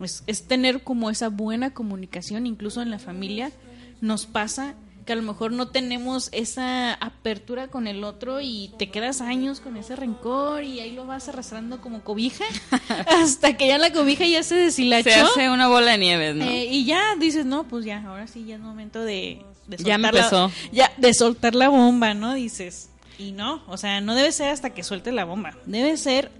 Es, 0.00 0.24
es 0.26 0.46
tener 0.46 0.82
como 0.82 1.10
esa 1.10 1.28
buena 1.28 1.74
comunicación, 1.74 2.46
incluso 2.46 2.82
en 2.82 2.90
la 2.90 2.98
familia 2.98 3.52
nos 4.02 4.26
pasa 4.26 4.74
que 5.06 5.14
a 5.14 5.16
lo 5.16 5.22
mejor 5.22 5.50
no 5.50 5.66
tenemos 5.68 6.28
esa 6.32 6.94
apertura 6.94 7.66
con 7.68 7.86
el 7.88 8.04
otro 8.04 8.40
y 8.40 8.70
te 8.78 8.90
quedas 8.90 9.20
años 9.20 9.58
con 9.60 9.76
ese 9.76 9.96
rencor 9.96 10.62
y 10.62 10.78
ahí 10.78 10.92
lo 10.92 11.06
vas 11.06 11.28
arrastrando 11.28 11.80
como 11.80 12.04
cobija 12.04 12.44
hasta 13.08 13.56
que 13.56 13.66
ya 13.66 13.78
la 13.78 13.92
cobija 13.92 14.24
ya 14.26 14.42
se 14.44 14.54
deshilachó. 14.54 15.10
Se 15.10 15.14
hace 15.20 15.50
una 15.50 15.66
bola 15.68 15.92
de 15.92 15.98
nieve, 15.98 16.34
¿no? 16.34 16.44
Eh, 16.44 16.66
y 16.66 16.84
ya 16.84 17.16
dices, 17.18 17.46
no, 17.46 17.64
pues 17.64 17.84
ya, 17.84 18.00
ahora 18.06 18.26
sí 18.28 18.44
ya 18.44 18.54
es 18.56 18.60
momento 18.60 19.00
de, 19.00 19.44
de 19.66 19.76
Ya 19.78 19.98
me 19.98 20.08
soltar 20.08 20.14
la- 20.14 20.20
empezó. 20.46 20.52
ya, 20.72 20.92
de 20.98 21.14
soltar 21.14 21.54
la 21.56 21.68
bomba, 21.68 22.14
¿no? 22.14 22.34
Dices. 22.34 22.90
Y 23.18 23.32
no, 23.32 23.62
o 23.66 23.76
sea, 23.76 24.00
no 24.00 24.14
debe 24.14 24.30
ser 24.30 24.50
hasta 24.50 24.70
que 24.70 24.84
sueltes 24.84 25.12
la 25.12 25.24
bomba. 25.24 25.56
Debe 25.66 25.96
ser 25.96 26.30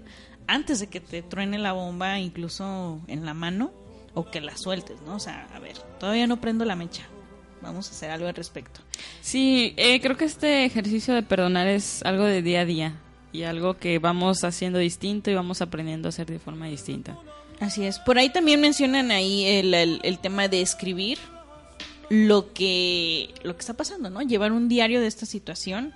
antes 0.47 0.79
de 0.79 0.87
que 0.87 0.99
te 1.01 1.21
truene 1.21 1.57
la 1.59 1.73
bomba, 1.73 2.17
incluso 2.19 2.99
en 3.07 3.25
la 3.25 3.33
mano, 3.33 3.71
o 4.13 4.29
que 4.31 4.39
la 4.41 4.55
sueltes, 4.57 5.01
¿no? 5.05 5.15
O 5.15 5.19
sea, 5.19 5.47
a 5.53 5.59
ver, 5.59 5.77
todavía 5.99 6.27
no 6.27 6.39
prendo 6.39 6.63
la 6.65 6.75
mecha. 6.77 7.03
Vamos 7.63 7.87
a 7.89 7.91
hacer 7.91 8.11
algo 8.11 8.27
al 8.27 8.35
respecto. 8.35 8.81
Sí, 9.21 9.73
eh, 9.77 9.99
creo 10.01 10.17
que 10.17 10.25
este 10.25 10.65
ejercicio 10.65 11.13
de 11.13 11.23
perdonar 11.23 11.67
es 11.67 12.03
algo 12.03 12.25
de 12.25 12.41
día 12.41 12.61
a 12.61 12.65
día 12.65 12.95
y 13.31 13.43
algo 13.43 13.77
que 13.77 13.97
vamos 13.99 14.43
haciendo 14.43 14.77
distinto 14.79 15.31
y 15.31 15.33
vamos 15.35 15.61
aprendiendo 15.61 16.07
a 16.07 16.09
hacer 16.09 16.27
de 16.27 16.39
forma 16.39 16.67
distinta. 16.67 17.17
Así 17.59 17.83
es. 17.85 17.99
Por 17.99 18.17
ahí 18.17 18.29
también 18.29 18.59
mencionan 18.61 19.09
ahí 19.11 19.45
el, 19.45 19.73
el- 19.73 19.99
el 20.03 20.19
tema 20.19 20.47
de 20.49 20.61
escribir 20.61 21.17
lo 22.09 22.53
que, 22.53 23.33
lo 23.43 23.53
que 23.55 23.59
está 23.61 23.73
pasando, 23.73 24.09
¿no? 24.09 24.21
Llevar 24.21 24.51
un 24.51 24.67
diario 24.67 24.99
de 25.01 25.07
esta 25.07 25.25
situación, 25.25 25.93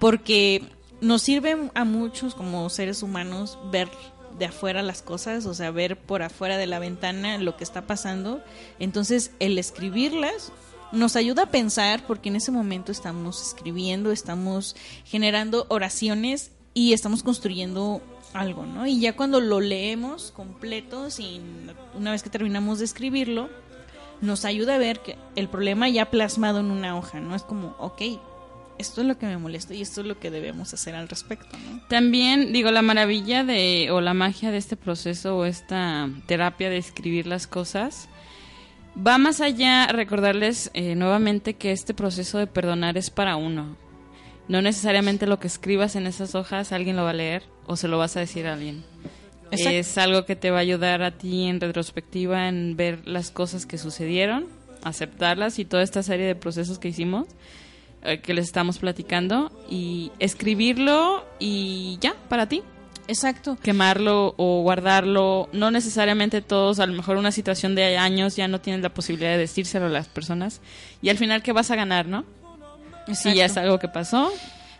porque 0.00 0.62
nos 1.00 1.22
sirve 1.22 1.56
a 1.74 1.84
muchos 1.84 2.34
como 2.34 2.68
seres 2.70 3.02
humanos 3.02 3.58
ver 3.70 3.88
de 4.38 4.46
afuera 4.46 4.82
las 4.82 5.02
cosas, 5.02 5.44
o 5.46 5.52
sea, 5.54 5.70
ver 5.70 5.96
por 5.98 6.22
afuera 6.22 6.56
de 6.56 6.66
la 6.66 6.78
ventana 6.78 7.36
lo 7.38 7.56
que 7.56 7.64
está 7.64 7.86
pasando. 7.86 8.42
Entonces, 8.78 9.32
el 9.38 9.58
escribirlas 9.58 10.50
nos 10.92 11.16
ayuda 11.16 11.44
a 11.44 11.50
pensar, 11.50 12.04
porque 12.06 12.28
en 12.28 12.36
ese 12.36 12.50
momento 12.50 12.92
estamos 12.92 13.40
escribiendo, 13.40 14.12
estamos 14.12 14.76
generando 15.04 15.66
oraciones 15.68 16.50
y 16.74 16.92
estamos 16.92 17.22
construyendo 17.22 18.02
algo, 18.32 18.66
¿no? 18.66 18.86
Y 18.86 19.00
ya 19.00 19.16
cuando 19.16 19.40
lo 19.40 19.60
leemos 19.60 20.32
completo, 20.32 21.10
sin, 21.10 21.72
una 21.94 22.12
vez 22.12 22.22
que 22.22 22.30
terminamos 22.30 22.78
de 22.78 22.84
escribirlo, 22.84 23.48
nos 24.20 24.44
ayuda 24.44 24.74
a 24.74 24.78
ver 24.78 25.00
que 25.00 25.16
el 25.34 25.48
problema 25.48 25.88
ya 25.88 26.10
plasmado 26.10 26.60
en 26.60 26.70
una 26.70 26.96
hoja, 26.96 27.20
¿no? 27.20 27.34
Es 27.34 27.42
como, 27.42 27.74
ok, 27.78 28.02
esto 28.78 29.00
es 29.00 29.06
lo 29.06 29.18
que 29.18 29.26
me 29.26 29.36
molesta 29.36 29.74
y 29.74 29.82
esto 29.82 30.00
es 30.00 30.06
lo 30.06 30.18
que 30.18 30.30
debemos 30.30 30.72
hacer 30.74 30.94
al 30.94 31.08
respecto, 31.08 31.56
¿no? 31.58 31.82
También, 31.88 32.52
digo, 32.52 32.70
la 32.70 32.82
maravilla 32.82 33.44
de, 33.44 33.88
o 33.90 34.00
la 34.00 34.14
magia 34.14 34.50
de 34.50 34.58
este 34.58 34.76
proceso 34.76 35.36
o 35.36 35.44
esta 35.44 36.08
terapia 36.26 36.70
de 36.70 36.78
escribir 36.78 37.26
las 37.26 37.46
cosas, 37.46 38.08
va 38.96 39.18
más 39.18 39.40
allá, 39.40 39.86
recordarles 39.88 40.70
eh, 40.74 40.94
nuevamente 40.94 41.54
que 41.54 41.72
este 41.72 41.94
proceso 41.94 42.38
de 42.38 42.46
perdonar 42.46 42.96
es 42.96 43.10
para 43.10 43.36
uno. 43.36 43.76
No 44.48 44.62
necesariamente 44.62 45.26
lo 45.26 45.38
que 45.38 45.46
escribas 45.46 45.96
en 45.96 46.06
esas 46.06 46.34
hojas 46.34 46.72
alguien 46.72 46.96
lo 46.96 47.04
va 47.04 47.10
a 47.10 47.14
leer 47.14 47.44
o 47.66 47.76
se 47.76 47.88
lo 47.88 47.98
vas 47.98 48.16
a 48.16 48.20
decir 48.20 48.46
a 48.46 48.54
alguien. 48.54 48.82
Exacto. 49.50 49.70
Es 49.70 49.98
algo 49.98 50.24
que 50.24 50.36
te 50.36 50.50
va 50.50 50.58
a 50.58 50.62
ayudar 50.62 51.02
a 51.02 51.12
ti 51.12 51.44
en 51.44 51.60
retrospectiva 51.60 52.48
en 52.48 52.76
ver 52.76 53.06
las 53.06 53.30
cosas 53.30 53.66
que 53.66 53.78
sucedieron, 53.78 54.46
aceptarlas 54.82 55.58
y 55.58 55.64
toda 55.64 55.82
esta 55.82 56.02
serie 56.02 56.26
de 56.26 56.34
procesos 56.34 56.78
que 56.78 56.88
hicimos, 56.88 57.26
eh, 58.02 58.20
que 58.20 58.34
les 58.34 58.46
estamos 58.46 58.78
platicando, 58.78 59.50
y 59.68 60.12
escribirlo 60.18 61.24
y 61.38 61.98
ya, 62.00 62.14
para 62.28 62.48
ti. 62.48 62.62
Exacto. 63.10 63.58
Quemarlo 63.60 64.34
o 64.36 64.62
guardarlo, 64.62 65.48
no 65.52 65.72
necesariamente 65.72 66.42
todos, 66.42 66.78
a 66.78 66.86
lo 66.86 66.92
mejor 66.92 67.16
una 67.16 67.32
situación 67.32 67.74
de 67.74 67.98
años 67.98 68.36
ya 68.36 68.46
no 68.46 68.60
tienes 68.60 68.82
la 68.82 68.94
posibilidad 68.94 69.32
de 69.32 69.38
decírselo 69.38 69.86
a 69.86 69.88
las 69.88 70.06
personas, 70.06 70.60
y 71.02 71.08
al 71.08 71.18
final, 71.18 71.42
¿qué 71.42 71.52
vas 71.52 71.72
a 71.72 71.76
ganar, 71.76 72.06
no? 72.06 72.24
Si 73.12 73.34
ya 73.34 73.46
es 73.46 73.56
algo 73.56 73.78
que 73.78 73.88
pasó, 73.88 74.32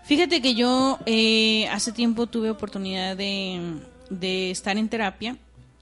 Fíjate 0.05 0.41
que 0.43 0.55
yo 0.55 0.99
eh, 1.07 1.69
hace 1.69 1.93
tiempo 1.93 2.27
tuve 2.27 2.51
oportunidad 2.51 3.17
de, 3.17 3.61
de 4.09 4.51
estar 4.51 4.77
en 4.77 4.89
terapia 4.89 5.37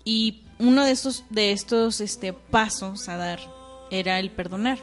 y 0.04 0.40
uno 0.58 0.84
de 0.84 0.90
estos, 0.90 1.24
de 1.30 1.52
estos 1.52 2.00
este, 2.02 2.32
pasos 2.34 3.08
a 3.08 3.16
dar 3.16 3.40
era 3.90 4.18
el 4.18 4.30
perdonar. 4.30 4.78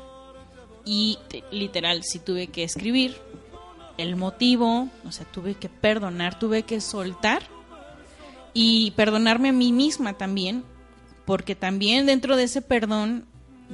Y 0.83 1.19
te- 1.27 1.43
literal, 1.51 2.03
sí 2.03 2.17
tuve 2.19 2.47
que 2.47 2.63
escribir 2.63 3.17
el 3.97 4.15
motivo, 4.15 4.87
o 5.05 5.11
sea, 5.11 5.25
tuve 5.31 5.53
que 5.53 5.69
perdonar, 5.69 6.39
tuve 6.39 6.63
que 6.63 6.81
soltar 6.81 7.43
y 8.55 8.91
perdonarme 8.91 9.49
a 9.49 9.53
mí 9.53 9.71
misma 9.71 10.13
también, 10.13 10.63
porque 11.25 11.55
también 11.55 12.07
dentro 12.07 12.37
de 12.37 12.43
ese 12.45 12.63
perdón 12.63 13.25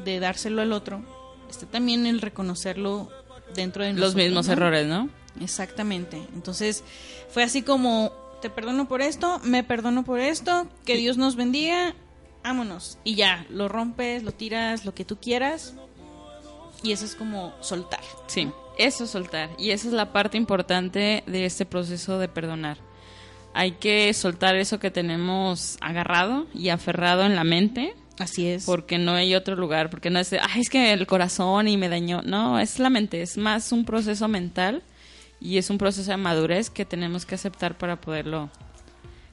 de 0.03 0.19
dárselo 0.19 0.61
al 0.61 0.73
otro, 0.73 1.03
está 1.49 1.67
también 1.67 2.05
el 2.07 2.19
reconocerlo 2.19 3.09
dentro 3.53 3.83
de 3.83 3.91
los 3.91 3.99
nosotros, 3.99 4.23
mismos 4.25 4.47
¿no? 4.47 4.53
errores, 4.53 4.87
¿no? 4.87 5.09
Exactamente. 5.39 6.21
Entonces, 6.33 6.83
fue 7.29 7.43
así 7.43 7.61
como, 7.61 8.11
te 8.41 8.49
perdono 8.49 8.87
por 8.87 9.01
esto, 9.01 9.39
me 9.43 9.63
perdono 9.63 10.03
por 10.03 10.19
esto, 10.19 10.67
que 10.83 10.97
Dios 10.97 11.15
nos 11.15 11.35
bendiga, 11.35 11.93
vámonos. 12.43 12.97
Y 13.03 13.13
ya, 13.13 13.45
lo 13.49 13.69
rompes, 13.69 14.23
lo 14.23 14.31
tiras, 14.31 14.83
lo 14.83 14.95
que 14.95 15.05
tú 15.05 15.17
quieras. 15.17 15.75
Y 16.81 16.91
eso 16.91 17.05
es 17.05 17.13
como 17.13 17.53
soltar. 17.59 18.01
Sí, 18.25 18.49
eso 18.79 19.03
es 19.03 19.11
soltar. 19.11 19.51
Y 19.59 19.69
esa 19.69 19.87
es 19.87 19.93
la 19.93 20.11
parte 20.11 20.37
importante 20.37 21.23
de 21.27 21.45
este 21.45 21.67
proceso 21.67 22.17
de 22.17 22.27
perdonar. 22.27 22.79
Hay 23.53 23.73
que 23.73 24.13
soltar 24.13 24.55
eso 24.55 24.79
que 24.79 24.91
tenemos 24.91 25.77
agarrado 25.81 26.47
y 26.53 26.69
aferrado 26.69 27.23
en 27.25 27.35
la 27.35 27.43
mente, 27.43 27.93
Así 28.17 28.47
es. 28.47 28.65
porque 28.65 28.97
no 28.97 29.13
hay 29.13 29.35
otro 29.35 29.55
lugar, 29.55 29.89
porque 29.89 30.09
no 30.09 30.19
es, 30.19 30.29
de, 30.29 30.39
ay, 30.39 30.61
es 30.61 30.69
que 30.69 30.93
el 30.93 31.05
corazón 31.07 31.67
y 31.67 31.75
me 31.77 31.89
dañó. 31.89 32.21
No, 32.23 32.59
es 32.59 32.79
la 32.79 32.89
mente, 32.89 33.21
es 33.21 33.37
más 33.37 33.71
un 33.71 33.83
proceso 33.85 34.27
mental 34.27 34.83
y 35.41 35.57
es 35.57 35.69
un 35.69 35.77
proceso 35.77 36.11
de 36.11 36.17
madurez 36.17 36.69
que 36.69 36.85
tenemos 36.85 37.25
que 37.25 37.35
aceptar 37.35 37.77
para 37.77 37.99
poderlo 37.99 38.49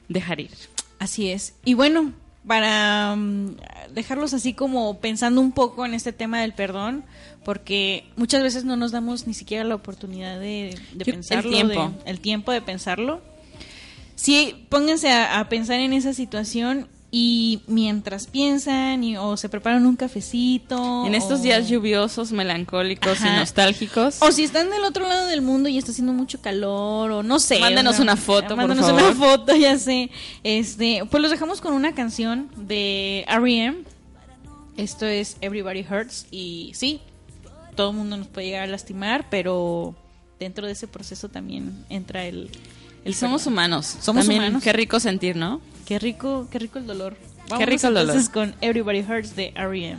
dejar 0.09 0.41
ir. 0.41 0.51
Así 0.99 1.31
es. 1.31 1.55
Y 1.65 1.75
bueno, 1.75 2.13
para 2.47 3.15
mm, 3.15 3.57
dejarlos 3.93 4.35
así 4.35 4.53
como 4.55 4.99
pensando 5.01 5.41
un 5.41 5.53
poco 5.53 5.85
en 5.87 5.95
este 5.95 6.13
tema 6.13 6.41
del 6.41 6.55
perdón, 6.55 7.05
porque 7.45 8.05
muchas 8.17 8.43
veces 8.43 8.65
no 8.65 8.77
nos 8.77 8.91
damos 8.91 9.27
ni 9.29 9.35
siquiera 9.35 9.63
la 9.65 9.75
oportunidad 9.77 10.41
de, 10.41 10.77
de 10.95 11.05
Yo- 11.05 11.13
el 11.13 11.13
pensarlo, 11.13 11.51
tiempo. 11.53 11.93
de- 12.05 12.11
el 12.11 12.21
tiempo 12.21 12.51
de 12.53 12.63
pensarlo. 12.63 13.23
Sí, 14.21 14.67
pónganse 14.69 15.11
a, 15.11 15.39
a 15.39 15.49
pensar 15.49 15.79
en 15.79 15.93
esa 15.93 16.13
situación 16.13 16.89
y 17.11 17.63
mientras 17.69 18.27
piensan 18.27 19.03
y- 19.05 19.17
o 19.17 19.37
se 19.37 19.49
preparan 19.49 19.87
un 19.87 19.95
cafecito. 19.97 21.07
En 21.07 21.15
estos 21.15 21.39
o- 21.39 21.43
días 21.43 21.69
lluviosos, 21.69 22.33
melancólicos 22.33 23.21
y 23.21 23.25
nostálgicos. 23.25 24.21
O 24.21 24.33
si 24.33 24.43
están 24.43 24.71
del 24.71 24.83
otro 24.85 25.07
lado 25.09 25.27
del 25.27 25.41
mundo 25.41 25.69
y 25.69 25.79
está 25.79 25.93
haciendo 25.93 26.13
mucho 26.13 26.41
calor 26.43 27.13
o 27.13 27.23
no 27.23 27.39
sé. 27.39 27.55
O 27.57 27.59
sea, 27.69 28.03
una 28.03 28.17
foto, 28.17 28.57
por 28.57 28.75
favor. 28.77 29.03
una 29.03 29.15
foto, 29.15 29.55
ya 29.57 29.79
sé. 29.79 30.11
Este, 30.43 31.03
pues 31.09 31.23
los 31.23 31.31
dejamos 31.31 31.61
con 31.61 31.73
una 31.75 31.95
canción 31.95 32.51
de 32.57 33.25
R.E.M. 33.29 33.79
Esto 34.77 35.07
es 35.07 35.37
Everybody 35.41 35.87
Hurts 35.89 36.27
y 36.31 36.73
sí, 36.75 37.01
todo 37.77 37.91
el 37.91 37.97
mundo 37.97 38.17
nos 38.17 38.27
puede 38.27 38.49
llegar 38.49 38.65
a 38.65 38.67
lastimar, 38.67 39.27
pero 39.31 39.95
dentro 40.41 40.67
de 40.67 40.73
ese 40.73 40.89
proceso 40.89 41.29
también 41.29 41.85
entra 41.89 42.25
el... 42.27 42.51
el 43.05 43.15
somos 43.15 43.47
humanos. 43.47 43.87
Somos 44.01 44.25
También, 44.25 44.43
humanos. 44.43 44.63
Qué 44.63 44.73
rico 44.73 45.01
sentir, 45.01 45.37
¿no? 45.37 45.61
Qué 45.87 45.99
rico, 45.99 46.49
qué 46.51 46.59
rico 46.59 46.79
el 46.79 46.87
dolor. 46.87 47.17
Qué 47.57 47.65
rico 47.67 47.87
el 47.87 47.95
dolor. 47.95 48.11
entonces 48.11 48.29
con 48.29 48.55
Everybody 48.61 49.01
Hurts 49.01 49.35
de 49.35 49.53
R.E.M. 49.57 49.99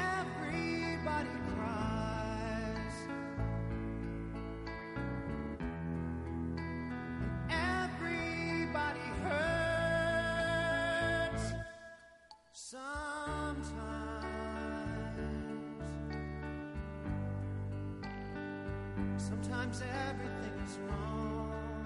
Sometimes 19.29 19.83
everything 20.09 20.55
is 20.65 20.79
wrong. 20.89 21.85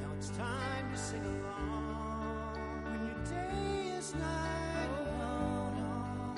Now 0.00 0.10
it's 0.18 0.30
time 0.30 0.90
to 0.92 0.98
sing 0.98 1.24
along. 1.24 2.58
When 2.84 3.06
your 3.06 3.20
day 3.24 3.96
is 3.96 4.12
night, 4.14 4.90
hold 5.20 5.78
on. 5.78 6.36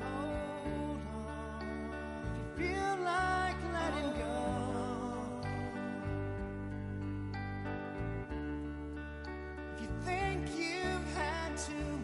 Hold 0.00 1.02
on. 1.14 1.66
If 2.24 2.58
you 2.58 2.68
feel 2.68 2.94
like 3.04 3.56
letting 3.74 4.10
go, 4.18 4.36
if 9.74 9.82
you 9.82 9.88
think 10.06 10.40
you've 10.56 11.08
had 11.14 11.56
too 11.58 11.97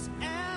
as 0.00 0.49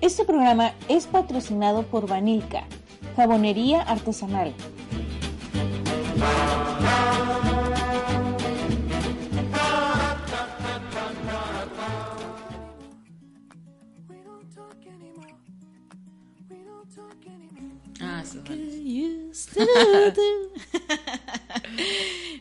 Este 0.00 0.24
programa 0.24 0.72
es 0.88 1.06
patrocinado 1.06 1.82
por 1.82 2.08
Vanilka, 2.08 2.64
jabonería 3.16 3.82
artesanal. 3.82 4.54
We 14.08 14.22
don't 14.24 14.48
talk 14.54 14.76
anymore. 14.86 15.34
We 16.48 16.64
don't 16.64 16.88
talk 16.94 17.26
anymore. 17.26 17.74
Ah, 18.00 18.22
sí. 18.24 18.38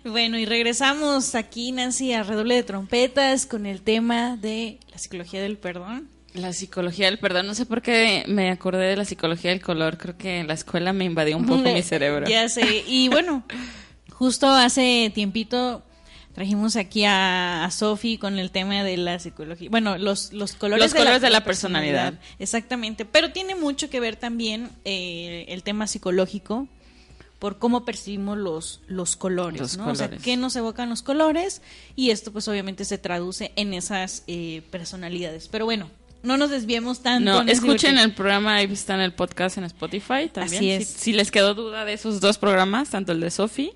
Bueno, 0.06 0.38
y 0.40 0.46
regresamos 0.46 1.36
aquí, 1.36 1.74
Nancy, 1.74 2.14
a 2.14 2.24
redoble 2.24 2.56
de 2.56 2.64
trompetas 2.64 3.46
con 3.46 3.66
el 3.66 3.82
tema 3.82 4.38
de 4.38 4.80
la 4.92 4.98
psicología 4.98 5.42
del 5.42 5.58
perdón. 5.58 6.08
La 6.40 6.54
psicología 6.54 7.08
del 7.08 7.20
perdón, 7.20 7.48
no 7.48 7.56
sé 7.56 7.66
por 7.66 7.82
qué 7.82 8.24
me 8.28 8.50
acordé 8.50 8.88
de 8.88 8.96
la 8.96 9.06
psicología 9.06 9.52
del 9.52 9.62
color, 9.62 9.98
creo 9.98 10.18
que 10.18 10.40
en 10.40 10.48
la 10.48 10.54
escuela 10.54 10.94
me 10.94 11.06
invadió 11.06 11.38
un 11.38 11.46
poco 11.46 11.64
mi 11.74 11.82
cerebro. 11.82 12.28
Ya 12.28 12.48
sé. 12.50 12.84
Y 12.88 13.10
bueno, 13.10 13.44
justo 14.12 14.48
hace 14.48 15.12
tiempito 15.14 15.84
trajimos 16.34 16.76
aquí 16.76 17.04
a, 17.04 17.66
a 17.66 17.72
Sofi 17.72 18.18
con 18.18 18.40
el 18.40 18.52
tema 18.52 18.84
de 18.84 18.98
la 18.98 19.20
psicología. 19.20 19.70
Bueno, 19.70 19.98
los, 19.98 20.32
los 20.32 20.54
colores, 20.54 20.86
Los 20.86 20.94
colores 20.94 21.22
de 21.22 21.30
la 21.30 21.44
personalidad. 21.44 22.14
Exactamente. 22.40 23.06
Pero 23.06 23.32
tiene 23.32 23.56
mucho 23.56 23.90
que 23.90 24.00
ver 24.00 24.16
también 24.16 24.70
eh, 24.86 25.46
el 25.50 25.64
tema 25.64 25.88
psicológico 25.88 26.68
por 27.40 27.58
cómo 27.58 27.86
percibimos 27.86 28.38
los, 28.38 28.82
los 28.88 29.16
colores, 29.16 29.62
Los 29.62 29.78
¿no? 29.78 29.90
O 29.90 29.96
sea, 29.96 30.10
qué 30.10 30.36
nos 30.38 30.56
evocan 30.56 30.90
los 30.90 31.02
colores 31.02 31.62
y 31.96 32.12
esto 32.12 32.32
pues 32.34 32.48
obviamente 32.50 32.84
se 32.86 32.98
traduce 32.98 33.54
en 33.56 33.74
esas 33.74 34.24
eh, 34.28 34.62
personalidades. 34.72 35.48
Pero 35.48 35.66
bueno, 35.66 35.90
no 36.24 36.38
nos 36.38 36.50
desviemos 36.50 37.02
tanto. 37.02 37.44
No, 37.44 37.50
escuchen 37.52 37.98
el 37.98 38.14
programa, 38.14 38.56
ahí 38.56 38.66
está 38.72 38.96
en 38.96 39.02
el 39.02 39.14
podcast 39.14 39.58
en 39.58 39.64
Spotify 39.66 40.30
también. 40.32 40.58
Así 40.58 40.72
es. 40.72 40.88
Si, 40.88 41.00
si 41.00 41.14
les 41.14 41.32
quedó 41.32 41.54
duda 41.54 41.86
de 41.86 41.94
esos 41.94 42.20
dos 42.22 42.38
programas, 42.38 42.90
tanto 42.90 43.12
el 43.12 43.20
de 43.20 43.32
Sofi, 43.32 43.72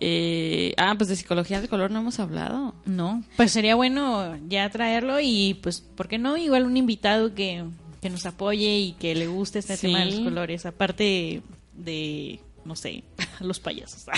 eh, 0.00 0.74
ah, 0.78 0.94
pues 0.96 1.08
de 1.08 1.16
psicología 1.16 1.60
del 1.60 1.68
color 1.68 1.90
no 1.90 2.00
hemos 2.00 2.18
hablado. 2.18 2.74
No, 2.84 3.22
pues 3.36 3.52
sería 3.52 3.74
bueno 3.76 4.36
ya 4.48 4.68
traerlo 4.70 5.20
y 5.20 5.54
pues, 5.62 5.80
¿por 5.80 6.08
qué 6.08 6.18
no? 6.18 6.36
Igual 6.36 6.64
un 6.64 6.76
invitado 6.76 7.34
que, 7.34 7.64
que 8.00 8.10
nos 8.10 8.26
apoye 8.26 8.78
y 8.78 8.92
que 8.94 9.14
le 9.14 9.26
guste 9.28 9.60
este 9.60 9.76
Sí. 9.76 9.86
tema 9.88 10.00
de 10.00 10.06
los 10.06 10.20
colores, 10.20 10.66
aparte 10.66 11.42
de, 11.74 12.40
no 12.64 12.74
sé, 12.76 13.04
los 13.40 13.60
payasos. 13.60 14.04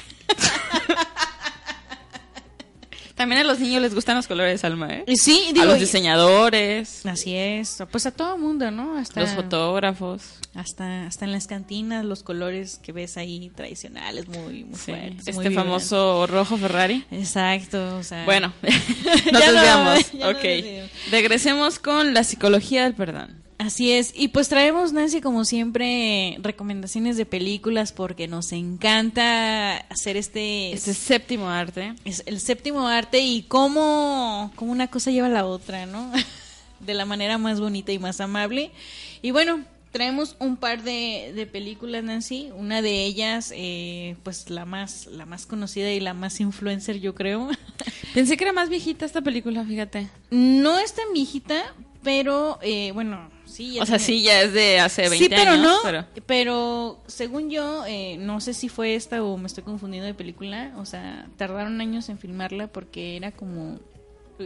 También 3.15 3.41
a 3.43 3.45
los 3.45 3.61
niños 3.61 3.81
les 3.81 3.95
gustan 3.95 4.17
los 4.17 4.27
colores, 4.27 4.65
Alma, 4.65 4.89
¿eh? 4.93 5.05
Y 5.07 5.17
sí, 5.17 5.45
a 5.51 5.53
digo, 5.53 5.67
los 5.67 5.77
y- 5.77 5.81
diseñadores, 5.81 7.07
así 7.07 7.35
es, 7.37 7.79
pues 7.93 8.07
a 8.07 8.11
todo 8.11 8.37
mundo, 8.39 8.71
¿no? 8.73 8.97
Hasta, 8.99 9.21
los 9.21 9.31
fotógrafos. 9.31 10.23
hasta, 10.55 11.07
hasta 11.07 11.25
en 11.25 11.31
las 11.33 11.47
cantinas, 11.47 12.05
los 12.05 12.23
colores 12.25 12.81
que 12.83 12.91
ves 12.93 13.17
ahí 13.17 13.51
tradicionales, 13.55 14.27
muy, 14.27 14.65
muy 14.65 14.77
Sí, 14.79 14.91
fuertes. 14.93 15.29
este 15.29 15.33
muy 15.33 15.55
famoso 15.55 16.27
rojo 16.27 16.57
Ferrari. 16.57 17.05
Exacto, 17.13 17.97
o 17.99 18.03
sea. 18.03 18.25
Bueno, 18.25 18.53
nos 18.63 19.33
no, 19.33 19.39
desviamos. 19.41 20.15
nos 20.15 20.35
ok. 20.35 20.45
Regresemos 21.11 21.79
con 21.79 22.15
la 22.15 22.25
psicología 22.25 22.85
del 22.85 22.95
perdón. 22.95 23.43
Así 23.65 23.93
es, 23.93 24.13
y 24.15 24.29
pues 24.29 24.51
traemos, 24.51 24.93
Nancy, 24.93 25.23
como 25.23 25.47
siempre, 25.47 26.37
recomendaciones 26.43 27.17
de 27.17 27.25
películas 27.25 27.93
porque 27.93 28.29
nos 28.29 28.53
encanta 28.53 29.79
hacer 29.89 30.19
este... 30.19 30.71
Este 30.75 30.93
séptimo 30.93 31.49
arte. 31.49 31.95
es 32.05 32.25
el 32.27 32.41
séptimo 32.41 32.87
arte 32.87 33.21
y 33.21 33.45
cómo, 33.45 34.53
cómo 34.55 34.71
una 34.71 34.89
cosa 34.89 35.13
lleva 35.13 35.29
a 35.29 35.31
la 35.31 35.47
otra, 35.47 35.87
¿no? 35.87 36.13
De 36.81 36.93
la 36.93 37.07
manera 37.07 37.39
más 37.39 37.59
bonita 37.59 37.91
y 37.91 37.99
más 37.99 38.21
amable. 38.21 38.71
Y 39.23 39.31
bueno, 39.31 39.65
traemos 39.93 40.37
un 40.41 40.59
par 40.59 40.83
de, 40.83 41.33
de 41.35 41.47
películas, 41.47 42.05
Nancy. 42.05 42.51
Una 42.55 42.83
de 42.83 43.07
ellas, 43.07 43.51
eh, 43.57 44.17
pues 44.25 44.51
la 44.51 44.67
más, 44.67 45.07
la 45.07 45.25
más 45.25 45.47
conocida 45.47 45.91
y 45.91 46.01
la 46.01 46.13
más 46.13 46.39
influencer, 46.39 47.01
yo 47.01 47.15
creo. 47.15 47.49
Pensé 48.13 48.37
que 48.37 48.45
era 48.45 48.53
más 48.53 48.69
viejita 48.69 49.07
esta 49.07 49.23
película, 49.23 49.65
fíjate. 49.65 50.11
No 50.31 50.79
es 50.79 50.93
tan 50.93 51.15
viejita, 51.15 51.75
pero 52.03 52.59
eh, 52.61 52.93
bueno, 52.93 53.31
sí. 53.55 53.79
O 53.81 53.87
sea, 53.87 53.99
tiene- 53.99 54.05
sí, 54.05 54.23
ya 54.23 54.43
es 54.43 54.53
de 54.53 54.81
hace 54.81 55.09
20 55.09 55.19
Sí, 55.19 55.29
pero 55.29 55.53
años. 55.53 55.65
no. 55.67 55.79
pero- 55.83 56.05
Pero... 56.27 57.03
según 57.07 57.51
yo, 57.51 57.85
eh, 57.87 58.17
no 58.19 58.41
sé 58.41 58.55
si 58.55 58.69
fue 58.69 58.95
esta 58.95 59.23
o 59.23 59.37
me 59.37 59.47
estoy 59.47 59.65
confundiendo 59.65 60.07
de 60.07 60.15
película. 60.15 60.73
O 60.79 60.85
sea, 60.87 61.27
tardaron 61.37 61.81
años 61.81 62.09
en 62.09 62.19
filmarla 62.19 62.67
porque 62.67 63.17
era 63.17 63.33
como 63.33 63.79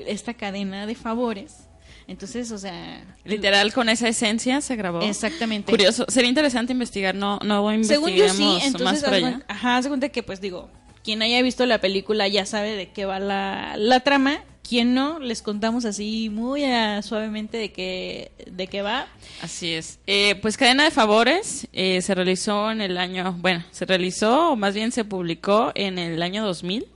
esta 0.07 0.35
cadena 0.35 0.87
de 0.87 0.95
favores. 0.95 1.65
Entonces, 2.07 2.51
o 2.53 2.59
sea. 2.59 3.05
Literal, 3.25 3.73
con 3.73 3.89
esa 3.89 4.09
esencia 4.09 4.61
se 4.61 4.77
grabó. 4.77 5.01
Exactamente. 5.03 5.71
Curioso. 5.71 6.07
Sería 6.09 6.29
interesante 6.29 6.73
investigar. 6.73 7.15
No, 7.15 7.39
no 7.45 7.67
Según 7.85 8.11
yo 8.13 8.29
sí, 8.31 8.43
más 8.43 8.65
entonces. 8.65 9.03
por 9.05 9.15
haz 9.15 9.23
allá. 9.23 9.43
Ajá, 9.49 9.81
de 9.83 9.89
cuenta 9.89 10.09
que, 10.09 10.23
pues 10.23 10.41
digo, 10.41 10.71
quien 11.05 11.21
haya 11.23 11.41
visto 11.43 11.67
la 11.67 11.81
película 11.81 12.27
ya 12.29 12.47
sabe 12.47 12.77
de 12.77 12.91
qué 12.91 13.05
va 13.05 13.19
la, 13.21 13.75
la 13.77 14.01
trama. 14.01 14.41
Quien 14.69 14.93
no, 14.93 15.19
les 15.19 15.41
contamos 15.41 15.87
así 15.87 16.29
muy 16.29 16.63
ah, 16.65 17.01
suavemente 17.01 17.57
de 17.57 17.73
qué, 17.73 18.33
de 18.51 18.67
qué 18.67 18.83
va. 18.83 19.07
Así 19.41 19.73
es. 19.73 19.99
Eh, 20.07 20.35
pues 20.43 20.59
Cadena 20.59 20.85
de 20.85 20.91
Favores 20.91 21.67
eh, 21.73 22.03
se 22.03 22.15
realizó 22.15 22.71
en 22.71 22.83
el 22.83 22.99
año, 22.99 23.35
bueno, 23.41 23.65
se 23.71 23.87
realizó 23.87 24.51
o 24.51 24.57
más 24.57 24.75
bien 24.75 24.93
se 24.93 25.05
publicó 25.05 25.73
en 25.75 25.99
el 25.99 26.21
año 26.21 26.45
2000, 26.45 26.87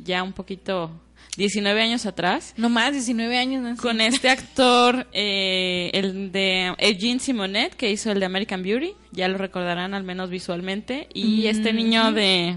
ya 0.00 0.24
un 0.24 0.32
poquito, 0.32 0.90
19 1.36 1.80
años 1.80 2.04
atrás, 2.04 2.52
No 2.56 2.68
más, 2.68 2.92
19 2.92 3.38
años. 3.38 3.62
Nancy. 3.62 3.80
con 3.80 4.00
este 4.00 4.28
actor, 4.28 5.06
eh, 5.12 5.90
el 5.94 6.32
de 6.32 6.74
Eugene 6.78 7.20
Simonet, 7.20 7.74
que 7.76 7.92
hizo 7.92 8.10
el 8.10 8.18
de 8.18 8.26
American 8.26 8.64
Beauty, 8.64 8.94
ya 9.12 9.28
lo 9.28 9.38
recordarán 9.38 9.94
al 9.94 10.02
menos 10.02 10.30
visualmente, 10.30 11.06
y 11.14 11.46
este 11.46 11.72
niño 11.72 12.10
de 12.10 12.56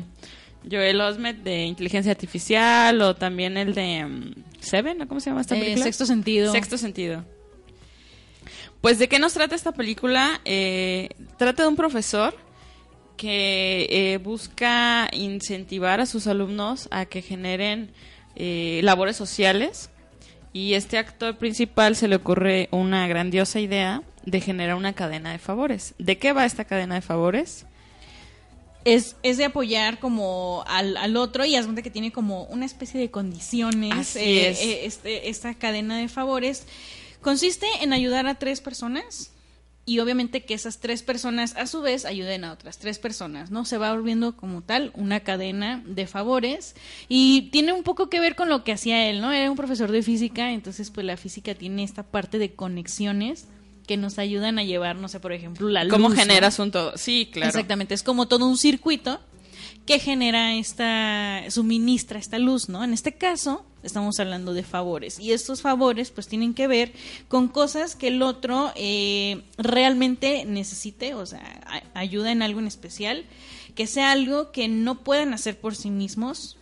Joel 0.70 1.00
Osment 1.02 1.44
de 1.44 1.66
Inteligencia 1.66 2.12
Artificial, 2.12 3.02
o 3.02 3.16
también 3.16 3.58
el 3.58 3.74
de 3.74 4.06
mm, 4.06 4.34
Seven, 4.60 4.98
¿no? 5.00 5.08
¿cómo 5.08 5.20
se 5.20 5.30
llama 5.30 5.42
esta 5.42 5.56
Eh, 5.56 5.60
película? 5.62 5.84
sexto 5.86 6.06
sentido. 6.06 6.52
Sexto 6.52 6.78
sentido. 6.78 7.24
Pues 8.82 8.98
de 9.00 9.08
qué 9.08 9.20
nos 9.20 9.34
trata 9.34 9.56
esta 9.56 9.72
película? 9.74 10.42
Eh, 10.46 11.10
trata 11.38 11.64
de 11.64 11.70
un 11.70 11.76
profesor 11.76 12.36
que 13.18 13.88
eh, 13.90 14.18
busca 14.18 15.08
incentivar 15.12 16.00
a 16.02 16.06
sus 16.08 16.26
alumnos 16.28 16.88
a 16.92 17.06
que 17.06 17.22
generen 17.22 17.92
eh, 18.36 18.82
labores 18.84 19.16
sociales 19.16 19.92
y 20.54 20.74
este 20.74 20.98
actor 20.98 21.38
principal 21.38 21.96
se 21.96 22.08
le 22.08 22.16
ocurre 22.16 22.68
una 22.72 23.08
grandiosa 23.08 23.60
idea 23.60 24.02
de 24.26 24.42
generar 24.42 24.76
una 24.76 24.94
cadena 24.94 25.32
de 25.32 25.38
favores. 25.38 25.94
¿De 26.00 26.18
qué 26.18 26.34
va 26.34 26.46
esta 26.46 26.66
cadena 26.66 26.96
de 26.96 27.02
favores? 27.02 27.66
Es, 28.86 29.16
es 29.24 29.38
de 29.38 29.46
apoyar 29.46 30.00
como 30.00 30.64
al, 30.68 30.98
al 30.98 31.16
otro 31.18 31.46
y 31.46 31.56
haz 31.56 31.66
cuenta 31.66 31.82
que 31.82 31.92
tiene 31.92 32.12
como 32.12 32.46
una 32.46 32.66
especie 32.66 33.00
de 33.00 33.12
condiciones. 33.12 34.16
Eh, 34.16 34.50
es. 34.50 34.62
eh, 34.62 34.86
este- 34.86 35.30
esta 35.30 35.54
cadena 35.56 35.98
de 35.98 36.08
favores 36.08 36.66
consiste 37.22 37.68
en 37.82 37.94
ayudar 37.94 38.28
a 38.28 38.36
tres 38.36 38.62
personas 38.62 39.32
y 39.84 39.98
obviamente 40.00 40.44
que 40.46 40.54
esas 40.54 40.80
tres 40.80 41.02
personas 41.02 41.56
a 41.58 41.66
su 41.66 41.82
vez 41.82 42.06
ayuden 42.06 42.44
a 42.44 42.54
otras 42.54 42.78
tres 42.78 43.00
personas, 43.00 43.50
¿no? 43.50 43.66
Se 43.66 43.78
va 43.78 43.92
volviendo 43.94 44.38
como 44.38 44.62
tal 44.62 44.92
una 44.96 45.22
cadena 45.22 45.84
de 45.88 46.06
favores 46.06 46.76
y 47.10 47.50
tiene 47.52 47.74
un 47.74 47.82
poco 47.84 48.08
que 48.10 48.20
ver 48.20 48.36
con 48.36 48.48
lo 48.48 48.64
que 48.64 48.72
hacía 48.72 49.10
él, 49.10 49.22
¿no? 49.22 49.32
Era 49.32 49.50
un 49.50 49.58
profesor 49.58 49.92
de 49.92 50.04
física, 50.04 50.52
entonces 50.52 50.92
pues 50.92 51.06
la 51.06 51.18
física 51.18 51.56
tiene 51.56 51.84
esta 51.84 52.04
parte 52.04 52.38
de 52.38 52.54
conexiones 52.54 53.48
que 53.92 53.98
nos 53.98 54.20
ayudan 54.20 54.58
a 54.58 54.64
llevar, 54.64 54.96
no 54.96 55.10
sé, 55.10 55.20
por 55.20 55.34
ejemplo, 55.34 55.68
la 55.68 55.84
luz. 55.84 55.92
¿Cómo 55.92 56.08
¿no? 56.08 56.16
generas 56.16 56.60
un 56.60 56.72
todo? 56.72 56.94
Sí, 56.96 57.30
claro. 57.30 57.50
Exactamente, 57.50 57.94
es 57.94 58.04
como 58.04 58.26
todo 58.26 58.48
un 58.48 58.58
circuito 58.58 59.20
que 59.86 60.00
genera 60.00 60.56
esta, 60.56 61.44
suministra 61.50 62.18
esta 62.18 62.40
luz, 62.40 62.70
¿no? 62.70 62.86
En 62.86 62.94
este 62.94 63.12
caso, 63.12 63.66
estamos 63.84 64.18
hablando 64.22 64.54
de 64.54 64.64
favores. 64.64 65.20
Y 65.20 65.34
estos 65.34 65.62
favores, 65.62 66.10
pues, 66.10 66.30
tienen 66.30 66.54
que 66.54 66.68
ver 66.68 66.94
con 67.28 67.50
cosas 67.50 67.98
que 67.98 68.08
el 68.08 68.22
otro 68.22 68.72
eh, 68.78 69.44
realmente 69.58 70.46
necesite, 70.46 71.14
o 71.14 71.26
sea, 71.26 71.84
ayuda 71.94 72.32
en 72.32 72.44
algo 72.44 72.62
en 72.62 72.68
especial, 72.68 73.26
que 73.76 73.88
sea 73.88 74.14
algo 74.14 74.54
que 74.54 74.70
no 74.70 75.04
puedan 75.04 75.34
hacer 75.34 75.60
por 75.60 75.76
sí 75.76 75.90
mismos. 75.90 76.56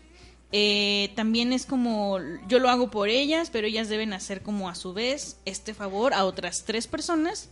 Eh, 0.51 1.11
también 1.15 1.53
es 1.53 1.65
como 1.65 2.17
yo 2.47 2.59
lo 2.59 2.69
hago 2.69 2.89
por 2.89 3.09
ellas, 3.09 3.49
pero 3.51 3.67
ellas 3.67 3.87
deben 3.87 4.13
hacer 4.13 4.41
como 4.41 4.67
a 4.69 4.75
su 4.75 4.93
vez 4.93 5.37
este 5.45 5.73
favor 5.73 6.13
a 6.13 6.25
otras 6.25 6.63
tres 6.65 6.87
personas 6.87 7.49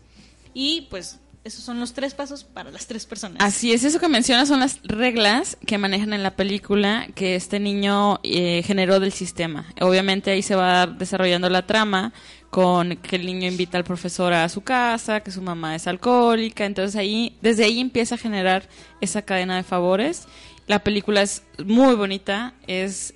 y 0.53 0.87
pues 0.89 1.19
esos 1.43 1.63
son 1.63 1.79
los 1.79 1.93
tres 1.93 2.13
pasos 2.13 2.43
para 2.43 2.71
las 2.71 2.87
tres 2.87 3.05
personas. 3.05 3.37
Así 3.41 3.71
es, 3.71 3.83
eso 3.83 3.99
que 3.99 4.09
mencionas 4.09 4.49
son 4.49 4.59
las 4.59 4.81
reglas 4.83 5.57
que 5.65 5.77
manejan 5.77 6.11
en 6.11 6.21
la 6.21 6.35
película 6.35 7.07
que 7.15 7.35
este 7.35 7.59
niño 7.59 8.19
eh, 8.23 8.63
generó 8.65 8.99
del 8.99 9.13
sistema. 9.13 9.65
Obviamente 9.79 10.31
ahí 10.31 10.41
se 10.41 10.55
va 10.55 10.87
desarrollando 10.87 11.49
la 11.49 11.65
trama 11.65 12.11
con 12.49 12.97
que 12.97 13.15
el 13.15 13.25
niño 13.25 13.47
invita 13.47 13.77
al 13.77 13.83
profesor 13.83 14.33
a 14.33 14.49
su 14.49 14.61
casa, 14.61 15.21
que 15.21 15.31
su 15.31 15.41
mamá 15.41 15.75
es 15.75 15.87
alcohólica, 15.87 16.65
entonces 16.65 16.95
ahí 16.95 17.37
desde 17.41 17.63
ahí 17.63 17.79
empieza 17.79 18.15
a 18.15 18.17
generar 18.17 18.67
esa 18.99 19.21
cadena 19.21 19.55
de 19.55 19.63
favores. 19.63 20.27
La 20.67 20.79
película 20.79 21.21
es 21.21 21.43
muy 21.63 21.95
bonita, 21.95 22.53
es 22.67 23.13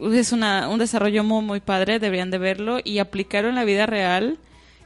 es 0.00 0.32
una, 0.32 0.68
un 0.68 0.78
desarrollo 0.78 1.22
muy 1.22 1.42
muy 1.44 1.60
padre, 1.60 1.98
deberían 1.98 2.30
de 2.30 2.38
verlo 2.38 2.78
y 2.82 2.98
aplicarlo 2.98 3.50
en 3.50 3.54
la 3.54 3.64
vida 3.64 3.86
real. 3.86 4.38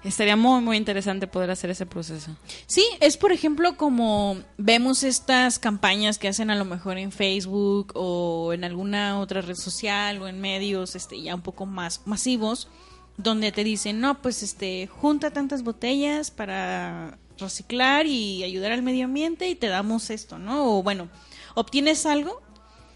Estaría 0.05 0.37
muy 0.37 0.61
muy 0.61 0.77
interesante 0.77 1.27
poder 1.27 1.51
hacer 1.51 1.71
ese 1.71 1.87
proceso. 1.87 2.37
Sí, 2.67 2.85
es 3.01 3.17
por 3.17 3.33
ejemplo 3.33 3.77
como 3.77 4.37
vemos 4.57 5.03
estas 5.03 5.59
campañas 5.59 6.19
que 6.19 6.29
hacen 6.29 6.51
a 6.51 6.57
lo 6.57 6.65
mejor 6.65 6.99
en 6.99 7.13
Facebook 7.13 7.93
o 7.95 8.53
en 8.53 8.65
alguna 8.65 9.19
otra 9.19 9.41
red 9.41 9.57
social 9.57 10.21
o 10.21 10.29
en 10.29 10.41
medios 10.41 10.95
este 10.97 11.21
ya 11.23 11.35
un 11.35 11.43
poco 11.43 11.67
más 11.67 12.03
masivos 12.05 12.69
donde 13.17 13.51
te 13.51 13.65
dicen, 13.65 14.01
"No, 14.01 14.21
pues 14.23 14.43
este 14.43 14.87
junta 14.87 15.33
tantas 15.33 15.63
botellas 15.63 16.31
para 16.31 17.19
reciclar 17.39 18.07
y 18.07 18.45
ayudar 18.45 18.73
al 18.73 18.83
medio 18.83 19.05
ambiente 19.05 19.49
y 19.49 19.55
te 19.55 19.69
damos 19.69 20.11
esto, 20.11 20.39
¿no? 20.39 20.79
O 20.79 20.83
bueno, 20.83 21.09
obtienes 21.59 22.07
algo 22.07 22.41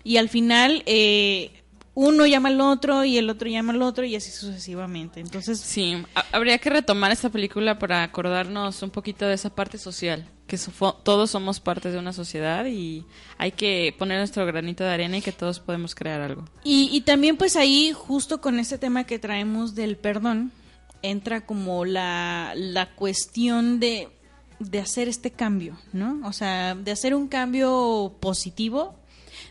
y 0.04 0.16
al 0.16 0.28
final 0.28 0.82
eh, 0.86 1.50
uno 1.94 2.26
llama 2.26 2.48
al 2.48 2.60
otro 2.60 3.04
y 3.04 3.18
el 3.18 3.28
otro 3.28 3.48
llama 3.48 3.72
al 3.72 3.82
otro 3.82 4.04
y 4.04 4.16
así 4.16 4.30
sucesivamente. 4.30 5.20
Entonces, 5.20 5.60
Sí, 5.60 6.02
ha- 6.14 6.24
habría 6.32 6.58
que 6.58 6.70
retomar 6.70 7.12
esta 7.12 7.28
película 7.28 7.78
para 7.78 8.02
acordarnos 8.02 8.82
un 8.82 8.90
poquito 8.90 9.26
de 9.26 9.34
esa 9.34 9.50
parte 9.54 9.76
social, 9.78 10.26
que 10.46 10.56
so- 10.56 10.94
todos 11.04 11.30
somos 11.30 11.60
parte 11.60 11.90
de 11.90 11.98
una 11.98 12.12
sociedad 12.12 12.64
y 12.66 13.04
hay 13.38 13.52
que 13.52 13.94
poner 13.98 14.18
nuestro 14.18 14.46
granito 14.46 14.84
de 14.84 14.90
arena 14.90 15.18
y 15.18 15.22
que 15.22 15.32
todos 15.32 15.60
podemos 15.60 15.94
crear 15.94 16.20
algo. 16.22 16.44
Y, 16.64 16.88
y 16.92 17.02
también 17.02 17.36
pues 17.36 17.56
ahí, 17.56 17.92
justo 17.94 18.40
con 18.40 18.58
este 18.58 18.78
tema 18.78 19.04
que 19.04 19.18
traemos 19.18 19.74
del 19.74 19.96
perdón, 19.96 20.50
entra 21.02 21.44
como 21.44 21.84
la, 21.84 22.52
la 22.56 22.94
cuestión 22.94 23.80
de, 23.80 24.08
de 24.70 24.80
hacer 24.80 25.08
este 25.08 25.30
cambio, 25.30 25.78
¿no? 25.92 26.20
O 26.24 26.32
sea, 26.32 26.74
de 26.74 26.90
hacer 26.90 27.14
un 27.14 27.28
cambio 27.28 28.16
positivo 28.20 28.94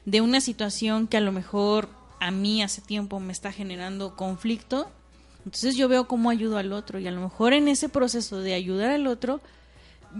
de 0.05 0.21
una 0.21 0.41
situación 0.41 1.07
que 1.07 1.17
a 1.17 1.21
lo 1.21 1.31
mejor 1.31 1.89
a 2.19 2.31
mí 2.31 2.61
hace 2.61 2.81
tiempo 2.81 3.19
me 3.19 3.33
está 3.33 3.51
generando 3.51 4.15
conflicto. 4.15 4.89
Entonces 5.45 5.75
yo 5.75 5.87
veo 5.87 6.07
cómo 6.07 6.29
ayudo 6.29 6.57
al 6.57 6.71
otro 6.71 6.99
y 6.99 7.07
a 7.07 7.11
lo 7.11 7.21
mejor 7.21 7.53
en 7.53 7.67
ese 7.67 7.89
proceso 7.89 8.39
de 8.39 8.53
ayudar 8.53 8.91
al 8.91 9.07
otro, 9.07 9.41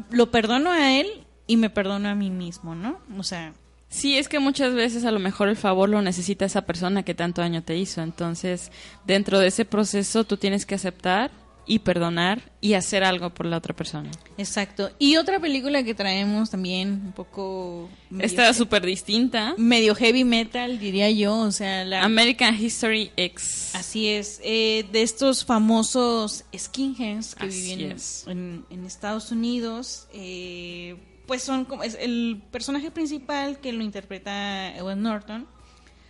lo 0.10 0.32
perdono 0.32 0.72
a 0.72 1.00
él 1.00 1.08
y 1.48 1.58
me 1.58 1.70
perdono 1.70 2.10
a 2.10 2.16
mí 2.16 2.30
mismo, 2.30 2.76
¿no? 2.76 3.00
O 3.18 3.24
sea, 3.24 3.54
Sí, 3.92 4.18
es 4.18 4.30
que 4.30 4.40
muchas 4.40 4.74
veces 4.74 5.04
a 5.04 5.12
lo 5.12 5.20
mejor 5.20 5.50
el 5.50 5.58
favor 5.58 5.90
lo 5.90 6.02
necesita 6.02 6.46
esa 6.46 6.62
persona 6.62 7.04
que 7.04 7.14
tanto 7.14 7.42
daño 7.42 7.62
te 7.62 7.76
hizo. 7.76 8.02
Entonces, 8.02 8.72
dentro 9.06 9.38
de 9.38 9.48
ese 9.48 9.66
proceso 9.66 10.24
tú 10.24 10.38
tienes 10.38 10.66
que 10.66 10.76
aceptar 10.76 11.30
y 11.72 11.80
perdonar 11.80 12.52
y 12.60 12.74
hacer 12.74 13.02
algo 13.06 13.30
por 13.34 13.46
la 13.46 13.56
otra 13.56 13.74
persona. 13.74 14.12
Exacto. 14.38 14.92
Y 15.00 15.16
otra 15.16 15.40
película 15.40 15.84
que 15.84 15.96
traemos 15.96 16.50
también 16.50 16.90
un 17.06 17.12
poco 17.14 17.90
medio, 18.10 18.26
Esta 18.26 18.50
es 18.50 18.58
súper 18.58 18.86
distinta. 18.86 19.54
medio 19.58 19.96
heavy 19.96 20.26
metal, 20.26 20.80
diría 20.80 21.10
yo, 21.12 21.34
o 21.38 21.52
sea, 21.54 21.86
la 21.86 22.04
American 22.04 22.62
History 22.62 23.12
X. 23.16 23.72
así 23.74 24.10
es, 24.10 24.42
eh, 24.44 24.86
de 24.92 25.02
estos 25.02 25.46
famosos 25.46 26.44
skinheads 26.54 27.36
que 27.36 27.46
Así 27.48 27.62
viven 27.76 27.92
es. 27.94 28.26
en, 28.28 28.66
en 28.70 28.86
Estados 28.86 29.32
Unidos, 29.32 30.10
eh, 30.14 30.98
pues 31.26 31.42
son 31.42 31.64
como 31.64 31.84
es 31.84 31.96
el 32.02 32.44
personaje 32.52 32.92
principal 32.92 33.60
que 33.62 33.72
lo 33.72 33.82
interpreta 33.82 34.76
Ewan 34.76 35.02
Norton, 35.02 35.48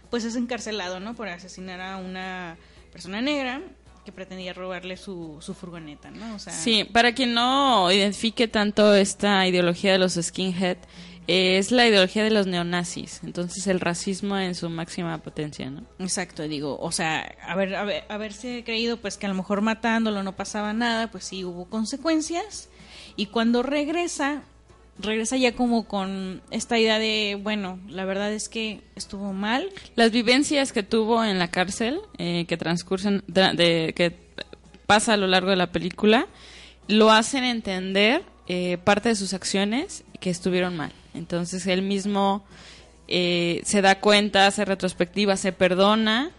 pues 0.09 0.23
es 0.23 0.35
encarcelado, 0.35 0.99
¿no? 0.99 1.13
Por 1.13 1.27
asesinar 1.29 1.79
a 1.81 1.97
una 1.97 2.57
persona 2.91 3.21
negra 3.21 3.61
que 4.05 4.11
pretendía 4.11 4.53
robarle 4.53 4.97
su, 4.97 5.37
su 5.41 5.53
furgoneta, 5.53 6.11
¿no? 6.11 6.35
O 6.35 6.39
sea, 6.39 6.53
Sí, 6.53 6.83
para 6.83 7.13
quien 7.13 7.33
no 7.33 7.91
identifique 7.91 8.47
tanto 8.47 8.93
esta 8.95 9.47
ideología 9.47 9.91
de 9.93 9.99
los 9.99 10.13
skinhead, 10.13 10.77
eh, 11.27 11.57
es 11.57 11.71
la 11.71 11.87
ideología 11.87 12.23
de 12.23 12.31
los 12.31 12.47
neonazis. 12.47 13.21
Entonces, 13.23 13.67
el 13.67 13.79
racismo 13.79 14.37
en 14.37 14.55
su 14.55 14.69
máxima 14.69 15.17
potencia, 15.19 15.69
¿no? 15.69 15.83
Exacto, 15.99 16.43
digo, 16.47 16.77
o 16.79 16.91
sea, 16.91 17.35
haber, 17.47 17.75
haber, 17.75 18.03
haberse 18.09 18.63
creído 18.63 18.97
pues 18.97 19.17
que 19.17 19.27
a 19.27 19.29
lo 19.29 19.35
mejor 19.35 19.61
matándolo 19.61 20.23
no 20.23 20.35
pasaba 20.35 20.73
nada, 20.73 21.11
pues 21.11 21.25
sí 21.25 21.45
hubo 21.45 21.69
consecuencias. 21.69 22.69
Y 23.15 23.27
cuando 23.27 23.61
regresa, 23.61 24.43
regresa 25.03 25.37
ya 25.37 25.53
como 25.53 25.87
con 25.87 26.41
esta 26.51 26.77
idea 26.79 26.99
de, 26.99 27.37
bueno, 27.41 27.79
la 27.89 28.05
verdad 28.05 28.31
es 28.33 28.49
que 28.49 28.81
estuvo 28.95 29.33
mal. 29.33 29.69
Las 29.95 30.11
vivencias 30.11 30.71
que 30.71 30.83
tuvo 30.83 31.23
en 31.23 31.39
la 31.39 31.49
cárcel, 31.49 31.99
eh, 32.17 32.45
que 32.47 32.57
transcurren, 32.57 33.23
de, 33.27 33.53
de- 33.53 33.93
que 33.95 34.15
pasa 34.85 35.13
a 35.13 35.17
lo 35.17 35.27
largo 35.27 35.49
de 35.49 35.55
la 35.55 35.71
película, 35.71 36.27
lo 36.87 37.11
hacen 37.11 37.43
entender 37.43 38.23
eh, 38.47 38.77
parte 38.83 39.09
de 39.09 39.15
sus 39.15 39.33
acciones 39.33 40.03
que 40.19 40.29
estuvieron 40.29 40.75
mal. 40.75 40.91
Entonces 41.13 41.65
él 41.67 41.81
mismo 41.81 42.43
eh, 43.07 43.61
se 43.65 43.81
da 43.81 43.99
cuenta, 43.99 44.47
hace 44.47 44.65
retrospectiva, 44.65 45.37
se 45.37 45.51
perdona 45.53 46.31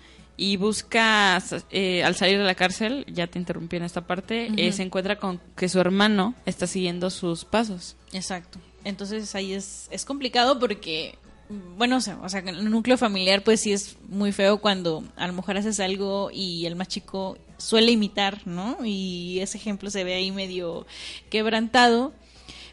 y 0.42 0.56
busca, 0.56 1.40
eh, 1.70 2.02
al 2.02 2.16
salir 2.16 2.36
de 2.38 2.44
la 2.44 2.56
cárcel, 2.56 3.04
ya 3.06 3.28
te 3.28 3.38
interrumpí 3.38 3.76
en 3.76 3.84
esta 3.84 4.00
parte, 4.06 4.50
eh, 4.56 4.72
se 4.72 4.82
encuentra 4.82 5.16
con 5.16 5.40
que 5.56 5.68
su 5.68 5.78
hermano 5.78 6.34
está 6.46 6.66
siguiendo 6.66 7.10
sus 7.10 7.44
pasos. 7.44 7.94
Exacto. 8.12 8.58
Entonces 8.84 9.34
ahí 9.36 9.52
es, 9.52 9.86
es 9.92 10.04
complicado 10.04 10.58
porque, 10.58 11.16
bueno, 11.76 11.98
o 11.98 12.00
sea, 12.00 12.18
o 12.22 12.28
sea, 12.28 12.40
en 12.40 12.48
el 12.48 12.68
núcleo 12.70 12.98
familiar 12.98 13.44
pues 13.44 13.60
sí 13.60 13.72
es 13.72 13.96
muy 14.08 14.32
feo 14.32 14.58
cuando 14.58 15.04
a 15.16 15.28
lo 15.28 15.32
mejor 15.32 15.56
haces 15.58 15.78
algo 15.78 16.30
y 16.32 16.66
el 16.66 16.74
más 16.74 16.88
chico 16.88 17.38
suele 17.58 17.92
imitar, 17.92 18.44
¿no? 18.44 18.78
Y 18.84 19.38
ese 19.40 19.58
ejemplo 19.58 19.90
se 19.90 20.02
ve 20.02 20.14
ahí 20.14 20.32
medio 20.32 20.86
quebrantado. 21.30 22.12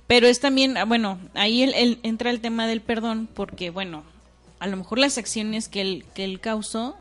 Pero 0.08 0.26
es 0.28 0.40
también, 0.40 0.76
ah, 0.78 0.86
bueno, 0.86 1.20
ahí 1.36 1.62
el- 1.62 1.76
el- 1.76 2.00
entra 2.02 2.32
el 2.32 2.42
tema 2.42 2.66
del 2.66 2.82
perdón 2.82 3.30
porque, 3.32 3.70
bueno, 3.70 4.04
a 4.60 4.66
lo 4.66 4.76
mejor 4.76 4.98
las 4.98 5.20
acciones 5.20 5.70
que 5.70 5.82
él, 5.82 6.06
que 6.16 6.24
él 6.24 6.40
causó 6.40 6.98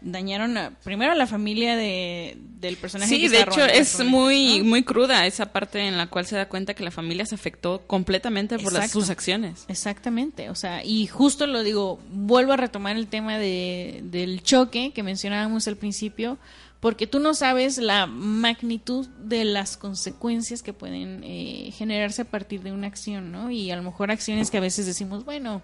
dañaron 0.00 0.56
a- 0.58 0.70
primero 0.84 1.12
a 1.12 1.14
la 1.14 1.26
familia 1.26 1.76
de, 1.76 2.36
del 2.60 2.76
personaje. 2.76 3.10
Sí, 3.14 3.20
que 3.22 3.28
de 3.30 3.40
hecho 3.42 3.64
es 3.64 4.04
muy 4.04 4.62
muy 4.62 4.82
cruda 4.84 5.26
esa 5.26 5.46
parte 5.52 5.80
en 5.80 5.96
la 5.96 6.06
cual 6.06 6.26
se 6.26 6.36
da 6.36 6.48
cuenta 6.48 6.74
que 6.74 6.84
la 6.84 6.90
familia 6.90 7.26
se 7.26 7.34
afectó 7.34 7.82
completamente 7.86 8.58
por 8.58 8.72
las, 8.72 8.90
sus 8.90 9.10
acciones. 9.10 9.64
Exactamente, 9.68 10.50
o 10.50 10.54
sea, 10.54 10.84
y 10.84 11.06
justo 11.06 11.46
lo 11.46 11.62
digo, 11.62 11.98
vuelvo 12.10 12.52
a 12.52 12.56
retomar 12.56 12.96
el 12.96 13.06
tema 13.06 13.38
de, 13.38 14.00
del 14.04 14.42
choque 14.42 14.92
que 14.94 15.02
mencionábamos 15.02 15.66
al 15.68 15.76
principio, 15.76 16.38
porque 16.80 17.08
tú 17.08 17.18
no 17.18 17.34
sabes 17.34 17.78
la 17.78 18.06
magnitud 18.06 19.06
de 19.24 19.44
las 19.44 19.76
consecuencias 19.76 20.62
que 20.62 20.72
pueden 20.72 21.22
eh, 21.24 21.72
generarse 21.76 22.22
a 22.22 22.24
partir 22.24 22.62
de 22.62 22.70
una 22.70 22.86
acción, 22.86 23.32
¿no? 23.32 23.50
Y 23.50 23.70
a 23.72 23.76
lo 23.76 23.82
mejor 23.82 24.10
acciones 24.12 24.50
que 24.50 24.58
a 24.58 24.60
veces 24.60 24.86
decimos, 24.86 25.24
bueno, 25.24 25.60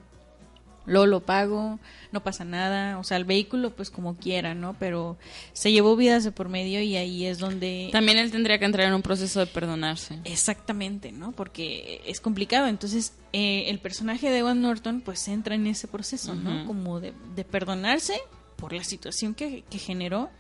luego 0.87 1.07
lo 1.07 1.21
pago, 1.21 1.79
no 2.13 2.23
pasa 2.23 2.45
nada, 2.45 2.99
o 2.99 3.05
sea, 3.05 3.17
el 3.17 3.25
vehículo 3.25 3.71
pues 3.71 3.91
como 3.91 4.17
quiera, 4.17 4.55
¿no? 4.55 4.77
Pero 4.79 5.17
se 5.53 5.73
llevó 5.73 5.97
vidas 5.97 6.25
de 6.25 6.33
por 6.33 6.49
medio 6.49 6.81
y 6.81 6.97
ahí 6.97 7.27
es 7.27 7.39
donde... 7.39 7.89
También 7.93 8.19
él 8.19 8.31
tendría 8.31 8.59
que 8.59 8.65
entrar 8.65 8.87
en 8.87 8.95
un 8.95 9.03
proceso 9.03 9.41
de 9.41 9.47
perdonarse. 9.47 10.19
Exactamente, 10.25 11.13
¿no? 11.13 11.33
Porque 11.33 12.03
es 12.07 12.21
complicado. 12.21 12.67
Entonces, 12.67 13.15
eh, 13.33 13.65
el 13.69 13.79
personaje 13.79 14.31
de 14.31 14.39
Evan 14.39 14.61
Norton, 14.61 15.01
pues 15.01 15.27
entra 15.29 15.55
en 15.55 15.67
ese 15.67 15.89
proceso, 15.89 16.35
¿no? 16.35 16.67
Como 16.67 17.01
de, 17.01 17.13
de 17.35 17.45
perdonarse 17.45 18.15
por 18.57 18.73
la 18.73 18.85
situación 18.85 19.35
que, 19.35 19.65
que 19.69 19.79
generó 19.79 20.31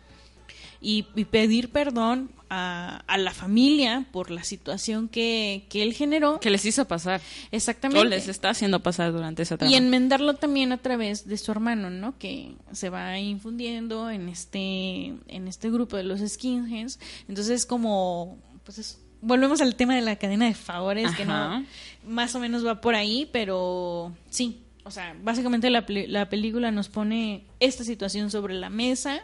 y, 0.84 1.06
y 1.16 1.24
pedir 1.24 1.70
perdón 1.70 2.30
a, 2.50 3.02
a 3.06 3.16
la 3.18 3.32
familia 3.32 4.06
por 4.12 4.30
la 4.30 4.44
situación 4.44 5.08
que, 5.08 5.64
que 5.70 5.82
él 5.82 5.94
generó. 5.94 6.38
Que 6.40 6.50
les 6.50 6.64
hizo 6.66 6.84
pasar. 6.86 7.20
Exactamente. 7.50 8.00
O 8.00 8.04
les 8.08 8.28
está 8.28 8.50
haciendo 8.50 8.80
pasar 8.80 9.12
durante 9.12 9.42
esa 9.42 9.54
etapa. 9.56 9.70
Y 9.70 9.74
enmendarlo 9.74 10.34
también 10.34 10.70
a 10.72 10.76
través 10.76 11.26
de 11.26 11.36
su 11.38 11.50
hermano, 11.50 11.90
¿no? 11.90 12.18
Que 12.18 12.52
se 12.72 12.90
va 12.90 13.18
infundiendo 13.18 14.10
en 14.10 14.28
este, 14.28 15.14
en 15.26 15.48
este 15.48 15.70
grupo 15.70 15.96
de 15.96 16.04
los 16.04 16.20
skinheads. 16.20 17.00
Entonces, 17.28 17.66
como, 17.66 18.38
pues 18.64 18.78
es- 18.78 19.00
volvemos 19.20 19.62
al 19.62 19.74
tema 19.74 19.96
de 19.96 20.02
la 20.02 20.16
cadena 20.16 20.44
de 20.46 20.54
favores, 20.54 21.10
que 21.16 21.24
no, 21.24 21.64
más 22.06 22.34
o 22.34 22.40
menos 22.40 22.64
va 22.64 22.80
por 22.82 22.94
ahí, 22.94 23.28
pero 23.32 24.12
sí. 24.28 24.60
O 24.84 24.90
sea, 24.90 25.16
básicamente 25.22 25.70
la, 25.70 25.82
la 25.88 26.28
película 26.28 26.70
nos 26.70 26.90
pone 26.90 27.46
esta 27.58 27.84
situación 27.84 28.30
sobre 28.30 28.52
la 28.52 28.68
mesa. 28.68 29.22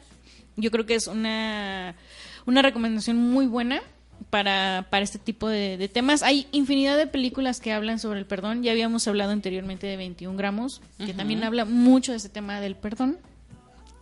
Yo 0.57 0.71
creo 0.71 0.87
que 0.87 0.95
es 0.95 1.07
una, 1.07 1.95
una 2.47 2.63
recomendación 2.63 3.17
muy 3.17 3.47
buena 3.47 3.83
para, 4.29 4.87
para 4.91 5.03
este 5.03 5.19
tipo 5.19 5.49
de, 5.49 5.77
de 5.77 5.89
temas. 5.89 6.23
Hay 6.23 6.47
infinidad 6.53 6.97
de 6.97 7.07
películas 7.07 7.61
que 7.61 7.73
hablan 7.73 7.99
sobre 7.99 8.19
el 8.19 8.27
perdón. 8.27 8.63
Ya 8.63 8.73
habíamos 8.73 9.09
hablado 9.09 9.33
anteriormente 9.33 9.87
de 9.87 9.97
21 9.97 10.37
gramos, 10.37 10.83
que 10.99 11.15
también 11.15 11.45
habla 11.45 11.65
mucho 11.65 12.13
de 12.13 12.19
ese 12.19 12.29
tema 12.29 12.61
del 12.61 12.77
perdón 12.77 13.19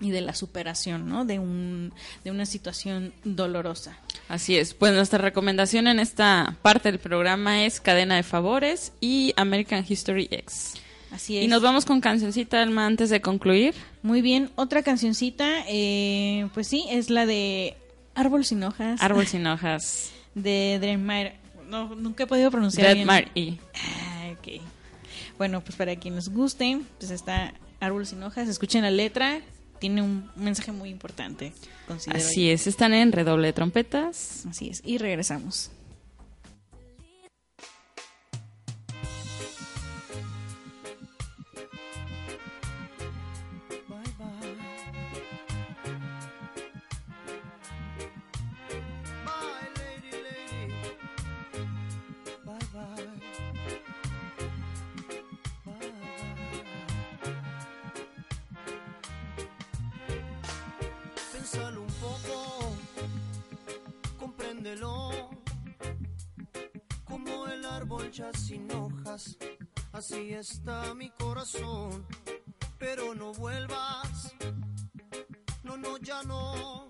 y 0.00 0.10
de 0.10 0.20
la 0.20 0.34
superación, 0.34 1.08
¿no? 1.08 1.24
De, 1.24 1.38
un, 1.38 1.92
de 2.24 2.30
una 2.30 2.46
situación 2.46 3.12
dolorosa. 3.24 3.98
Así 4.28 4.56
es. 4.56 4.74
Pues 4.74 4.92
nuestra 4.92 5.18
recomendación 5.18 5.88
en 5.88 5.98
esta 5.98 6.56
parte 6.62 6.90
del 6.90 7.00
programa 7.00 7.64
es 7.64 7.80
Cadena 7.80 8.16
de 8.16 8.22
Favores 8.22 8.92
y 9.00 9.32
American 9.36 9.84
History 9.88 10.28
X. 10.30 10.74
Así 11.10 11.38
es. 11.38 11.44
Y 11.44 11.48
nos 11.48 11.62
vamos 11.62 11.84
con 11.84 12.00
cancioncita, 12.00 12.62
Alma, 12.62 12.86
antes 12.86 13.10
de 13.10 13.20
concluir. 13.20 13.74
Muy 14.02 14.22
bien, 14.22 14.50
otra 14.56 14.82
cancioncita, 14.82 15.64
eh, 15.68 16.48
pues 16.54 16.66
sí, 16.66 16.84
es 16.90 17.10
la 17.10 17.26
de 17.26 17.76
Árbol 18.14 18.44
sin 18.44 18.62
hojas. 18.62 19.00
Árbol 19.02 19.26
sin 19.28 19.46
hojas. 19.46 20.12
De 20.34 20.78
Dreadmire. 20.80 21.36
No, 21.68 21.94
nunca 21.94 22.24
he 22.24 22.26
podido 22.26 22.50
pronunciar 22.50 22.94
bien. 22.94 23.06
Dead 23.06 23.26
y 23.34 23.58
Ah, 23.74 24.30
ok. 24.32 24.62
Bueno, 25.36 25.60
pues 25.62 25.76
para 25.76 25.94
quien 25.96 26.14
nos 26.14 26.28
guste, 26.30 26.80
pues 26.98 27.10
está 27.10 27.54
Árbol 27.80 28.06
sin 28.06 28.22
hojas. 28.22 28.48
Escuchen 28.48 28.82
la 28.82 28.90
letra. 28.90 29.40
Tiene 29.78 30.02
un 30.02 30.28
mensaje 30.34 30.72
muy 30.72 30.90
importante. 30.90 31.52
Así 32.08 32.50
es. 32.50 32.66
Están 32.66 32.94
en 32.94 33.12
redoble 33.12 33.46
de 33.48 33.52
trompetas. 33.52 34.44
Así 34.48 34.68
es. 34.68 34.82
Y 34.84 34.98
regresamos. 34.98 35.70
Ya 68.10 68.32
sin 68.32 68.70
hojas, 68.72 69.36
así 69.92 70.32
está 70.32 70.94
mi 70.94 71.10
corazón. 71.10 72.06
Pero 72.78 73.14
no 73.14 73.32
vuelvas, 73.32 74.34
no, 75.62 75.76
no, 75.76 75.98
ya 75.98 76.22
no. 76.22 76.86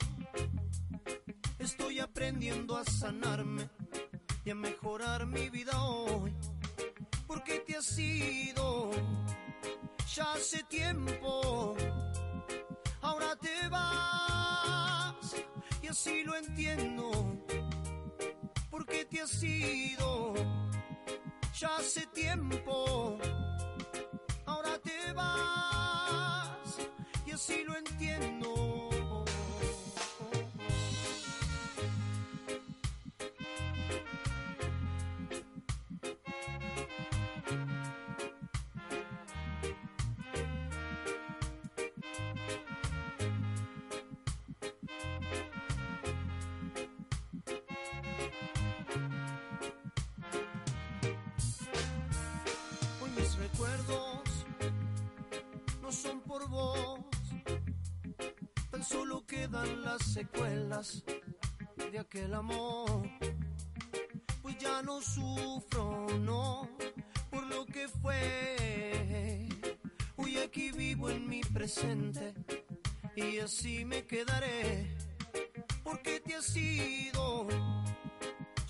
Estoy 1.58 1.98
aprendiendo 2.00 2.76
a 2.76 2.84
sanarme 2.84 3.68
y 4.44 4.50
a 4.50 4.54
mejorar 4.54 5.26
mi 5.26 5.48
vida 5.50 5.82
hoy. 5.82 6.34
Porque 7.26 7.60
te 7.60 7.76
has 7.76 7.98
ido 7.98 8.90
ya 10.14 10.32
hace 10.34 10.62
tiempo. 10.64 11.74
Ahora 13.00 13.34
te 13.36 13.68
vas 13.68 15.34
y 15.82 15.88
así 15.88 16.22
lo 16.22 16.36
entiendo. 16.36 17.10
Porque 18.70 19.04
te 19.04 19.22
has 19.22 19.42
ido 19.42 20.17
ya 21.60 21.76
hace 21.76 22.06
tiempo. 22.14 23.18
Ahora 24.46 24.78
te 24.78 25.12
vas 25.12 26.78
y 27.26 27.32
así 27.32 27.64
lo 27.64 27.76
entiendo. 27.76 28.78
Por 56.28 56.48
vos, 56.50 57.00
tan 58.70 58.84
solo 58.84 59.24
quedan 59.26 59.82
las 59.82 60.02
secuelas 60.02 61.02
de 61.90 61.98
aquel 61.98 62.34
amor. 62.34 63.02
Pues 64.42 64.58
ya 64.58 64.82
no 64.82 65.00
sufro, 65.00 66.06
no, 66.20 66.68
por 67.30 67.44
lo 67.46 67.64
que 67.66 67.88
fue. 67.88 69.48
Hoy 70.16 70.36
aquí 70.38 70.70
vivo 70.70 71.08
en 71.08 71.26
mi 71.26 71.40
presente 71.40 72.34
y 73.16 73.38
así 73.38 73.86
me 73.86 74.06
quedaré, 74.06 74.94
porque 75.82 76.20
te 76.20 76.34
has 76.34 76.54
ido 76.54 77.48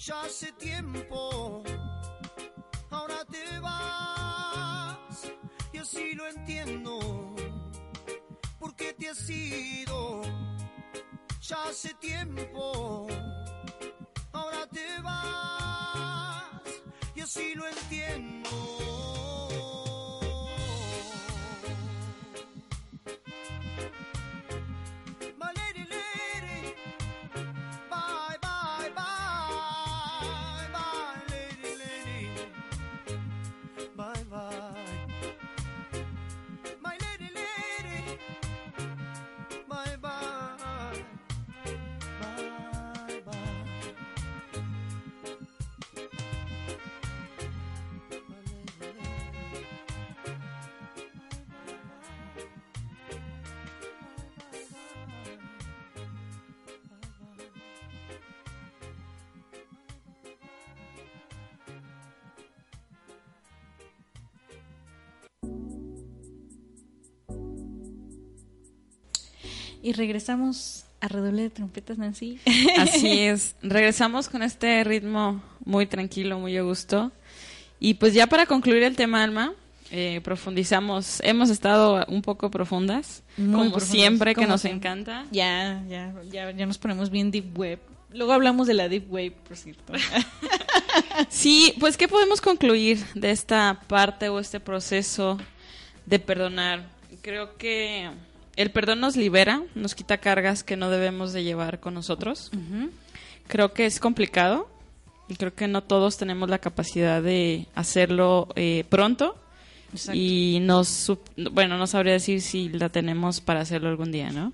ya 0.08 0.22
hace 0.22 0.52
tiempo 0.52 1.62
ahora 2.90 3.24
te 3.26 3.58
vas 3.60 5.32
y 5.72 5.78
así 5.78 6.14
lo 6.14 6.26
entiendo 6.28 7.34
porque 8.78 8.94
te 8.94 9.08
has 9.08 9.28
ido 9.28 10.22
ya 11.40 11.56
hace 11.68 11.92
tiempo. 11.94 13.08
Ahora 14.32 14.66
te 14.68 15.00
vas 15.02 16.62
y 17.16 17.20
así 17.20 17.54
lo 17.54 17.66
entiendo 17.66 18.37
Y 69.88 69.92
regresamos 69.94 70.84
a 71.00 71.08
redoble 71.08 71.44
de 71.44 71.48
trompetas, 71.48 71.96
Nancy. 71.96 72.38
Así 72.78 73.20
es. 73.20 73.54
Regresamos 73.62 74.28
con 74.28 74.42
este 74.42 74.84
ritmo 74.84 75.42
muy 75.64 75.86
tranquilo, 75.86 76.38
muy 76.38 76.54
a 76.58 76.62
gusto. 76.62 77.10
Y 77.80 77.94
pues 77.94 78.12
ya 78.12 78.26
para 78.26 78.44
concluir 78.44 78.82
el 78.82 78.96
tema, 78.96 79.22
Alma, 79.24 79.54
eh, 79.90 80.20
profundizamos. 80.22 81.22
Hemos 81.24 81.48
estado 81.48 82.04
un 82.06 82.20
poco 82.20 82.50
profundas, 82.50 83.22
Muy 83.38 83.46
como 83.52 83.62
profundas, 83.70 83.88
siempre, 83.88 84.34
que 84.34 84.46
nos 84.46 84.60
siempre. 84.60 84.90
encanta. 84.90 85.24
Ya, 85.30 85.82
ya, 85.88 86.12
ya, 86.30 86.50
ya 86.50 86.66
nos 86.66 86.76
ponemos 86.76 87.08
bien 87.08 87.30
deep 87.30 87.56
web. 87.58 87.78
Luego 88.12 88.34
hablamos 88.34 88.66
de 88.66 88.74
la 88.74 88.90
deep 88.90 89.10
web, 89.10 89.32
por 89.32 89.56
cierto. 89.56 89.94
Sí, 91.30 91.74
pues 91.80 91.96
¿qué 91.96 92.08
podemos 92.08 92.42
concluir 92.42 93.02
de 93.14 93.30
esta 93.30 93.80
parte 93.86 94.28
o 94.28 94.38
este 94.38 94.60
proceso 94.60 95.38
de 96.06 96.18
perdonar? 96.18 96.86
Creo 97.22 97.56
que 97.56 98.10
el 98.58 98.70
perdón 98.70 99.00
nos 99.00 99.16
libera, 99.16 99.62
nos 99.74 99.94
quita 99.94 100.18
cargas 100.18 100.62
que 100.64 100.76
no 100.76 100.90
debemos 100.90 101.32
de 101.32 101.44
llevar 101.44 101.80
con 101.80 101.94
nosotros. 101.94 102.50
Creo 103.46 103.72
que 103.72 103.86
es 103.86 104.00
complicado 104.00 104.68
y 105.28 105.36
creo 105.36 105.54
que 105.54 105.68
no 105.68 105.82
todos 105.82 106.18
tenemos 106.18 106.50
la 106.50 106.58
capacidad 106.58 107.22
de 107.22 107.66
hacerlo 107.74 108.48
eh, 108.56 108.84
pronto 108.88 109.36
Exacto. 109.92 110.18
y 110.20 110.58
no, 110.60 110.80
sup- 110.84 111.50
bueno, 111.52 111.78
no 111.78 111.86
sabría 111.86 112.12
decir 112.14 112.40
si 112.42 112.68
la 112.68 112.88
tenemos 112.88 113.40
para 113.40 113.60
hacerlo 113.60 113.88
algún 113.88 114.10
día, 114.12 114.30
¿no? 114.32 114.52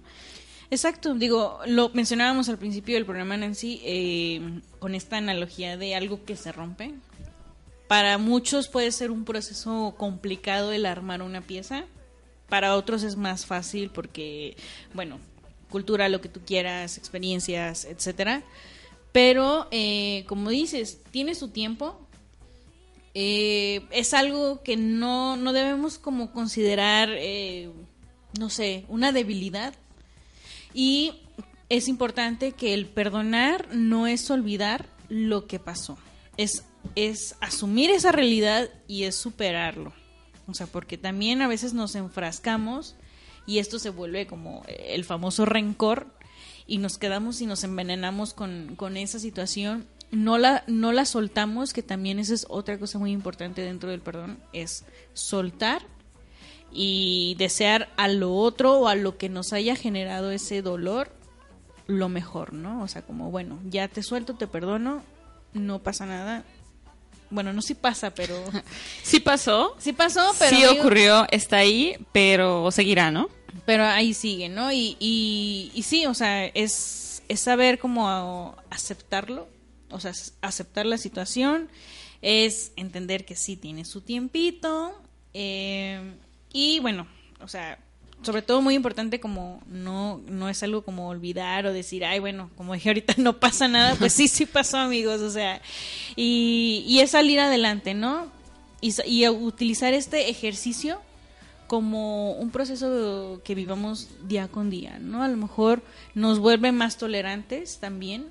Exacto, 0.71 1.15
digo, 1.15 1.59
lo 1.67 1.91
mencionábamos 1.91 2.49
al 2.49 2.59
principio 2.59 2.95
del 2.97 3.05
programa, 3.05 3.37
Nancy, 3.37 3.81
eh, 3.85 4.41
con 4.81 4.95
esta 4.95 5.17
analogía 5.19 5.77
de 5.77 5.95
algo 5.95 6.25
que 6.25 6.37
se 6.37 6.53
rompe. 6.53 6.93
Para 7.89 8.19
muchos 8.19 8.69
puede 8.69 8.91
ser 8.93 9.11
un 9.11 9.25
proceso 9.25 9.95
complicado 9.97 10.73
el 10.73 10.87
armar 10.87 11.23
una 11.23 11.41
pieza, 11.43 11.85
para 12.49 12.77
otros 12.77 13.03
es 13.03 13.17
más 13.17 13.47
fácil 13.47 13.91
porque, 13.91 14.57
bueno, 14.93 15.19
cultura, 15.71 16.09
lo 16.09 16.21
que 16.21 16.29
tú 16.29 16.41
quieras, 16.47 16.99
experiencias, 16.99 17.85
etcétera. 17.85 18.43
Pero, 19.13 19.69
eh, 19.71 20.25
como 20.29 20.51
dices, 20.51 21.01
tiene 21.11 21.35
su 21.35 21.49
tiempo. 21.49 21.99
Eh, 23.15 23.87
es 23.91 24.15
algo 24.15 24.63
que 24.63 24.77
no, 24.77 25.37
no 25.37 25.53
debemos 25.53 25.99
como 25.99 26.33
considerar, 26.33 27.11
eh, 27.13 27.71
no 28.39 28.51
sé, 28.51 28.85
una 28.89 29.13
debilidad. 29.13 29.75
Y 30.73 31.13
es 31.69 31.89
importante 31.89 32.53
que 32.53 32.75
el 32.75 32.87
perdonar 32.87 33.69
no 33.75 34.07
es 34.07 34.31
olvidar 34.31 34.87
lo 35.09 35.47
que 35.47 35.59
pasó. 35.59 35.97
Es, 36.37 36.65
es 36.97 37.37
asumir 37.41 37.91
esa 37.91 38.13
realidad 38.13 38.69
y 38.87 39.05
es 39.05 39.17
superarlo. 39.17 39.93
O 40.47 40.55
sea, 40.55 40.67
porque 40.67 40.99
también 40.99 41.43
a 41.43 41.49
veces 41.49 41.75
nos 41.75 41.95
enfrascamos 41.95 42.97
y 43.47 43.59
esto 43.59 43.79
se 43.79 43.91
vuelve 43.91 44.27
como 44.27 44.63
el 44.67 45.05
famoso 45.05 45.45
rencor 45.45 46.07
y 46.67 46.79
nos 46.79 46.99
quedamos 46.99 47.41
y 47.41 47.47
nos 47.47 47.65
envenenamos 47.65 48.35
con, 48.35 48.75
con 48.77 48.97
esa 48.97 49.19
situación. 49.19 49.87
No 50.11 50.39
la, 50.39 50.65
no 50.67 50.93
la 50.93 51.07
soltamos, 51.07 51.73
que 51.73 51.83
también 51.83 52.19
esa 52.19 52.35
es 52.35 52.47
otra 52.49 52.79
cosa 52.79 52.99
muy 52.99 53.11
importante 53.11 53.63
dentro 53.63 53.91
del 53.91 54.01
perdón, 54.01 54.39
es 54.53 54.85
soltar 55.13 55.83
y 56.73 57.37
desear 57.39 57.89
a 57.97 58.09
lo 58.09 58.35
otro 58.35 58.79
o 58.81 58.89
a 58.89 58.95
lo 58.95 59.17
que 59.17 59.29
nos 59.29 59.53
haya 59.53 59.77
generado 59.77 60.31
ese 60.31 60.63
dolor 60.63 61.11
lo 61.87 62.09
mejor, 62.09 62.53
¿no? 62.53 62.83
O 62.83 62.89
sea, 62.89 63.03
como, 63.03 63.31
bueno, 63.31 63.59
ya 63.69 63.89
te 63.89 64.03
suelto, 64.03 64.35
te 64.35 64.47
perdono, 64.47 65.03
no 65.53 65.83
pasa 65.83 66.07
nada. 66.07 66.45
Bueno, 67.35 67.53
no 67.53 67.61
sí 67.63 67.75
pasa, 67.75 68.15
pero... 68.15 68.43
Sí 69.03 69.21
pasó, 69.21 69.75
Sí 69.79 69.93
pasó, 69.93 70.33
pero... 70.39 70.51
sí 70.57 70.63
digo- 70.63 70.81
ocurrió, 70.81 71.27
está 71.31 71.59
ahí, 71.59 71.97
pero 72.13 72.71
seguirá, 72.71 73.11
¿no? 73.11 73.29
Pero 73.67 73.85
ahí 73.85 74.15
sigue, 74.15 74.49
¿no? 74.49 74.73
Y, 74.73 74.97
y, 75.01 75.71
y 75.75 75.83
sí, 75.83 76.07
o 76.07 76.15
sea, 76.15 76.47
es, 76.47 77.23
es 77.29 77.41
saber 77.41 77.79
cómo 77.79 78.57
aceptarlo, 78.71 79.49
o 79.91 80.01
sea, 80.01 80.13
aceptar 80.43 80.87
la 80.87 80.99
situación, 80.99 81.69
es 82.23 82.73
entender 82.77 83.25
que 83.25 83.37
sí 83.37 83.57
tiene 83.57 83.85
su 83.85 84.01
tiempito, 84.01 85.01
eh, 85.35 86.15
y 86.53 86.79
bueno, 86.81 87.07
o 87.41 87.49
sea, 87.49 87.79
sobre 88.25 88.43
todo 88.43 88.63
muy 88.63 88.75
importante 88.75 89.21
como 89.21 89.63
no, 89.69 90.21
no 90.27 90.49
es 90.49 90.63
algo 90.63 90.83
como 90.83 91.09
olvidar 91.09 91.67
o 91.67 91.73
decir, 91.73 92.05
ay, 92.05 92.19
bueno, 92.19 92.51
como 92.57 92.75
dije 92.75 92.89
ahorita 92.89 93.15
no 93.19 93.39
pasa 93.39 93.69
nada, 93.69 93.95
pues 93.97 94.13
sí, 94.13 94.29
sí 94.29 94.47
pasó 94.47 94.79
amigos, 94.79 95.21
o 95.21 95.31
sea, 95.31 95.61
y, 96.17 96.85
y 96.87 97.01
es 97.01 97.11
salir 97.11 97.41
adelante, 97.41 97.95
¿no? 97.95 98.29
Y, 98.81 98.95
y 99.07 99.29
utilizar 99.29 99.95
este 99.95 100.29
ejercicio 100.29 101.01
como 101.67 102.33
un 102.33 102.51
proceso 102.51 103.41
que 103.45 103.55
vivamos 103.55 104.09
día 104.29 104.49
con 104.49 104.71
día, 104.71 104.99
¿no? 104.99 105.23
A 105.23 105.29
lo 105.29 105.37
mejor 105.37 105.83
nos 106.15 106.39
vuelve 106.39 106.73
más 106.73 106.99
tolerantes 106.99 107.79
también, 107.79 108.27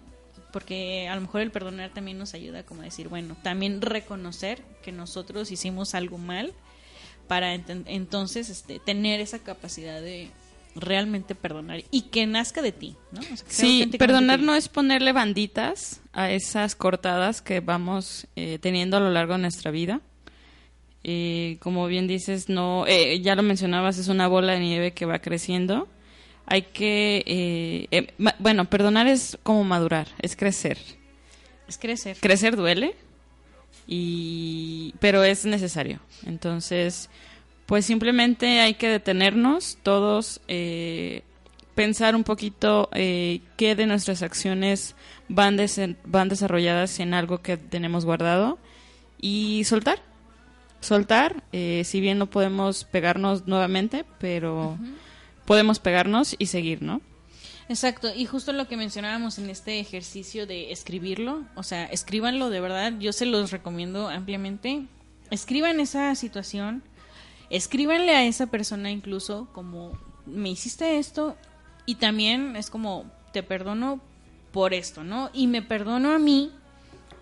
porque 0.52 1.08
a 1.10 1.16
lo 1.16 1.22
mejor 1.22 1.42
el 1.42 1.52
perdonar 1.52 1.92
también 1.92 2.20
nos 2.20 2.36
ayuda 2.36 2.64
como 2.64 2.82
a 2.82 2.86
decir, 2.86 3.10
bueno, 3.10 3.36
también 3.42 3.82
reconocer 3.82 4.62
que 4.84 4.92
nosotros 4.92 5.52
hicimos 5.52 5.96
algo 5.96 6.18
mal 6.18 6.54
para 7.28 7.54
entonces 7.54 8.50
este, 8.50 8.80
tener 8.80 9.20
esa 9.22 9.40
capacidad 9.40 10.02
de 10.02 10.30
realmente 10.76 11.36
perdonar 11.36 11.84
y 11.92 12.02
que 12.04 12.26
nazca 12.26 12.62
de 12.62 12.72
ti, 12.72 12.96
¿no? 13.12 13.22
O 13.22 13.24
sea, 13.36 13.46
Sí, 13.48 13.92
perdonar 14.00 14.40
no 14.40 14.56
es 14.56 14.70
ponerle 14.70 15.12
banditas 15.12 16.02
a 16.14 16.32
esas 16.32 16.76
cortadas 16.76 17.42
que 17.42 17.60
vamos 17.60 18.26
eh, 18.36 18.58
teniendo 18.60 18.98
a 18.98 19.00
lo 19.00 19.12
largo 19.12 19.34
de 19.34 19.40
nuestra 19.40 19.70
vida. 19.72 20.02
Eh, 21.04 21.58
como 21.60 21.86
bien 21.88 22.08
dices, 22.08 22.48
no, 22.50 22.86
eh, 22.88 23.20
ya 23.22 23.36
lo 23.36 23.44
mencionabas, 23.44 23.98
es 23.98 24.08
una 24.08 24.28
bola 24.28 24.54
de 24.54 24.60
nieve 24.62 24.94
que 24.94 25.06
va 25.06 25.20
creciendo. 25.20 25.88
Hay 26.46 26.64
que, 26.64 27.24
eh, 27.92 28.08
ma- 28.18 28.36
bueno, 28.40 28.66
perdonar 28.70 29.08
es 29.08 29.38
como 29.44 29.64
madurar, 29.64 30.08
es 30.20 30.36
crecer. 30.36 30.78
es 31.68 31.78
crecer. 31.78 32.18
Crecer 32.20 32.56
duele, 32.56 32.96
y, 33.88 34.94
pero 35.00 35.24
es 35.24 35.46
necesario. 35.46 36.00
Entonces, 36.26 37.10
pues 37.66 37.86
simplemente 37.86 38.60
hay 38.62 38.74
que 38.76 38.90
detenernos 38.90 39.78
todos, 39.84 40.42
eh, 40.48 41.24
pensar 41.76 42.16
un 42.16 42.24
poquito 42.24 42.90
eh, 42.94 43.42
qué 43.58 43.76
de 43.76 43.86
nuestras 43.88 44.22
acciones 44.22 44.96
van, 45.30 45.58
desen- 45.58 45.98
van 46.06 46.30
desarrolladas 46.30 47.00
en 47.00 47.14
algo 47.14 47.40
que 47.42 47.58
tenemos 47.58 48.06
guardado 48.06 48.58
y 49.20 49.64
soltar. 49.66 50.00
Soltar, 50.82 51.44
eh, 51.54 51.84
si 51.86 52.02
bien 52.02 52.18
no 52.18 52.26
podemos 52.28 52.84
pegarnos 52.84 53.48
nuevamente, 53.48 54.04
pero 54.20 54.78
podemos 55.46 55.80
pegarnos 55.80 56.36
y 56.38 56.48
seguir, 56.48 56.82
¿no? 56.82 57.02
Exacto, 57.70 58.12
y 58.14 58.26
justo 58.26 58.52
lo 58.52 58.68
que 58.68 58.78
mencionábamos 58.78 59.40
en 59.40 59.50
este 59.50 59.80
ejercicio 59.80 60.46
de 60.46 60.72
escribirlo, 60.72 61.44
o 61.56 61.64
sea, 61.64 61.86
escríbanlo 61.86 62.50
de 62.50 62.60
verdad, 62.60 62.94
yo 63.00 63.14
se 63.14 63.26
los 63.26 63.52
recomiendo 63.52 64.10
ampliamente. 64.10 64.86
Escriban 65.32 65.80
esa 65.80 66.14
situación, 66.16 66.84
escríbanle 67.50 68.16
a 68.16 68.26
esa 68.26 68.48
persona 68.48 68.92
incluso 68.92 69.48
como 69.54 69.98
me 70.26 70.50
hiciste 70.50 70.98
esto 70.98 71.38
y 71.86 71.96
también 71.96 72.56
es 72.56 72.70
como 72.70 73.06
te 73.32 73.44
perdono 73.44 74.02
por 74.52 74.74
esto, 74.74 75.04
¿no? 75.04 75.30
Y 75.34 75.48
me 75.48 75.62
perdono 75.62 76.12
a 76.14 76.20
mí 76.20 76.52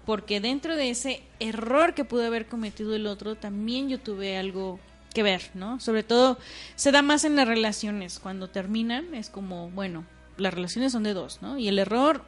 porque 0.05 0.41
dentro 0.41 0.75
de 0.75 0.89
ese 0.89 1.21
error 1.39 1.93
que 1.93 2.03
pudo 2.03 2.25
haber 2.25 2.47
cometido 2.47 2.95
el 2.95 3.07
otro, 3.07 3.35
también 3.35 3.89
yo 3.89 3.99
tuve 3.99 4.37
algo 4.37 4.79
que 5.13 5.23
ver, 5.23 5.51
¿no? 5.53 5.79
Sobre 5.79 6.03
todo 6.03 6.37
se 6.75 6.91
da 6.91 7.01
más 7.01 7.23
en 7.23 7.35
las 7.35 7.47
relaciones, 7.47 8.19
cuando 8.19 8.49
terminan 8.49 9.13
es 9.13 9.29
como, 9.29 9.69
bueno, 9.69 10.05
las 10.41 10.53
relaciones 10.53 10.91
son 10.91 11.03
de 11.03 11.13
dos, 11.13 11.39
¿no? 11.41 11.57
Y 11.57 11.67
el 11.67 11.79
error 11.79 12.23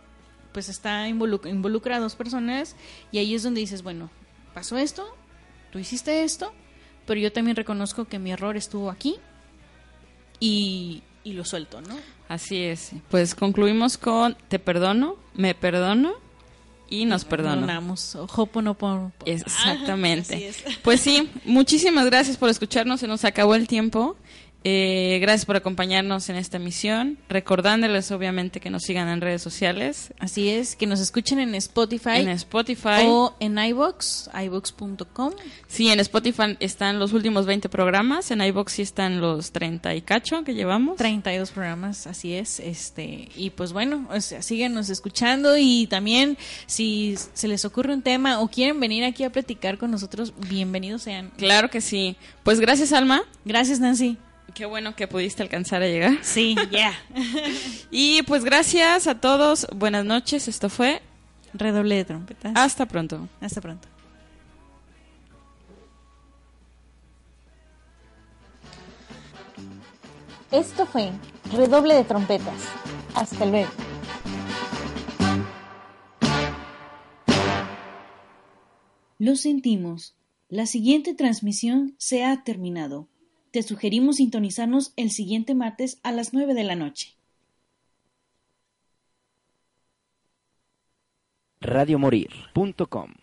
pues 0.53 0.69
está 0.69 1.07
involu- 1.09 1.49
involucra 1.49 1.97
a 1.97 1.99
dos 1.99 2.15
personas 2.15 2.75
y 3.11 3.17
ahí 3.17 3.33
es 3.33 3.43
donde 3.43 3.59
dices, 3.61 3.81
bueno, 3.81 4.09
pasó 4.53 4.77
esto, 4.77 5.03
tú 5.71 5.79
hiciste 5.79 6.23
esto, 6.23 6.53
pero 7.07 7.19
yo 7.19 7.31
también 7.33 7.55
reconozco 7.55 8.05
que 8.05 8.19
mi 8.19 8.31
error 8.31 8.55
estuvo 8.55 8.89
aquí 8.91 9.15
y, 10.39 11.03
y 11.23 11.33
lo 11.33 11.45
suelto, 11.45 11.81
¿no? 11.81 11.95
Así 12.29 12.63
es. 12.63 12.91
Pues 13.09 13.35
concluimos 13.35 13.97
con 13.97 14.35
te 14.47 14.59
perdono, 14.59 15.17
me 15.33 15.55
perdono 15.55 16.13
y 16.89 17.05
nos 17.05 17.25
perdono. 17.25 17.61
Perdonamos. 17.61 18.15
Hoponopono. 18.15 19.11
Exactamente. 19.25 20.35
Así 20.35 20.43
es. 20.45 20.63
Pues 20.83 21.01
sí, 21.01 21.29
muchísimas 21.45 22.05
gracias 22.05 22.37
por 22.37 22.49
escucharnos. 22.49 22.99
Se 22.99 23.07
nos 23.07 23.25
acabó 23.25 23.55
el 23.55 23.67
tiempo. 23.67 24.15
Eh, 24.63 25.19
gracias 25.21 25.45
por 25.45 25.55
acompañarnos 25.55 26.29
en 26.29 26.35
esta 26.37 26.57
emisión. 26.57 27.17
Recordándoles, 27.29 28.11
obviamente, 28.11 28.59
que 28.59 28.69
nos 28.69 28.83
sigan 28.83 29.09
en 29.09 29.21
redes 29.21 29.41
sociales, 29.41 30.13
Así 30.19 30.49
es, 30.49 30.75
que 30.75 30.87
nos 30.87 30.99
escuchen 30.99 31.39
en 31.39 31.53
Spotify, 31.55 32.17
en 32.17 32.29
Spotify. 32.29 33.05
o 33.05 33.35
en 33.39 33.57
iVox, 33.57 34.29
iVox.com. 34.33 35.33
Sí, 35.67 35.89
en 35.89 35.99
Spotify 35.99 36.57
están 36.59 36.99
los 36.99 37.13
últimos 37.13 37.45
20 37.45 37.69
programas. 37.69 38.31
En 38.31 38.41
iBox 38.41 38.71
sí 38.73 38.81
están 38.81 39.21
los 39.21 39.51
30 39.51 39.95
y 39.95 40.01
cacho 40.01 40.43
que 40.43 40.53
llevamos. 40.53 40.97
32 40.97 41.51
programas, 41.51 42.07
así 42.07 42.33
es. 42.33 42.59
este 42.59 43.29
Y 43.35 43.49
pues 43.51 43.73
bueno, 43.73 44.07
o 44.11 44.21
sea, 44.21 44.41
escuchando 44.89 45.57
y 45.57 45.87
también 45.87 46.37
si 46.65 47.15
se 47.33 47.47
les 47.47 47.65
ocurre 47.65 47.93
un 47.93 48.01
tema 48.01 48.39
o 48.39 48.47
quieren 48.47 48.79
venir 48.79 49.03
aquí 49.03 49.23
a 49.23 49.31
platicar 49.31 49.77
con 49.77 49.91
nosotros, 49.91 50.33
bienvenidos 50.49 51.03
sean. 51.03 51.31
Claro 51.37 51.69
que 51.69 51.81
sí. 51.81 52.15
Pues 52.43 52.59
gracias, 52.59 52.93
Alma. 52.93 53.23
Gracias, 53.45 53.79
Nancy. 53.79 54.17
Qué 54.53 54.65
bueno 54.65 54.95
que 54.95 55.07
pudiste 55.07 55.41
alcanzar 55.41 55.81
a 55.81 55.87
llegar. 55.87 56.17
Sí, 56.21 56.55
ya. 56.71 56.93
Y 57.91 58.23
pues 58.23 58.43
gracias 58.43 59.07
a 59.07 59.19
todos. 59.19 59.67
Buenas 59.75 60.05
noches. 60.05 60.47
Esto 60.47 60.69
fue. 60.69 61.01
Redoble 61.53 61.95
de 61.95 62.05
trompetas. 62.05 62.53
Hasta 62.55 62.85
pronto. 62.87 63.27
Hasta 63.41 63.61
pronto. 63.61 63.87
Esto 70.53 70.85
fue 70.85 71.11
Redoble 71.51 71.95
de 71.95 72.03
Trompetas. 72.03 72.61
Hasta 73.15 73.43
luego. 73.43 73.71
Lo 79.17 79.35
sentimos. 79.35 80.15
La 80.49 80.67
siguiente 80.67 81.15
transmisión 81.15 81.95
se 81.97 82.23
ha 82.23 82.43
terminado. 82.43 83.07
Te 83.53 83.61
sugerimos 83.61 84.15
sintonizarnos 84.15 84.93
el 84.95 85.11
siguiente 85.11 85.53
martes 85.53 85.99
a 86.01 86.11
las 86.11 86.33
9 86.33 86.55
de 86.55 86.63
la 86.63 86.73
noche. 86.75 87.15
radiomorir.com 91.61 93.13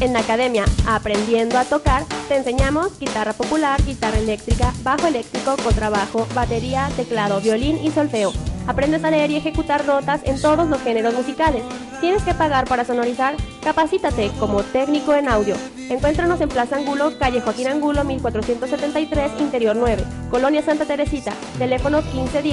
En 0.00 0.12
la 0.12 0.18
academia 0.18 0.64
Aprendiendo 0.84 1.58
a 1.58 1.64
Tocar 1.64 2.04
te 2.26 2.38
enseñamos 2.38 2.98
guitarra 2.98 3.34
popular, 3.34 3.80
guitarra 3.84 4.18
eléctrica, 4.18 4.74
bajo 4.82 5.06
eléctrico, 5.06 5.56
contrabajo, 5.62 6.26
batería, 6.34 6.90
teclado, 6.96 7.40
violín 7.40 7.78
y 7.84 7.92
solfeo. 7.92 8.32
Aprendes 8.66 9.04
a 9.04 9.10
leer 9.10 9.30
y 9.30 9.36
ejecutar 9.36 9.84
notas 9.84 10.20
en 10.24 10.40
todos 10.40 10.68
los 10.68 10.80
géneros 10.82 11.14
musicales. 11.14 11.62
¿Tienes 12.00 12.22
que 12.22 12.34
pagar 12.34 12.66
para 12.66 12.84
sonorizar? 12.84 13.36
Capacítate 13.62 14.30
como 14.38 14.62
técnico 14.62 15.14
en 15.14 15.28
audio. 15.28 15.56
Encuéntranos 15.88 16.40
en 16.40 16.48
Plaza 16.48 16.76
Angulo, 16.76 17.18
calle 17.18 17.40
Joaquín 17.40 17.68
Angulo, 17.68 18.04
1473, 18.04 19.32
Interior 19.40 19.76
9, 19.76 20.04
Colonia 20.30 20.62
Santa 20.62 20.84
Teresita, 20.84 21.32
teléfono 21.58 22.02
1510. 22.02 22.42